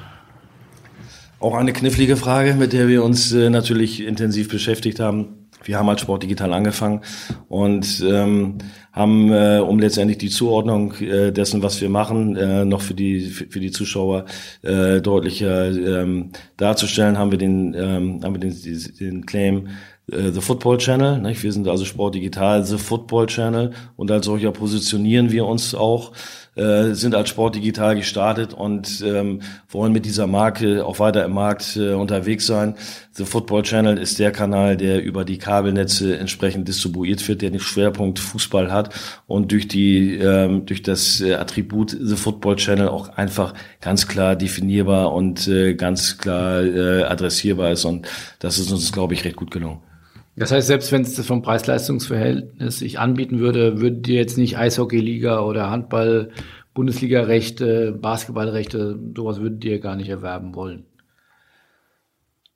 Auch 1.39 1.55
eine 1.55 1.73
knifflige 1.73 2.17
Frage, 2.17 2.55
mit 2.55 2.73
der 2.73 2.89
wir 2.89 3.03
uns 3.03 3.33
äh, 3.33 3.51
natürlich 3.51 4.05
intensiv 4.05 4.49
beschäftigt 4.49 5.01
haben. 5.01 5.42
Wir 5.65 5.79
haben 5.79 5.89
als 5.89 6.01
Sport 6.01 6.23
digital 6.23 6.53
angefangen 6.53 7.01
und 7.49 8.05
ähm, 8.07 8.59
haben, 8.93 9.33
äh, 9.33 9.59
um 9.59 9.79
letztendlich 9.79 10.19
die 10.19 10.29
Zuordnung 10.29 10.95
äh, 11.01 11.33
dessen, 11.33 11.63
was 11.63 11.81
wir 11.81 11.89
machen, 11.89 12.37
äh, 12.37 12.65
noch 12.65 12.83
für 12.83 12.95
die 12.95 13.21
für 13.23 13.61
die 13.61 13.71
Zuschauer 13.71 14.27
äh, 14.63 15.01
deutlicher 15.01 15.71
ähm, 15.71 16.31
darzustellen, 16.57 17.19
haben 17.19 17.31
wir 17.31 17.39
den 17.39 17.75
ähm, 17.75 18.21
haben 18.23 18.35
wir 18.35 18.41
den, 18.41 18.55
den 19.01 19.27
Claim 19.27 19.69
äh, 20.11 20.31
The 20.31 20.41
Football 20.41 20.79
Channel. 20.79 21.19
Nicht? 21.19 21.43
Wir 21.43 21.53
sind 21.53 21.69
also 21.69 21.85
Sport 21.85 22.15
Digital 22.15 22.65
The 22.65 22.79
Football 22.79 23.27
Channel 23.27 23.73
und 23.97 24.11
als 24.11 24.27
solcher 24.27 24.53
positionieren 24.53 25.33
wir 25.33 25.47
uns 25.47 25.75
auch 25.75 26.13
äh, 26.55 26.93
sind 26.93 27.15
als 27.15 27.31
Sport 27.31 27.55
digital 27.55 27.97
gestartet 27.97 28.53
und 28.53 29.03
ähm, 29.07 29.41
wollen 29.71 29.93
mit 29.93 30.05
dieser 30.05 30.27
Marke 30.27 30.85
auch 30.85 30.99
weiter 30.99 31.25
im 31.25 31.33
Markt 31.33 31.77
äh, 31.77 31.95
unterwegs 31.95 32.47
sein. 32.47 32.75
The 33.13 33.25
Football 33.25 33.63
Channel 33.63 33.97
ist 33.97 34.19
der 34.19 34.33
Kanal, 34.33 34.77
der 34.77 35.03
über 35.03 35.25
die 35.25 35.39
Kabelnetze 35.39 36.19
entsprechend 36.19 36.69
distribuiert 36.69 37.27
wird, 37.27 37.41
der 37.41 37.51
den 37.51 37.61
Schwerpunkt 37.61 38.19
Fußball 38.19 38.71
hat 38.71 38.82
und 39.27 39.53
durch 39.53 39.69
die 39.69 40.15
ähm, 40.15 40.67
durch 40.67 40.83
das 40.83 41.21
äh, 41.21 41.35
Attribut 41.35 41.97
The 42.01 42.17
Football 42.17 42.57
Channel 42.57 42.89
auch 42.89 43.09
einfach 43.11 43.55
ganz 43.81 44.09
klar 44.09 44.37
definierbar 44.37 45.13
und 45.13 45.49
äh, 45.49 45.75
ganz 45.75 46.19
klar 46.19 46.63
äh, 46.63 47.03
adressierbar 47.05 47.73
ist 47.73 47.85
und 47.85 48.09
das 48.39 48.59
ist 48.59 48.71
uns 48.71 48.93
glaube 48.93 49.15
ich 49.15 49.25
recht 49.25 49.37
gut 49.37 49.51
gelungen. 49.51 49.81
Das 50.37 50.51
heißt, 50.51 50.67
selbst 50.67 50.91
wenn 50.93 51.03
es 51.03 51.27
vom 51.27 51.43
Preis-Leistungs-Verhältnis 51.43 52.79
sich 52.79 52.99
anbieten 52.99 53.39
würde, 53.39 53.83
würdet 53.83 54.09
ihr 54.09 54.17
jetzt 54.17 54.39
nicht 54.39 54.57
Eishockey-Liga 54.57 55.41
oder 55.41 55.71
Handball, 55.71 56.31
Bundesliga-Rechte, 56.73 57.93
Basketballrechte, 58.01 58.99
sowas 59.15 59.41
würdet 59.41 59.63
ihr 59.65 59.79
gar 59.79 59.95
nicht 59.95 60.09
erwerben 60.09 60.55
wollen? 60.55 60.87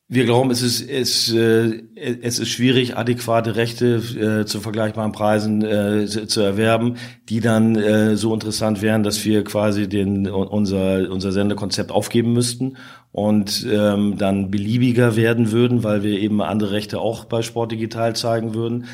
Wir 0.08 0.24
glauben, 0.24 0.52
es 0.52 0.62
ist, 0.62 0.88
es, 0.88 1.32
äh, 1.32 1.82
es 1.96 2.38
ist 2.38 2.48
schwierig, 2.50 2.96
adäquate 2.96 3.56
Rechte 3.56 3.96
äh, 3.96 4.46
zu 4.46 4.60
vergleichbaren 4.60 5.10
Preisen 5.10 5.64
äh, 5.64 6.06
zu 6.06 6.42
erwerben, 6.42 6.94
die 7.28 7.40
dann 7.40 7.74
äh, 7.74 8.16
so 8.16 8.32
interessant 8.32 8.82
wären, 8.82 9.02
dass 9.02 9.24
wir 9.24 9.42
quasi 9.42 9.88
den, 9.88 10.28
unser, 10.28 11.10
unser 11.10 11.32
Sendekonzept 11.32 11.90
aufgeben 11.90 12.32
müssten 12.34 12.76
und 13.10 13.66
ähm, 13.68 14.16
dann 14.16 14.52
beliebiger 14.52 15.16
werden 15.16 15.50
würden, 15.50 15.82
weil 15.82 16.04
wir 16.04 16.20
eben 16.20 16.40
andere 16.40 16.70
Rechte 16.70 17.00
auch 17.00 17.24
bei 17.24 17.42
Sport 17.42 17.72
Digital 17.72 18.14
zeigen 18.14 18.54
würden. 18.54 18.86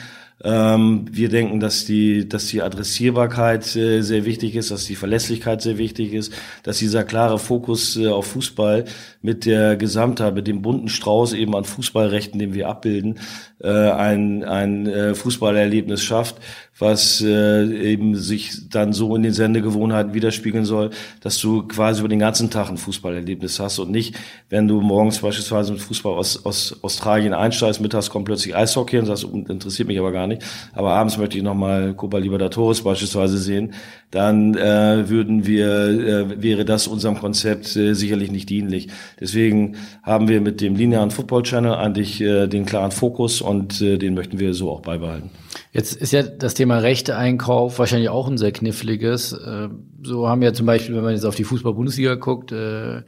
Ähm, 0.45 1.05
wir 1.11 1.29
denken, 1.29 1.61
dass 1.61 1.85
die, 1.85 2.29
dass 2.29 2.47
die 2.47 2.63
Adressierbarkeit 2.63 3.77
äh, 3.77 4.01
sehr 4.03 4.25
wichtig 4.25 4.57
ist, 4.57 4.73
dass 4.73 4.87
die 4.87 4.97
Verlässlichkeit 4.97 5.63
sehr 5.63 5.79
wichtig 5.79 6.13
ist, 6.15 6.33
dass 6.65 6.79
dieser 6.79 7.05
klare 7.05 7.39
Fokus 7.39 7.97
äh, 7.97 8.09
auf 8.09 8.27
Fußball 8.29 8.87
mit 9.23 9.47
der 9.47 9.77
Gesamtheit, 9.77 10.35
mit 10.35 10.47
dem 10.47 10.63
bunten 10.63 10.89
Strauß 10.89 11.33
eben 11.33 11.55
an 11.57 11.65
Fußballrechten, 11.65 12.39
den 12.39 12.53
wir 12.55 12.69
abbilden, 12.69 13.21
äh, 13.63 13.69
ein, 13.69 14.45
ein 14.45 14.87
äh, 14.87 15.15
Fußballerlebnis 15.15 16.03
schafft, 16.03 16.37
was 16.79 17.21
äh, 17.21 17.65
eben 17.93 18.17
sich 18.17 18.69
dann 18.69 18.93
so 18.93 19.15
in 19.15 19.23
den 19.23 19.33
Sendegewohnheiten 19.33 20.15
widerspiegeln 20.15 20.65
soll, 20.65 20.91
dass 21.21 21.39
du 21.39 21.63
quasi 21.69 22.01
über 22.01 22.09
den 22.09 22.19
ganzen 22.19 22.51
Tag 22.51 22.71
ein 22.71 22.77
Fußballerlebnis 22.77 23.61
hast 23.61 23.79
und 23.79 23.93
nicht, 23.93 24.17
wenn 24.49 24.67
du 24.67 24.81
morgens 24.81 25.19
beispielsweise 25.19 25.73
mit 25.73 25.81
Fußball 25.81 26.15
aus, 26.15 26.45
aus 26.45 26.77
Australien 26.83 27.35
einsteigst, 27.35 27.81
mittags 27.81 28.11
kommt 28.11 28.25
plötzlich 28.25 28.57
Eishockey 28.57 28.99
und 28.99 29.07
sagst, 29.07 29.25
interessiert 29.25 29.87
mich 29.87 29.99
aber 29.99 30.11
gar 30.11 30.27
nicht, 30.27 30.43
aber 30.73 30.91
abends 30.95 31.17
möchte 31.19 31.39
ich 31.39 31.45
nochmal 31.45 31.95
Copa 31.95 32.19
Libertadores 32.19 32.83
beispielsweise 32.83 33.39
sehen, 33.39 33.75
dann 34.11 34.55
äh, 34.57 35.09
würden 35.09 35.47
wir, 35.47 35.69
äh, 35.69 36.43
wäre 36.43 36.65
das 36.65 36.87
unserem 36.87 37.19
Konzept 37.19 37.77
äh, 37.77 37.95
sicherlich 37.95 38.31
nicht 38.31 38.51
dienlich. 38.51 38.89
Deswegen 39.21 39.77
haben 40.03 40.29
wir 40.29 40.41
mit 40.41 40.61
dem 40.61 40.75
linearen 40.75 41.11
Football 41.11 41.43
Channel 41.43 41.75
eigentlich 41.75 42.21
äh, 42.21 42.47
den 42.47 42.67
klaren 42.67 42.91
Fokus 42.91 43.41
und 43.41 43.81
äh, 43.81 43.99
den 43.99 44.15
möchten 44.15 44.39
wir 44.39 44.55
so 44.55 44.71
auch 44.71 44.81
beibehalten. 44.81 45.31
Jetzt 45.73 45.95
ist 45.95 46.13
ja 46.13 46.23
das 46.23 46.55
Thema 46.55 46.79
Rechteeinkauf 46.79 47.79
wahrscheinlich 47.79 48.11
auch 48.11 48.29
ein 48.29 48.39
sehr 48.39 48.53
kniffliges. 48.53 49.33
Äh, 49.33 49.69
so 50.03 50.29
haben 50.29 50.43
ja 50.43 50.53
zum 50.53 50.67
Beispiel, 50.67 50.95
wenn 50.95 51.05
man 51.05 51.15
jetzt 51.15 51.25
auf 51.25 51.37
die 51.37 51.45
Fußball-Bundesliga 51.45 52.17
guckt, 52.17 52.53
äh, 52.53 53.03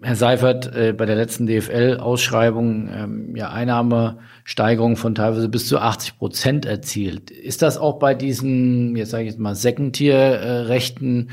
Herr 0.00 0.16
Seifert 0.16 0.74
äh, 0.74 0.92
bei 0.92 1.06
der 1.06 1.16
letzten 1.16 1.46
DFL-Ausschreibung 1.46 2.88
ähm, 2.92 3.36
ja 3.36 3.50
Einnahmesteigerung 3.50 4.96
von 4.96 5.14
teilweise 5.14 5.48
bis 5.48 5.66
zu 5.66 5.78
80 5.78 6.18
Prozent 6.18 6.66
erzielt. 6.66 7.30
Ist 7.30 7.62
das 7.62 7.78
auch 7.78 7.98
bei 7.98 8.14
diesen, 8.14 8.94
jetzt 8.96 9.10
sage 9.10 9.24
ich 9.24 9.30
jetzt 9.30 9.40
mal, 9.40 9.54
Second-Tier-Rechten, 9.54 11.30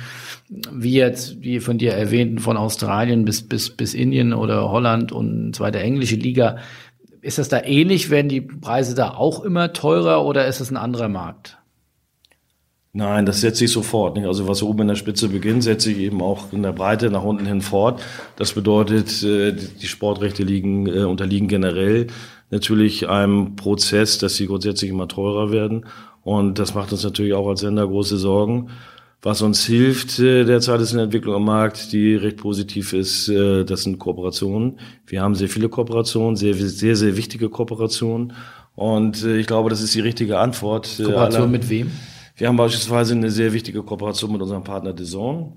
wie 0.71 0.93
jetzt 0.93 1.43
die 1.43 1.59
von 1.59 1.77
dir 1.77 1.93
erwähnten, 1.93 2.39
von 2.39 2.57
Australien 2.57 3.25
bis, 3.25 3.47
bis, 3.47 3.69
bis 3.69 3.93
Indien 3.93 4.33
oder 4.33 4.69
Holland 4.71 5.11
und 5.11 5.55
zweite 5.55 5.79
englische 5.79 6.15
Liga, 6.15 6.57
ist 7.21 7.37
das 7.37 7.49
da 7.49 7.61
ähnlich? 7.63 8.09
Werden 8.09 8.29
die 8.29 8.41
Preise 8.41 8.95
da 8.95 9.09
auch 9.11 9.43
immer 9.43 9.73
teurer 9.73 10.25
oder 10.25 10.47
ist 10.47 10.59
es 10.59 10.71
ein 10.71 10.77
anderer 10.77 11.09
Markt? 11.09 11.57
Nein, 12.97 13.25
das 13.25 13.41
setzt 13.41 13.59
sich 13.59 13.73
sofort. 13.73 14.15
Nicht? 14.15 14.25
Also 14.25 14.47
was 14.47 14.63
oben 14.63 14.83
in 14.83 14.87
der 14.87 14.95
Spitze 14.95 15.27
beginnt, 15.27 15.63
setzt 15.63 15.83
sich 15.83 15.97
eben 15.97 16.21
auch 16.21 16.53
in 16.53 16.63
der 16.63 16.71
Breite 16.71 17.11
nach 17.11 17.25
unten 17.25 17.45
hin 17.45 17.59
fort. 17.59 18.01
Das 18.37 18.53
bedeutet, 18.53 19.21
äh, 19.21 19.51
die 19.51 19.87
Sportrechte 19.87 20.43
liegen, 20.43 20.87
äh, 20.87 21.03
unterliegen 21.03 21.49
generell 21.49 22.07
natürlich 22.51 23.09
einem 23.09 23.57
Prozess, 23.57 24.17
dass 24.17 24.37
sie 24.37 24.47
grundsätzlich 24.47 24.91
immer 24.91 25.09
teurer 25.09 25.51
werden. 25.51 25.87
Und 26.23 26.57
das 26.57 26.73
macht 26.73 26.93
uns 26.93 27.03
natürlich 27.03 27.33
auch 27.33 27.49
als 27.49 27.59
Sender 27.59 27.85
große 27.85 28.15
Sorgen. 28.15 28.69
Was 29.21 29.41
uns 29.41 29.65
hilft 29.65 30.17
äh, 30.19 30.45
derzeit 30.45 30.79
ist 30.79 30.93
eine 30.93 31.01
Entwicklung 31.03 31.35
am 31.35 31.43
Markt, 31.43 31.91
die 31.91 32.15
recht 32.15 32.37
positiv 32.37 32.93
ist. 32.93 33.27
Das 33.27 33.83
sind 33.83 33.99
Kooperationen. 33.99 34.79
Wir 35.05 35.21
haben 35.21 35.35
sehr 35.35 35.49
viele 35.49 35.67
Kooperationen, 35.67 36.37
sehr, 36.37 36.53
sehr, 36.53 36.95
sehr 36.95 37.17
wichtige 37.17 37.49
Kooperationen. 37.49 38.31
Und 38.73 39.25
ich 39.25 39.47
glaube, 39.47 39.69
das 39.69 39.81
ist 39.81 39.93
die 39.95 39.99
richtige 39.99 40.39
Antwort. 40.39 40.95
Kooperation 40.95 41.51
mit 41.51 41.69
wem? 41.69 41.91
Wir 42.35 42.47
haben 42.47 42.57
beispielsweise 42.57 43.13
eine 43.13 43.31
sehr 43.31 43.53
wichtige 43.53 43.81
Kooperation 43.81 44.31
mit 44.31 44.41
unserem 44.41 44.63
Partner 44.63 44.93
DAZN. 44.93 45.53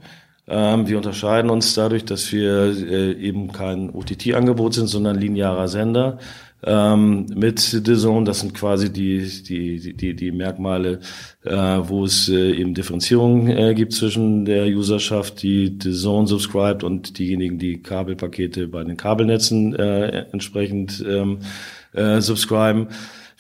Ähm, 0.47 0.89
wir 0.89 0.97
unterscheiden 0.97 1.51
uns 1.51 1.75
dadurch, 1.75 2.05
dass 2.05 2.33
wir 2.33 2.75
äh, 2.89 3.13
eben 3.13 3.53
kein 3.53 3.91
OTT-Angebot 3.91 4.75
sind, 4.75 4.87
sondern 4.87 5.19
linearer 5.19 5.69
Sender. 5.69 6.19
ähm, 6.65 7.27
mit 7.35 7.61
Zone. 7.61 8.25
Das 8.25 8.41
sind 8.41 8.55
quasi 8.55 8.93
die, 8.93 9.29
die, 9.43 9.95
die, 9.95 10.15
die 10.15 10.33
Merkmale, 10.33 11.01
äh, 11.45 11.53
wo 11.55 12.05
es 12.05 12.29
äh, 12.29 12.53
eben 12.53 12.75
Differenzierungen 12.75 13.49
äh, 13.49 13.75
gibt 13.75 13.93
zwischen 13.93 14.45
der 14.45 14.67
Userschaft, 14.67 15.43
die 15.43 15.77
The 15.81 15.93
Zone 15.93 16.27
subscribt 16.27 16.83
und 16.83 17.19
diejenigen, 17.19 17.59
die 17.59 17.83
Kabelpakete 17.83 18.69
bei 18.69 18.85
den 18.85 18.97
Kabelnetzen 18.97 19.75
äh, 19.75 20.27
entsprechend 20.33 21.05
ähm, 21.07 21.39
äh, 21.93 22.21
subscriben. 22.21 22.89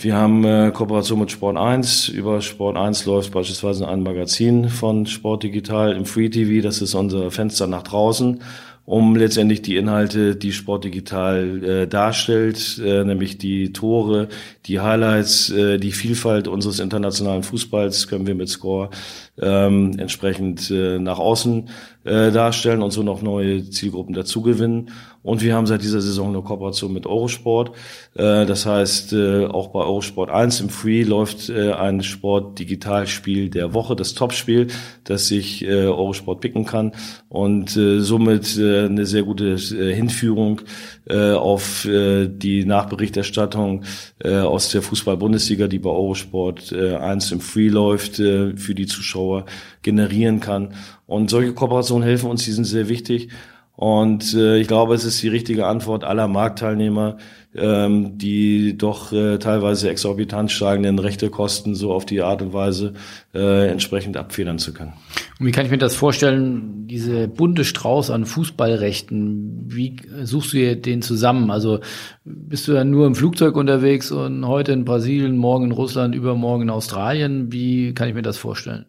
Wir 0.01 0.15
haben 0.15 0.45
äh, 0.45 0.71
Kooperation 0.73 1.19
mit 1.19 1.33
Sport 1.33 1.57
1. 1.57 2.11
Über 2.11 2.41
Sport 2.41 2.77
1 2.77 3.05
läuft 3.05 3.33
beispielsweise 3.33 3.89
ein 3.89 4.05
Magazin 4.05 4.69
von 4.69 5.07
Sport 5.07 5.43
Digital 5.43 5.91
im 5.91 6.07
Free 6.07 6.29
TV. 6.29 6.63
Das 6.63 6.81
ist 6.81 6.95
unser 6.95 7.33
Fenster 7.33 7.67
nach 7.67 7.83
draußen 7.83 8.41
um 8.89 9.17
letztendlich 9.17 9.61
die 9.61 9.77
Inhalte, 9.77 10.35
die 10.35 10.51
Sport 10.51 10.85
Digital 10.85 11.63
äh, 11.63 11.87
darstellt, 11.87 12.81
äh, 12.83 13.05
nämlich 13.05 13.37
die 13.37 13.75
Tore, 13.75 14.29
die 14.65 14.81
Highlights, 14.81 15.51
äh, 15.51 15.77
die 15.77 15.93
Vielfalt 15.93 16.49
unseres 16.49 16.79
internationalen 16.79 17.43
Fußballs 17.43 18.09
können 18.09 18.27
wir 18.27 18.35
mit 18.35 18.49
Score 18.49 18.89
ähm, 19.41 19.99
entsprechend 19.99 20.71
äh, 20.71 20.99
nach 20.99 21.19
außen 21.19 21.69
äh, 22.05 22.33
darstellen 22.33 22.83
und 22.83 22.91
so 22.91 23.03
noch 23.03 23.23
neue 23.23 23.69
Zielgruppen 23.71 24.15
dazugewinnen. 24.15 24.91
Und 25.23 25.43
wir 25.43 25.55
haben 25.55 25.67
seit 25.67 25.83
dieser 25.83 26.01
Saison 26.01 26.29
eine 26.29 26.43
Kooperation 26.43 26.93
mit 26.93 27.07
Eurosport. 27.07 27.73
Äh, 28.15 28.47
das 28.47 28.67
heißt, 28.67 29.13
äh, 29.13 29.47
auch 29.47 29.69
bei 29.69 29.81
Eurosport 29.81 30.31
1 30.31 30.61
im 30.61 30.69
Free 30.71 31.03
läuft 31.03 31.51
äh, 31.51 31.73
ein 31.73 32.03
Sport-Digitalspiel 32.03 33.51
der 33.51 33.75
Woche, 33.75 33.95
das 33.95 34.15
Topspiel, 34.15 34.69
das 35.05 35.29
sich 35.29 35.65
äh, 35.65 35.87
Eurosport 35.87 36.41
picken 36.41 36.65
kann 36.65 36.93
und 37.29 37.77
äh, 37.77 38.01
somit 38.01 38.57
äh, 38.57 38.87
eine 38.87 39.05
sehr 39.05 39.23
gute 39.23 39.55
äh, 39.55 39.95
Hinführung 39.95 40.63
äh, 41.07 41.33
auf 41.33 41.85
äh, 41.85 42.29
die 42.29 42.65
Nachberichterstattung 42.65 43.85
äh, 44.21 44.39
aus 44.39 44.71
der 44.71 44.83
Fußball-Bundesliga, 44.83 45.69
die 45.69 45.79
bei 45.79 45.91
Eurosport 45.91 46.73
äh, 46.73 46.95
1 46.95 47.33
im 47.33 47.41
Free 47.41 47.69
läuft, 47.69 48.19
äh, 48.19 48.57
für 48.57 48.75
die 48.75 48.87
Zuschauer 48.87 49.28
generieren 49.83 50.41
kann. 50.41 50.75
Und 51.07 51.31
solche 51.31 51.53
Kooperationen 51.53 52.07
helfen 52.07 52.31
uns, 52.31 52.45
die 52.45 52.53
sind 52.53 52.65
sehr 52.65 52.89
wichtig. 52.89 53.31
Und 53.79 54.35
äh, 54.35 54.59
ich 54.59 54.67
glaube, 54.67 54.97
es 54.97 55.05
ist 55.05 55.23
die 55.23 55.29
richtige 55.29 55.67
Antwort 55.67 56.03
aller 56.03 56.27
Marktteilnehmer, 56.27 57.19
ähm, 57.55 58.19
die 58.19 58.77
doch 58.77 59.13
äh, 59.13 59.39
teilweise 59.39 59.89
exorbitant 59.89 60.51
steigenden 60.51 60.99
Rechtekosten 60.99 61.77
so 61.77 61.93
auf 61.93 62.05
die 62.05 62.21
Art 62.21 62.43
und 62.43 62.53
Weise 62.53 62.95
äh, 63.33 63.69
entsprechend 63.69 64.17
abfedern 64.17 64.59
zu 64.59 64.75
können. 64.75 64.95
Und 65.39 65.47
wie 65.47 65.53
kann 65.53 65.65
ich 65.65 65.71
mir 65.71 65.79
das 65.79 65.95
vorstellen, 65.95 66.89
diese 66.89 67.29
bunte 67.29 67.65
Strauß 67.65 68.11
an 68.11 68.27
Fußballrechten, 68.27 69.67
wie 69.69 69.95
suchst 70.25 70.55
du 70.55 70.77
den 70.77 71.01
zusammen? 71.01 71.53
Also 71.53 71.79
bist 72.25 72.67
du 72.67 72.73
dann 72.73 72.91
nur 72.91 73.07
im 73.07 73.15
Flugzeug 73.15 73.57
unterwegs 73.57 74.11
und 74.11 74.45
heute 74.45 74.73
in 74.73 74.85
Brasilien, 74.85 75.37
morgen 75.37 75.67
in 75.67 75.73
Russland, 75.73 76.17
übermorgen 76.17 76.65
in 76.65 76.71
Australien? 76.71 77.53
Wie 77.53 77.95
kann 77.95 78.09
ich 78.09 78.15
mir 78.17 78.23
das 78.23 78.39
vorstellen? 78.39 78.87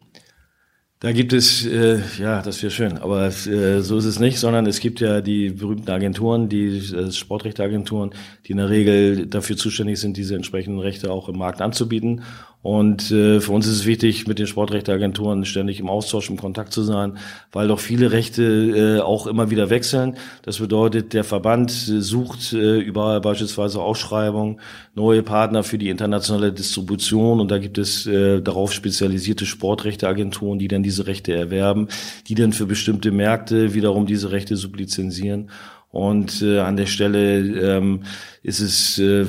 Da 1.01 1.13
gibt 1.13 1.31
es, 1.31 1.65
äh, 1.65 2.01
ja, 2.17 2.41
das 2.41 2.61
wäre 2.61 2.71
schön, 2.71 2.97
aber 2.97 3.27
äh, 3.27 3.79
so 3.81 3.97
ist 3.97 4.03
es 4.03 4.19
nicht, 4.19 4.37
sondern 4.37 4.65
es 4.65 4.81
gibt 4.81 4.99
ja 4.99 5.21
die 5.21 5.49
berühmten 5.49 5.89
Agenturen, 5.89 6.49
die 6.49 6.77
äh, 6.77 7.09
Sportrechteagenturen, 7.09 8.11
die 8.45 8.51
in 8.51 8.57
der 8.57 8.69
Regel 8.69 9.25
dafür 9.27 9.55
zuständig 9.55 10.01
sind, 10.01 10.17
diese 10.17 10.35
entsprechenden 10.35 10.81
Rechte 10.81 11.09
auch 11.09 11.29
im 11.29 11.37
Markt 11.37 11.61
anzubieten. 11.61 12.23
Und 12.61 13.09
äh, 13.11 13.39
für 13.39 13.53
uns 13.53 13.67
ist 13.67 13.73
es 13.73 13.85
wichtig, 13.85 14.27
mit 14.27 14.37
den 14.37 14.45
Sportrechteagenturen 14.45 15.45
ständig 15.45 15.79
im 15.79 15.87
Austausch, 15.87 16.29
im 16.29 16.35
Kontakt 16.35 16.73
zu 16.73 16.83
sein, 16.83 17.17
weil 17.53 17.69
doch 17.69 17.79
viele 17.79 18.11
Rechte 18.11 18.43
äh, 18.43 18.99
auch 18.99 19.27
immer 19.27 19.49
wieder 19.49 19.69
wechseln. 19.69 20.17
Das 20.41 20.59
bedeutet, 20.59 21.13
der 21.13 21.23
Verband 21.23 21.71
äh, 21.71 22.01
sucht 22.01 22.51
äh, 22.51 22.79
überall 22.79 23.21
beispielsweise 23.21 23.81
Ausschreibungen, 23.81 24.59
neue 24.93 25.23
Partner 25.23 25.63
für 25.63 25.77
die 25.77 25.87
internationale 25.87 26.51
Distribution 26.51 27.39
und 27.39 27.49
da 27.49 27.59
gibt 27.59 27.77
es 27.77 28.05
äh, 28.05 28.41
darauf 28.41 28.73
spezialisierte 28.73 29.45
Sportrechteagenturen, 29.45 30.59
die 30.59 30.67
dann 30.67 30.83
diese 30.83 31.07
Rechte 31.07 31.33
erwerben, 31.33 31.87
die 32.27 32.35
dann 32.35 32.51
für 32.51 32.65
bestimmte 32.65 33.11
Märkte 33.11 33.73
wiederum 33.73 34.05
diese 34.05 34.31
Rechte 34.31 34.57
sublizenzieren. 34.57 35.49
Und 35.91 36.43
äh, 36.43 36.59
an 36.59 36.77
der 36.77 36.85
Stelle 36.85 37.39
ähm, 37.39 38.03
ist 38.43 38.59
es 38.59 38.99
äh, 38.99 39.25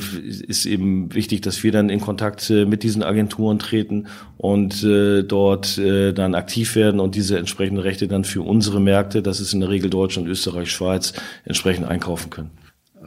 ist 0.46 0.66
eben 0.66 1.14
wichtig, 1.14 1.40
dass 1.40 1.62
wir 1.64 1.72
dann 1.72 1.88
in 1.88 2.00
Kontakt 2.00 2.50
äh, 2.50 2.66
mit 2.66 2.82
diesen 2.82 3.02
Agenturen 3.02 3.58
treten 3.58 4.08
und 4.36 4.84
äh, 4.84 5.22
dort 5.22 5.78
äh, 5.78 6.12
dann 6.12 6.34
aktiv 6.34 6.76
werden 6.76 7.00
und 7.00 7.14
diese 7.14 7.38
entsprechenden 7.38 7.80
Rechte 7.80 8.08
dann 8.08 8.24
für 8.24 8.42
unsere 8.42 8.78
Märkte, 8.78 9.22
das 9.22 9.40
ist 9.40 9.54
in 9.54 9.60
der 9.60 9.70
Regel 9.70 9.88
Deutschland, 9.88 10.28
Österreich, 10.28 10.70
Schweiz, 10.70 11.14
entsprechend 11.46 11.88
einkaufen 11.88 12.28
können. 12.28 12.50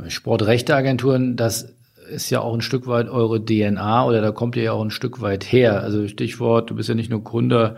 Sportrechteagenturen, 0.07 1.35
das 1.35 1.75
ist 2.09 2.29
ja 2.29 2.41
auch 2.41 2.53
ein 2.53 2.61
Stück 2.61 2.87
weit 2.87 3.09
eure 3.09 3.43
DNA 3.43 4.05
oder 4.05 4.21
da 4.21 4.31
kommt 4.31 4.55
ihr 4.55 4.63
ja 4.63 4.71
auch 4.73 4.83
ein 4.83 4.91
Stück 4.91 5.21
weit 5.21 5.43
her. 5.43 5.81
Also 5.81 6.07
Stichwort, 6.07 6.69
du 6.69 6.75
bist 6.75 6.89
ja 6.89 6.95
nicht 6.95 7.09
nur 7.09 7.23
Gründer 7.23 7.75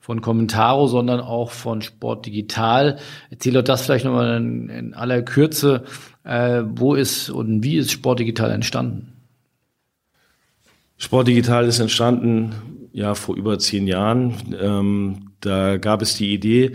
von 0.00 0.20
Commentaro, 0.20 0.86
sondern 0.86 1.20
auch 1.20 1.50
von 1.50 1.82
Sport 1.82 2.26
Digital. 2.26 2.98
Erzähl 3.30 3.52
doch 3.52 3.62
das 3.62 3.82
vielleicht 3.82 4.04
nochmal 4.04 4.36
in, 4.36 4.68
in 4.68 4.94
aller 4.94 5.22
Kürze. 5.22 5.84
Äh, 6.24 6.62
wo 6.66 6.94
ist 6.94 7.30
und 7.30 7.62
wie 7.62 7.76
ist 7.76 7.92
Sport 7.92 8.20
Digital 8.20 8.50
entstanden? 8.50 9.12
Sport 10.96 11.28
Digital 11.28 11.66
ist 11.66 11.78
entstanden 11.78 12.54
ja 12.92 13.14
vor 13.14 13.36
über 13.36 13.58
zehn 13.58 13.86
Jahren. 13.86 14.34
Ähm, 14.58 15.32
da 15.40 15.76
gab 15.76 16.00
es 16.00 16.16
die 16.16 16.32
Idee, 16.32 16.72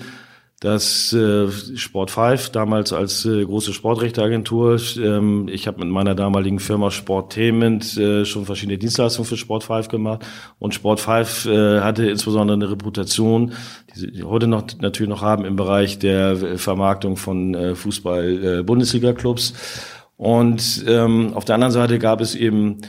dass 0.62 1.12
äh, 1.12 1.50
Sport 1.76 2.12
5 2.12 2.52
damals 2.52 2.94
als 2.94 3.26
äh, 3.26 3.44
große 3.44 3.74
Sportrechteagentur, 3.74 4.80
ähm, 4.98 5.50
ich 5.52 5.66
habe 5.66 5.80
mit 5.80 5.90
meiner 5.90 6.14
damaligen 6.14 6.60
Firma 6.60 6.92
Sportainment 6.92 7.98
äh, 7.98 8.26
schon 8.26 8.46
verschiedene 8.46 8.78
Dienstleistungen 8.78 9.28
für 9.28 9.38
Sport 9.38 9.64
5 9.64 9.88
gemacht 9.88 10.24
und 10.60 10.76
Sport 10.76 11.00
5 11.00 11.48
äh, 11.48 11.80
hatte 11.82 12.08
insbesondere 12.08 12.58
eine 12.58 12.70
Reputation, 12.70 13.54
die 13.96 14.00
sie 14.00 14.24
heute 14.24 14.46
noch 14.46 14.68
natürlich 14.80 15.10
noch 15.10 15.24
haben 15.24 15.46
im 15.46 15.56
Bereich 15.56 15.98
der 15.98 16.58
Vermarktung 16.60 17.18
von 17.18 17.56
äh, 17.56 17.74
Fußball-Bundesliga-Clubs. 17.74 19.54
Und 20.16 20.86
ähm, 20.88 21.34
auf 21.34 21.46
der 21.46 21.56
anderen 21.56 21.72
Seite 21.72 21.98
gab 21.98 22.22
es 22.22 22.36
eben 22.36 22.82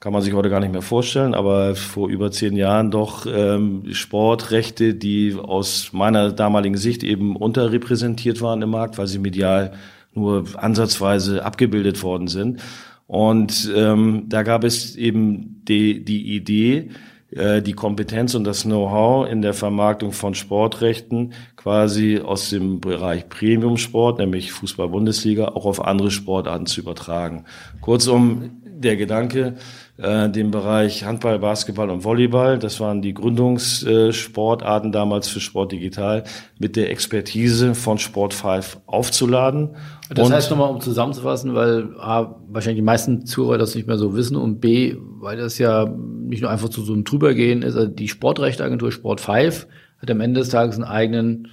kann 0.00 0.14
man 0.14 0.22
sich 0.22 0.32
heute 0.32 0.48
gar 0.48 0.60
nicht 0.60 0.72
mehr 0.72 0.80
vorstellen, 0.80 1.34
aber 1.34 1.76
vor 1.76 2.08
über 2.08 2.30
zehn 2.30 2.56
Jahren 2.56 2.90
doch 2.90 3.26
ähm, 3.26 3.84
Sportrechte, 3.92 4.94
die 4.94 5.36
aus 5.36 5.90
meiner 5.92 6.32
damaligen 6.32 6.78
Sicht 6.78 7.04
eben 7.04 7.36
unterrepräsentiert 7.36 8.40
waren 8.40 8.62
im 8.62 8.70
Markt, 8.70 8.96
weil 8.96 9.06
sie 9.06 9.18
medial 9.18 9.74
nur 10.14 10.44
ansatzweise 10.56 11.44
abgebildet 11.44 12.02
worden 12.02 12.28
sind. 12.28 12.62
Und 13.06 13.70
ähm, 13.76 14.24
da 14.28 14.42
gab 14.42 14.64
es 14.64 14.96
eben 14.96 15.62
die, 15.68 16.02
die 16.02 16.34
Idee, 16.34 16.88
äh, 17.30 17.60
die 17.60 17.74
Kompetenz 17.74 18.34
und 18.34 18.44
das 18.44 18.62
Know-how 18.62 19.28
in 19.28 19.42
der 19.42 19.52
Vermarktung 19.52 20.12
von 20.12 20.34
Sportrechten 20.34 21.34
quasi 21.62 22.18
aus 22.18 22.48
dem 22.48 22.80
Bereich 22.80 23.28
Premium-Sport, 23.28 24.18
nämlich 24.18 24.50
Fußball-Bundesliga, 24.52 25.48
auch 25.48 25.66
auf 25.66 25.84
andere 25.84 26.10
Sportarten 26.10 26.64
zu 26.64 26.80
übertragen. 26.80 27.44
Kurzum, 27.82 28.62
der 28.64 28.96
Gedanke, 28.96 29.56
äh, 29.98 30.30
den 30.30 30.50
Bereich 30.50 31.04
Handball, 31.04 31.38
Basketball 31.38 31.90
und 31.90 32.02
Volleyball. 32.02 32.58
Das 32.58 32.80
waren 32.80 33.02
die 33.02 33.12
Gründungssportarten 33.12 34.90
damals 34.90 35.28
für 35.28 35.40
Sport 35.40 35.72
Digital 35.72 36.24
mit 36.58 36.76
der 36.76 36.90
Expertise 36.90 37.74
von 37.74 37.98
Sport 37.98 38.32
5 38.32 38.78
aufzuladen. 38.86 39.76
Das 40.08 40.26
und 40.26 40.32
heißt 40.32 40.50
nochmal, 40.50 40.70
um 40.70 40.80
zusammenzufassen, 40.80 41.54
weil 41.54 41.94
A, 42.00 42.36
wahrscheinlich 42.48 42.78
die 42.78 42.86
meisten 42.86 43.26
Zuhörer 43.26 43.58
das 43.58 43.74
nicht 43.74 43.86
mehr 43.86 43.98
so 43.98 44.16
wissen 44.16 44.36
und 44.36 44.60
B, 44.60 44.96
weil 44.98 45.36
das 45.36 45.58
ja 45.58 45.84
nicht 45.86 46.40
nur 46.40 46.50
einfach 46.50 46.70
zu 46.70 46.82
so 46.82 46.94
einem 46.94 47.04
Drübergehen 47.04 47.60
ist, 47.60 47.76
also 47.76 47.86
die 47.86 48.08
Sportrechteagentur 48.08 48.92
Sport 48.92 49.20
5 49.20 49.66
hat 50.00 50.10
am 50.10 50.20
Ende 50.20 50.40
des 50.40 50.48
Tages 50.50 50.76
einen 50.76 50.84
eigenen 50.84 51.48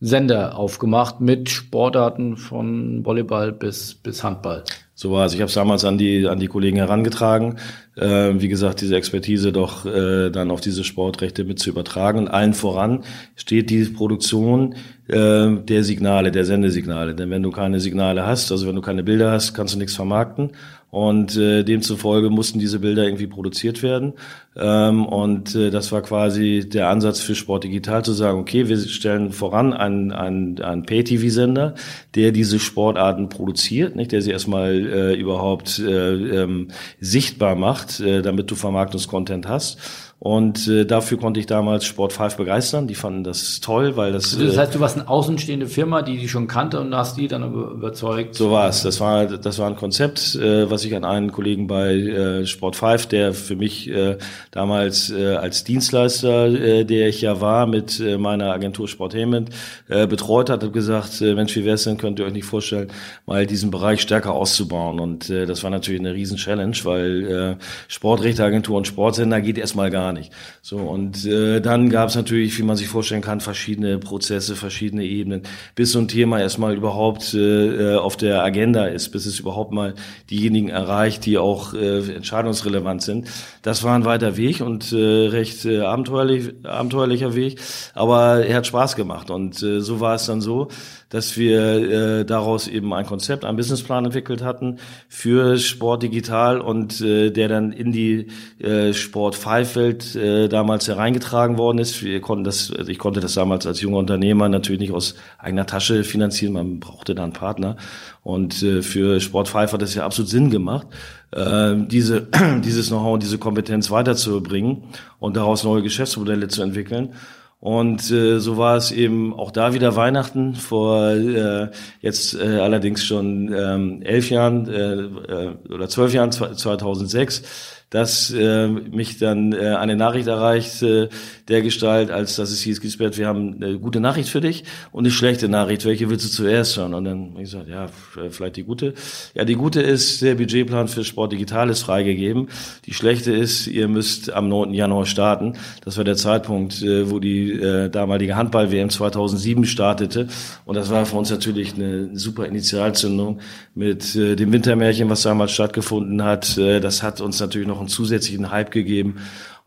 Sender 0.00 0.56
aufgemacht 0.56 1.20
mit 1.20 1.50
Sportarten 1.50 2.38
von 2.38 3.04
Volleyball 3.04 3.52
bis, 3.52 3.94
bis 3.94 4.24
Handball. 4.24 4.64
So 4.94 5.12
war 5.12 5.26
es. 5.26 5.34
Ich 5.34 5.40
habe 5.40 5.48
es 5.48 5.54
damals 5.54 5.84
an 5.84 5.98
die, 5.98 6.26
an 6.26 6.38
die 6.38 6.46
Kollegen 6.46 6.76
herangetragen. 6.78 7.56
Äh, 7.96 8.32
wie 8.34 8.48
gesagt, 8.48 8.80
diese 8.80 8.96
Expertise 8.96 9.52
doch 9.52 9.84
äh, 9.84 10.30
dann 10.30 10.50
auf 10.50 10.60
diese 10.60 10.84
Sportrechte 10.84 11.44
mit 11.44 11.58
zu 11.58 11.70
übertragen. 11.70 12.18
Und 12.18 12.28
allen 12.28 12.54
voran 12.54 13.04
steht 13.36 13.68
die 13.68 13.84
Produktion 13.84 14.74
äh, 15.08 15.56
der 15.56 15.84
Signale, 15.84 16.30
der 16.32 16.46
Sendesignale. 16.46 17.14
Denn 17.14 17.30
wenn 17.30 17.42
du 17.42 17.50
keine 17.50 17.80
Signale 17.80 18.26
hast, 18.26 18.52
also 18.52 18.66
wenn 18.66 18.76
du 18.76 18.82
keine 18.82 19.02
Bilder 19.02 19.32
hast, 19.32 19.52
kannst 19.52 19.74
du 19.74 19.78
nichts 19.78 19.96
vermarkten. 19.96 20.52
Und 20.90 21.36
äh, 21.36 21.62
demzufolge 21.62 22.30
mussten 22.30 22.58
diese 22.58 22.80
Bilder 22.80 23.04
irgendwie 23.04 23.28
produziert 23.28 23.82
werden. 23.82 24.14
Ähm, 24.56 25.06
und 25.06 25.54
äh, 25.54 25.70
das 25.70 25.92
war 25.92 26.02
quasi 26.02 26.68
der 26.68 26.88
Ansatz 26.88 27.20
für 27.20 27.36
Sport 27.36 27.62
Digital 27.64 28.04
zu 28.04 28.12
sagen, 28.12 28.40
okay, 28.40 28.68
wir 28.68 28.76
stellen 28.76 29.30
voran 29.30 29.72
einen, 29.72 30.10
einen, 30.10 30.60
einen 30.60 30.82
Pay-TV-Sender, 30.82 31.74
der 32.16 32.32
diese 32.32 32.58
Sportarten 32.58 33.28
produziert, 33.28 33.94
nicht, 33.94 34.10
der 34.10 34.20
sie 34.20 34.32
erstmal 34.32 34.72
äh, 34.74 35.14
überhaupt 35.14 35.78
äh, 35.78 36.42
ähm, 36.42 36.68
sichtbar 36.98 37.54
macht, 37.54 38.00
äh, 38.00 38.22
damit 38.22 38.50
du 38.50 38.56
Vermarktungskontent 38.56 39.46
hast. 39.46 39.78
Und 40.22 40.68
äh, 40.68 40.84
dafür 40.84 41.18
konnte 41.18 41.40
ich 41.40 41.46
damals 41.46 41.86
Sport 41.86 42.12
5 42.12 42.36
begeistern. 42.36 42.86
Die 42.86 42.94
fanden 42.94 43.24
das 43.24 43.60
toll, 43.60 43.96
weil 43.96 44.12
das. 44.12 44.34
Also 44.34 44.48
das 44.48 44.58
heißt, 44.58 44.74
du 44.74 44.80
warst 44.80 44.98
eine 44.98 45.08
außenstehende 45.08 45.66
Firma, 45.66 46.02
die 46.02 46.18
die 46.18 46.28
schon 46.28 46.46
kannte 46.46 46.78
und 46.78 46.94
hast 46.94 47.16
die 47.16 47.26
dann 47.26 47.54
überzeugt. 47.54 48.34
So 48.34 48.50
war 48.50 48.68
es. 48.68 48.82
Das 48.82 49.00
war, 49.00 49.24
das 49.24 49.58
war 49.58 49.66
ein 49.66 49.76
Konzept, 49.76 50.34
äh, 50.34 50.70
was 50.70 50.84
ich 50.84 50.94
an 50.94 51.06
einen 51.06 51.32
Kollegen 51.32 51.68
bei 51.68 51.94
äh, 51.94 52.44
Sport 52.44 52.76
5, 52.76 53.06
der 53.06 53.32
für 53.32 53.56
mich 53.56 53.88
äh, 53.88 54.18
damals 54.50 55.10
äh, 55.10 55.36
als 55.36 55.64
Dienstleister, 55.64 56.48
äh, 56.48 56.84
der 56.84 57.08
ich 57.08 57.22
ja 57.22 57.40
war, 57.40 57.66
mit 57.66 57.98
äh, 57.98 58.18
meiner 58.18 58.52
Agentur 58.52 58.88
Sportainment 58.88 59.48
äh, 59.88 60.06
betreut 60.06 60.50
hat, 60.50 60.62
hat 60.62 60.74
gesagt, 60.74 61.22
äh, 61.22 61.34
Mensch, 61.34 61.56
wie 61.56 61.64
wär's 61.64 61.84
denn, 61.84 61.96
könnt 61.96 62.18
ihr 62.18 62.26
euch 62.26 62.34
nicht 62.34 62.44
vorstellen, 62.44 62.88
mal 63.24 63.46
diesen 63.46 63.70
Bereich 63.70 64.02
stärker 64.02 64.34
auszubauen. 64.34 65.00
Und 65.00 65.30
äh, 65.30 65.46
das 65.46 65.62
war 65.62 65.70
natürlich 65.70 66.00
eine 66.00 66.12
riesen 66.12 66.36
Challenge, 66.36 66.76
weil 66.82 67.56
äh, 67.58 67.64
Sportrechteagentur 67.88 68.76
und 68.76 68.86
Sportsender 68.86 69.40
geht 69.40 69.56
erstmal 69.56 69.90
gar 69.90 70.09
nicht. 70.12 70.32
So 70.62 70.78
und 70.78 71.24
äh, 71.24 71.60
dann 71.60 71.90
gab 71.90 72.08
es 72.08 72.14
natürlich, 72.14 72.58
wie 72.58 72.62
man 72.62 72.76
sich 72.76 72.88
vorstellen 72.88 73.22
kann, 73.22 73.40
verschiedene 73.40 73.98
Prozesse, 73.98 74.56
verschiedene 74.56 75.04
Ebenen, 75.04 75.42
bis 75.74 75.92
so 75.92 75.98
ein 75.98 76.08
Thema 76.08 76.40
erstmal 76.40 76.74
überhaupt 76.74 77.34
äh, 77.34 77.96
auf 77.96 78.16
der 78.16 78.42
Agenda 78.42 78.86
ist, 78.86 79.10
bis 79.10 79.26
es 79.26 79.38
überhaupt 79.38 79.72
mal 79.72 79.94
diejenigen 80.30 80.68
erreicht, 80.68 81.26
die 81.26 81.38
auch 81.38 81.74
äh, 81.74 82.14
entscheidungsrelevant 82.14 83.02
sind. 83.02 83.28
Das 83.62 83.82
war 83.82 83.94
ein 83.94 84.04
weiter 84.04 84.36
Weg 84.36 84.60
und 84.60 84.92
äh, 84.92 84.96
recht 84.96 85.64
äh, 85.64 85.80
abenteuerlich, 85.80 86.52
abenteuerlicher 86.64 87.34
Weg, 87.34 87.60
aber 87.94 88.44
er 88.44 88.56
hat 88.56 88.66
Spaß 88.66 88.96
gemacht 88.96 89.30
und 89.30 89.62
äh, 89.62 89.80
so 89.80 90.00
war 90.00 90.14
es 90.14 90.26
dann 90.26 90.40
so, 90.40 90.68
dass 91.10 91.36
wir 91.36 92.20
äh, 92.20 92.24
daraus 92.24 92.68
eben 92.68 92.94
ein 92.94 93.04
Konzept, 93.04 93.44
einen 93.44 93.56
Businessplan 93.56 94.06
entwickelt 94.06 94.42
hatten 94.42 94.78
für 95.08 95.58
Sport 95.58 96.04
digital 96.04 96.60
und 96.60 97.00
äh, 97.00 97.30
der 97.30 97.48
dann 97.48 97.72
in 97.72 97.92
die 97.92 98.28
äh, 98.58 98.94
Sport 98.94 99.34
5 99.34 99.76
Welt 99.76 100.14
äh, 100.14 100.48
damals 100.48 100.88
hereingetragen 100.88 101.58
worden 101.58 101.78
ist. 101.78 102.02
Wir 102.02 102.20
konnten 102.20 102.44
das, 102.44 102.72
also 102.72 102.90
ich 102.90 102.98
konnte 102.98 103.20
das 103.20 103.34
damals 103.34 103.66
als 103.66 103.80
junger 103.80 103.98
Unternehmer 103.98 104.48
natürlich 104.48 104.80
nicht 104.80 104.92
aus 104.92 105.16
eigener 105.38 105.66
Tasche 105.66 106.04
finanzieren, 106.04 106.54
man 106.54 106.80
brauchte 106.80 107.14
da 107.14 107.24
einen 107.24 107.32
Partner 107.32 107.76
und 108.22 108.62
äh, 108.62 108.82
für 108.82 109.20
Sport 109.20 109.48
5 109.48 109.72
hat 109.72 109.82
es 109.82 109.94
ja 109.94 110.04
absolut 110.04 110.30
Sinn 110.30 110.50
gemacht, 110.50 110.86
äh, 111.32 111.74
diese 111.76 112.28
dieses 112.64 112.88
Know-how 112.88 113.14
und 113.14 113.22
diese 113.22 113.38
Kompetenz 113.38 113.90
weiterzubringen 113.90 114.84
und 115.18 115.36
daraus 115.36 115.64
neue 115.64 115.82
Geschäftsmodelle 115.82 116.46
zu 116.46 116.62
entwickeln. 116.62 117.14
Und 117.60 118.10
äh, 118.10 118.38
so 118.40 118.56
war 118.56 118.76
es 118.76 118.90
eben 118.90 119.34
auch 119.34 119.50
da 119.50 119.74
wieder 119.74 119.94
Weihnachten. 119.94 120.54
Vor 120.54 121.10
äh, 121.10 121.68
jetzt 122.00 122.34
äh, 122.34 122.58
allerdings 122.58 123.04
schon 123.04 123.52
ähm, 123.54 124.00
elf 124.02 124.30
Jahren 124.30 124.66
äh, 124.66 124.94
äh 124.94 125.54
oder 125.68 125.88
zwölf 125.88 126.14
Jahren 126.14 126.32
2006 126.32 127.42
dass 127.90 128.30
äh, 128.30 128.68
mich 128.68 129.18
dann 129.18 129.52
äh, 129.52 129.74
eine 129.74 129.96
Nachricht 129.96 130.28
erreicht 130.28 130.82
äh, 130.82 131.08
der 131.48 131.62
Gestalt, 131.62 132.12
als 132.12 132.36
dass 132.36 132.52
es 132.52 132.60
hieß, 132.60 132.80
Gisbert, 132.80 133.18
wir 133.18 133.26
haben 133.26 133.56
eine 133.60 133.78
gute 133.78 133.98
Nachricht 133.98 134.28
für 134.28 134.40
dich 134.40 134.62
und 134.92 135.04
eine 135.04 135.10
schlechte 135.12 135.48
Nachricht. 135.48 135.84
Welche 135.84 136.08
willst 136.08 136.24
du 136.24 136.30
zuerst 136.30 136.76
hören? 136.76 136.94
Und 136.94 137.04
dann 137.04 137.30
habe 137.32 137.42
ich 137.42 137.50
gesagt, 137.50 137.68
ja, 137.68 137.88
vielleicht 138.30 138.56
die 138.56 138.62
gute. 138.62 138.94
Ja, 139.34 139.44
die 139.44 139.56
gute 139.56 139.82
ist, 139.82 140.22
der 140.22 140.36
Budgetplan 140.36 140.86
für 140.86 141.02
Sport 141.02 141.32
Digital 141.32 141.68
ist 141.68 141.82
freigegeben. 141.82 142.48
Die 142.86 142.94
schlechte 142.94 143.32
ist, 143.32 143.66
ihr 143.66 143.88
müsst 143.88 144.32
am 144.32 144.48
9. 144.48 144.72
Januar 144.72 145.06
starten. 145.06 145.54
Das 145.84 145.96
war 145.96 146.04
der 146.04 146.16
Zeitpunkt, 146.16 146.82
äh, 146.82 147.10
wo 147.10 147.18
die 147.18 147.52
äh, 147.52 147.90
damalige 147.90 148.36
Handball-WM 148.36 148.90
2007 148.90 149.64
startete. 149.64 150.28
Und 150.64 150.76
das 150.76 150.90
war 150.90 151.04
für 151.06 151.16
uns 151.16 151.30
natürlich 151.30 151.74
eine 151.74 152.16
super 152.16 152.46
Initialzündung 152.46 153.40
mit 153.74 154.14
äh, 154.14 154.36
dem 154.36 154.52
Wintermärchen, 154.52 155.10
was 155.10 155.22
damals 155.22 155.50
stattgefunden 155.50 156.22
hat. 156.22 156.56
Äh, 156.56 156.78
das 156.78 157.02
hat 157.02 157.20
uns 157.20 157.40
natürlich 157.40 157.66
noch 157.66 157.79
einen 157.80 157.88
zusätzlichen 157.88 158.50
Hype 158.50 158.70
gegeben. 158.70 159.16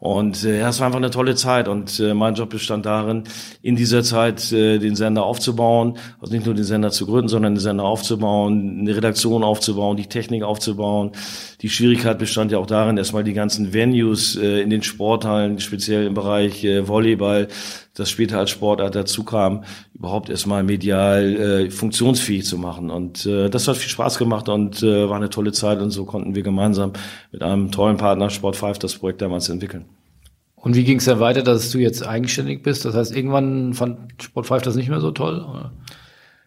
Und 0.04 0.44
äh, 0.44 0.60
ja, 0.60 0.68
es 0.68 0.82
war 0.82 0.88
einfach 0.88 1.00
eine 1.00 1.12
tolle 1.12 1.34
Zeit 1.34 1.70
und 1.70 1.98
äh, 2.02 2.14
mein 2.14 2.36
Job 2.36 2.50
bestand 2.50 2.86
darin, 2.86 3.24
in 3.62 3.78
dieser 3.78 4.04
Zeit 4.04 4.52
äh, 4.52 4.78
den 4.78 4.98
Sender 4.98 5.24
aufzubauen, 5.24 5.98
also 6.20 6.34
nicht 6.34 6.46
nur 6.46 6.54
den 6.54 6.66
Sender 6.66 6.92
zu 6.92 7.06
gründen, 7.06 7.30
sondern 7.30 7.54
den 7.56 7.62
Sender 7.62 7.86
aufzubauen, 7.86 8.80
eine 8.82 8.94
Redaktion 8.94 9.46
aufzubauen, 9.46 9.96
die 9.96 10.08
Technik 10.08 10.44
aufzubauen. 10.44 11.12
Die 11.62 11.70
Schwierigkeit 11.70 12.20
bestand 12.20 12.52
ja 12.52 12.58
auch 12.58 12.66
darin, 12.66 12.98
erstmal 12.98 13.24
die 13.24 13.32
ganzen 13.32 13.74
Venues 13.74 14.36
äh, 14.36 14.60
in 14.60 14.70
den 14.70 14.84
Sporthallen, 14.84 15.60
speziell 15.60 16.06
im 16.06 16.16
Bereich 16.16 16.66
äh, 16.66 16.86
Volleyball, 16.86 17.48
das 17.94 18.10
später 18.10 18.40
als 18.40 18.50
Sportart 18.50 18.96
dazu 18.96 19.24
kam, 19.24 19.64
überhaupt 19.94 20.30
erstmal 20.30 20.64
medial 20.64 21.36
äh, 21.36 21.72
funktionsfähig 21.72 22.44
zu 22.44 22.58
machen. 22.58 22.90
Und 22.90 23.26
äh, 23.26 23.50
das 23.50 23.70
hat 23.70 23.78
viel 23.78 23.90
Spaß 23.90 24.18
gemacht 24.18 24.50
und 24.50 24.84
äh, 24.84 25.08
war 25.08 25.16
eine 25.16 25.30
tolle 25.30 25.54
Zeit 25.54 25.80
und 25.80 25.92
so 25.92 26.04
konnten 26.04 26.36
wir 26.36 26.44
gemeinsam 26.44 26.92
mit 27.32 27.42
einem 27.42 27.72
tollen 27.72 27.96
Partner 27.96 28.30
Sport 28.30 28.58
5 28.58 28.80
das 28.80 28.96
Projekt 28.96 29.22
damals 29.22 29.48
entwickeln. 29.48 29.93
Und 30.64 30.78
wie 30.78 30.86
ging 30.86 31.00
es 31.00 31.06
dann 31.06 31.20
weiter, 31.20 31.42
dass 31.42 31.72
du 31.72 31.78
jetzt 31.78 32.08
eigenständig 32.08 32.64
bist? 32.64 32.86
Das 32.86 32.96
heißt, 32.96 33.14
irgendwann 33.14 33.74
fand 33.74 34.24
Sport 34.24 34.48
5 34.48 34.62
das 34.64 34.76
nicht 34.78 34.88
mehr 34.88 35.02
so 35.02 35.12
toll? 35.12 35.42
Oder? 35.42 35.74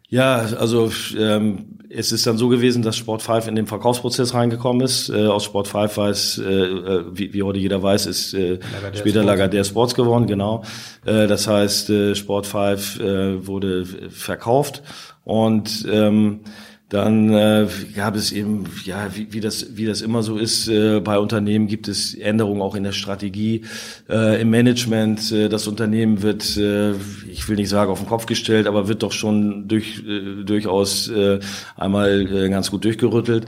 Ja, 0.09 0.37
also 0.59 0.91
ähm, 1.19 1.81
es 1.91 2.13
ist 2.13 2.27
dann 2.27 2.39
so 2.39 2.49
gewesen, 2.49 2.83
dass 2.83 2.97
Sport 2.97 3.21
5 3.21 3.47
in 3.47 3.57
den 3.57 3.67
Verkaufsprozess 3.67 4.33
reingekommen 4.33 4.81
ist. 4.81 5.11
Äh, 5.11 5.27
aus 5.27 5.45
Sport 5.45 5.69
5 5.69 5.99
weiß, 5.99 6.39
äh, 6.39 6.45
äh, 6.45 7.05
wie, 7.13 7.35
wie 7.35 7.43
heute 7.43 7.59
jeder 7.59 7.83
weiß, 7.83 8.07
ist 8.07 8.33
äh, 8.33 8.55
Lagardère 8.55 8.97
später 8.97 9.23
Lagardère 9.23 9.65
Sports 9.65 9.95
geworden, 9.95 10.27
genau. 10.27 10.65
Äh, 11.05 11.27
das 11.27 11.47
heißt, 11.47 11.91
äh, 11.91 12.15
Sport 12.15 12.47
5 12.47 13.01
äh, 13.01 13.47
wurde 13.47 13.85
verkauft 13.85 14.83
und 15.25 15.87
ähm, 15.93 16.41
dann 16.89 17.35
äh, 17.35 17.67
gab 17.97 18.15
es 18.15 18.31
eben, 18.31 18.65
ja, 18.85 19.09
wie, 19.17 19.33
wie, 19.33 19.41
das, 19.41 19.77
wie 19.77 19.87
das 19.87 20.03
immer 20.03 20.23
so 20.23 20.39
ist, 20.39 20.69
äh, 20.69 21.01
bei 21.01 21.19
Unternehmen 21.19 21.67
gibt 21.67 21.89
es 21.89 22.15
Änderungen 22.15 22.63
auch 22.63 22.77
in 22.77 22.85
der 22.85 22.93
Strategie, 22.93 23.63
äh, 24.09 24.41
im 24.41 24.51
Management. 24.51 25.33
Äh, 25.33 25.49
das 25.49 25.67
Unternehmen 25.67 26.23
wird, 26.23 26.57
äh, 26.57 26.93
ich 27.29 27.49
will 27.49 27.57
nicht 27.57 27.71
sagen 27.71 27.91
auf 27.91 27.99
den 27.99 28.09
Kopf 28.09 28.27
gestellt, 28.27 28.69
aber 28.69 28.87
wird 28.87 29.03
doch 29.03 29.11
schon 29.11 29.67
durch, 29.67 30.05
äh, 30.07 30.45
durchaus 30.45 31.09
äh, 31.09 31.41
einmal 31.77 32.21
äh, 32.21 32.49
ganz 32.51 32.71
gut 32.71 32.85
durchgerüttelt. 32.85 33.47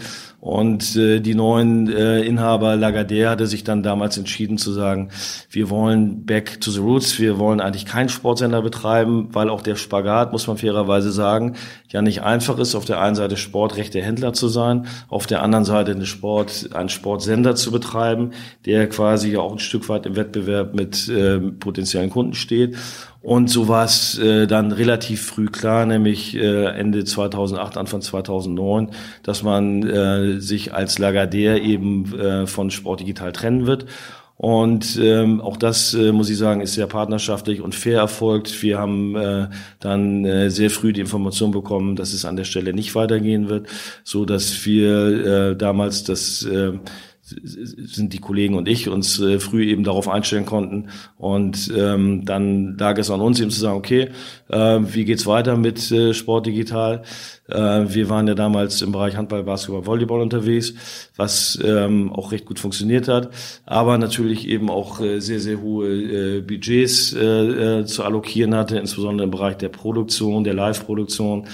Und 0.49 0.97
äh, 0.97 1.21
die 1.21 1.35
neuen 1.35 1.95
äh, 1.95 2.23
Inhaber 2.23 2.73
Lagardère 2.73 3.29
hatte 3.29 3.47
sich 3.47 3.65
dann 3.65 3.83
damals 3.83 4.17
entschieden 4.17 4.57
zu 4.57 4.73
sagen, 4.73 5.11
wir 5.51 5.69
wollen 5.69 6.25
back 6.25 6.59
to 6.63 6.71
the 6.71 6.81
roots, 6.81 7.19
wir 7.19 7.39
wollen 7.39 7.61
eigentlich 7.61 7.85
keinen 7.85 8.09
Sportsender 8.09 8.63
betreiben, 8.63 9.29
weil 9.33 9.51
auch 9.51 9.61
der 9.61 9.77
Spagat, 9.77 10.33
muss 10.33 10.47
man 10.47 10.57
fairerweise 10.57 11.13
sagen, 11.13 11.57
ja 11.91 12.01
nicht 12.01 12.23
einfach 12.23 12.59
ist, 12.59 12.75
auf 12.77 12.87
der 12.87 12.99
einen 12.99 13.15
Seite 13.15 13.37
Sportrechte 13.37 14.01
Händler 14.01 14.33
zu 14.33 14.49
sein, 14.49 14.87
auf 15.09 15.27
der 15.27 15.43
anderen 15.43 15.67
Seite 15.67 15.91
eine 15.91 16.07
Sport, 16.07 16.71
einen 16.73 16.89
Sportsender 16.89 17.55
zu 17.55 17.71
betreiben, 17.71 18.31
der 18.65 18.89
quasi 18.89 19.33
ja 19.33 19.41
auch 19.41 19.53
ein 19.53 19.59
Stück 19.59 19.91
weit 19.91 20.07
im 20.07 20.17
Wettbewerb 20.17 20.73
mit 20.73 21.11
äh, 21.11 21.41
potenziellen 21.41 22.09
Kunden 22.09 22.33
steht. 22.33 22.75
Und 23.21 23.51
so 23.51 23.67
war 23.67 23.85
es 23.85 24.17
äh, 24.19 24.47
dann 24.47 24.71
relativ 24.71 25.23
früh 25.23 25.47
klar, 25.47 25.87
nämlich 25.87 26.37
äh, 26.37 26.67
Ende 26.67 27.05
2008, 27.05 27.77
Anfang 27.77 28.01
2009, 28.01 28.91
dass 29.23 29.43
man 29.43 29.83
äh, 29.83 30.41
sich 30.41 30.73
als 30.73 30.99
Lagardère 30.99 31.59
eben 31.59 32.17
äh, 32.19 32.47
von 32.47 32.71
Sport 32.71 33.01
Digital 33.01 33.33
trennen 33.33 33.67
wird. 33.67 33.87
Und 34.39 34.97
ähm, 35.03 35.41
auch 35.41 35.57
das, 35.57 35.95
äh, 35.95 36.13
muss 36.13 36.31
ich 36.31 36.39
sagen, 36.39 36.61
ist 36.61 36.75
sehr 36.75 36.87
partnerschaftlich 36.87 37.61
und 37.61 37.75
fair 37.75 37.99
erfolgt. 37.99 38.63
Wir 38.63 38.79
haben 38.79 39.17
äh, 39.17 39.49
dann 39.81 40.25
äh, 40.25 40.49
sehr 40.49 40.71
früh 40.71 40.93
die 40.93 41.01
Information 41.01 41.51
bekommen, 41.51 41.97
dass 41.97 42.13
es 42.13 42.25
an 42.25 42.37
der 42.37 42.45
Stelle 42.45 42.73
nicht 42.73 42.95
weitergehen 42.95 43.49
wird, 43.49 43.67
so 44.05 44.25
dass 44.25 44.65
wir 44.65 45.51
äh, 45.51 45.57
damals 45.57 46.05
das 46.05 46.45
äh, 46.45 46.73
sind 47.29 48.13
die 48.13 48.19
Kollegen 48.21 48.55
und 48.55 48.69
ich 48.69 48.89
uns 48.89 49.21
äh, 49.21 49.39
früh 49.39 49.65
eben 49.65 49.85
darauf 49.85 50.09
einstellen 50.09 50.47
konnten. 50.47 50.89
Und 51.17 51.73
ähm, 51.77 52.25
dann 52.25 52.77
lag 52.79 52.99
es 52.99 53.11
an 53.11 53.21
uns 53.21 53.41
eben 53.41 53.51
zu 53.51 53.61
sagen, 53.61 53.77
okay, 53.77 54.11
äh, 54.49 54.79
wie 54.81 55.05
geht's 55.05 55.27
weiter 55.27 55.57
mit 55.57 55.91
äh, 55.91 56.15
Sport 56.15 56.47
digital? 56.47 57.03
Äh, 57.49 57.85
wir 57.89 58.09
waren 58.09 58.27
ja 58.29 58.35
damals 58.35 58.83
im 58.83 58.93
Bereich 58.93 59.17
Handball, 59.17 59.45
Basketball, 59.45 59.87
Volleyball 59.87 60.21
unterwegs, 60.21 60.75
was 61.17 61.59
ähm, 61.63 62.13
auch 62.13 62.33
recht 62.33 62.47
gut 62.47 62.59
funktioniert 62.59 63.09
hat, 63.09 63.31
aber 63.67 63.99
natürlich 63.99 64.49
eben 64.49 64.71
auch 64.71 65.01
äh, 65.01 65.21
sehr, 65.21 65.41
sehr 65.41 65.61
hohe 65.61 65.89
äh, 65.89 66.41
Budgets 66.41 67.13
äh, 67.13 67.81
äh, 67.81 67.85
zu 67.85 68.05
allokieren 68.05 68.55
hatte, 68.55 68.79
insbesondere 68.79 69.25
im 69.25 69.31
Bereich 69.31 69.57
der 69.57 69.69
Produktion, 69.69 70.45
der 70.45 70.55
Live-Produktion 70.55 71.47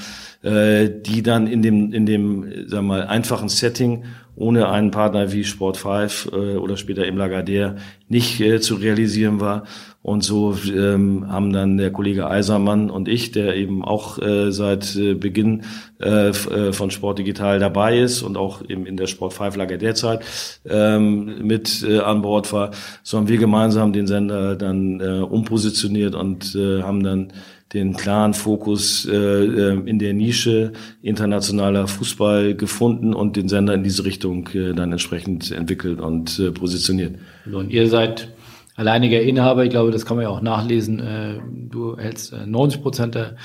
äh, 0.44 0.90
die 0.90 1.22
dann 1.22 1.46
in 1.46 1.62
dem, 1.62 1.92
in 1.92 2.04
dem, 2.04 2.68
sagen 2.68 2.86
wir 2.86 2.98
mal, 2.98 3.06
einfachen 3.06 3.48
Setting 3.48 4.04
ohne 4.36 4.68
einen 4.68 4.90
Partner 4.90 5.32
wie 5.32 5.44
Sport 5.44 5.76
5 5.76 6.30
äh, 6.32 6.56
oder 6.56 6.76
später 6.76 7.06
im 7.06 7.16
Lagardère 7.16 7.76
nicht 8.08 8.40
äh, 8.40 8.60
zu 8.60 8.74
realisieren 8.76 9.40
war. 9.40 9.64
Und 10.02 10.22
so 10.22 10.54
ähm, 10.66 11.26
haben 11.30 11.52
dann 11.54 11.78
der 11.78 11.90
Kollege 11.90 12.28
Eisermann 12.28 12.90
und 12.90 13.08
ich, 13.08 13.32
der 13.32 13.56
eben 13.56 13.82
auch 13.82 14.18
äh, 14.18 14.52
seit 14.52 14.94
äh, 14.96 15.14
Beginn 15.14 15.62
äh, 15.98 16.28
äh 16.28 16.72
von 16.74 16.90
Sport 16.90 17.20
Digital 17.20 17.58
dabei 17.58 17.98
ist 18.00 18.20
und 18.20 18.36
auch 18.36 18.60
eben 18.68 18.84
in 18.84 18.98
der 18.98 19.06
Sport 19.06 19.32
5 19.32 19.56
Lagardère 19.56 19.94
Zeit 19.94 20.20
ähm, 20.68 21.46
mit 21.46 21.82
äh, 21.88 22.00
an 22.00 22.20
Bord 22.20 22.52
war, 22.52 22.72
so 23.02 23.16
haben 23.16 23.28
wir 23.28 23.38
gemeinsam 23.38 23.94
den 23.94 24.06
Sender 24.06 24.56
dann 24.56 25.00
äh, 25.00 25.20
umpositioniert 25.20 26.14
und 26.14 26.54
äh, 26.54 26.82
haben 26.82 27.02
dann 27.02 27.32
den 27.74 27.94
klaren 27.94 28.34
Fokus 28.34 29.06
äh, 29.06 29.14
äh, 29.14 29.80
in 29.84 29.98
der 29.98 30.14
Nische 30.14 30.72
internationaler 31.02 31.88
Fußball 31.88 32.54
gefunden 32.54 33.12
und 33.12 33.36
den 33.36 33.48
Sender 33.48 33.74
in 33.74 33.82
diese 33.82 34.04
Richtung 34.04 34.48
äh, 34.54 34.72
dann 34.72 34.92
entsprechend 34.92 35.50
entwickelt 35.50 36.00
und 36.00 36.38
äh, 36.38 36.52
positioniert. 36.52 37.16
Und 37.52 37.70
ihr 37.70 37.88
seid 37.88 38.28
alleiniger 38.76 39.20
Inhaber. 39.20 39.64
Ich 39.64 39.70
glaube, 39.70 39.90
das 39.90 40.04
kann 40.04 40.16
man 40.16 40.24
ja 40.24 40.30
auch 40.30 40.40
nachlesen. 40.40 40.98
Äh, 41.00 41.40
du 41.70 41.96
hältst 41.96 42.34
90 42.46 42.78
äh, 42.78 42.82
Prozent 42.82 43.14
der, 43.14 43.36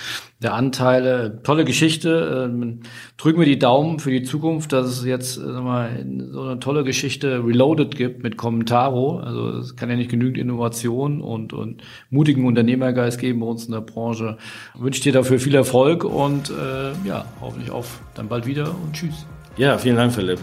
der 0.41 0.53
Anteile. 0.53 1.41
Tolle 1.43 1.65
Geschichte. 1.65 2.47
Ähm, 2.49 2.81
drücken 3.17 3.39
wir 3.39 3.45
die 3.45 3.59
Daumen 3.59 3.99
für 3.99 4.11
die 4.11 4.23
Zukunft, 4.23 4.73
dass 4.73 4.87
es 4.87 5.05
jetzt 5.05 5.35
sag 5.35 5.63
mal, 5.63 6.05
so 6.31 6.41
eine 6.41 6.59
tolle 6.59 6.83
Geschichte 6.83 7.43
Reloaded 7.45 7.95
gibt 7.95 8.23
mit 8.23 8.37
Commentaro. 8.37 9.19
Also 9.19 9.49
es 9.59 9.75
kann 9.75 9.89
ja 9.89 9.95
nicht 9.95 10.09
genügend 10.09 10.37
Innovation 10.37 11.21
und, 11.21 11.53
und 11.53 11.83
mutigen 12.09 12.45
Unternehmergeist 12.45 13.19
geben 13.19 13.41
bei 13.41 13.45
uns 13.45 13.65
in 13.65 13.73
der 13.73 13.81
Branche. 13.81 14.37
Ich 14.75 14.81
wünsche 14.81 15.01
dir 15.01 15.13
dafür 15.13 15.39
viel 15.39 15.55
Erfolg 15.55 16.03
und 16.03 16.49
äh, 16.49 17.07
ja, 17.07 17.25
hoffentlich 17.39 17.71
auf 17.71 18.01
dann 18.15 18.27
bald 18.27 18.47
wieder 18.47 18.69
und 18.69 18.93
tschüss. 18.93 19.25
Ja, 19.57 19.77
vielen 19.77 19.97
Dank, 19.97 20.13
Philipp. 20.13 20.39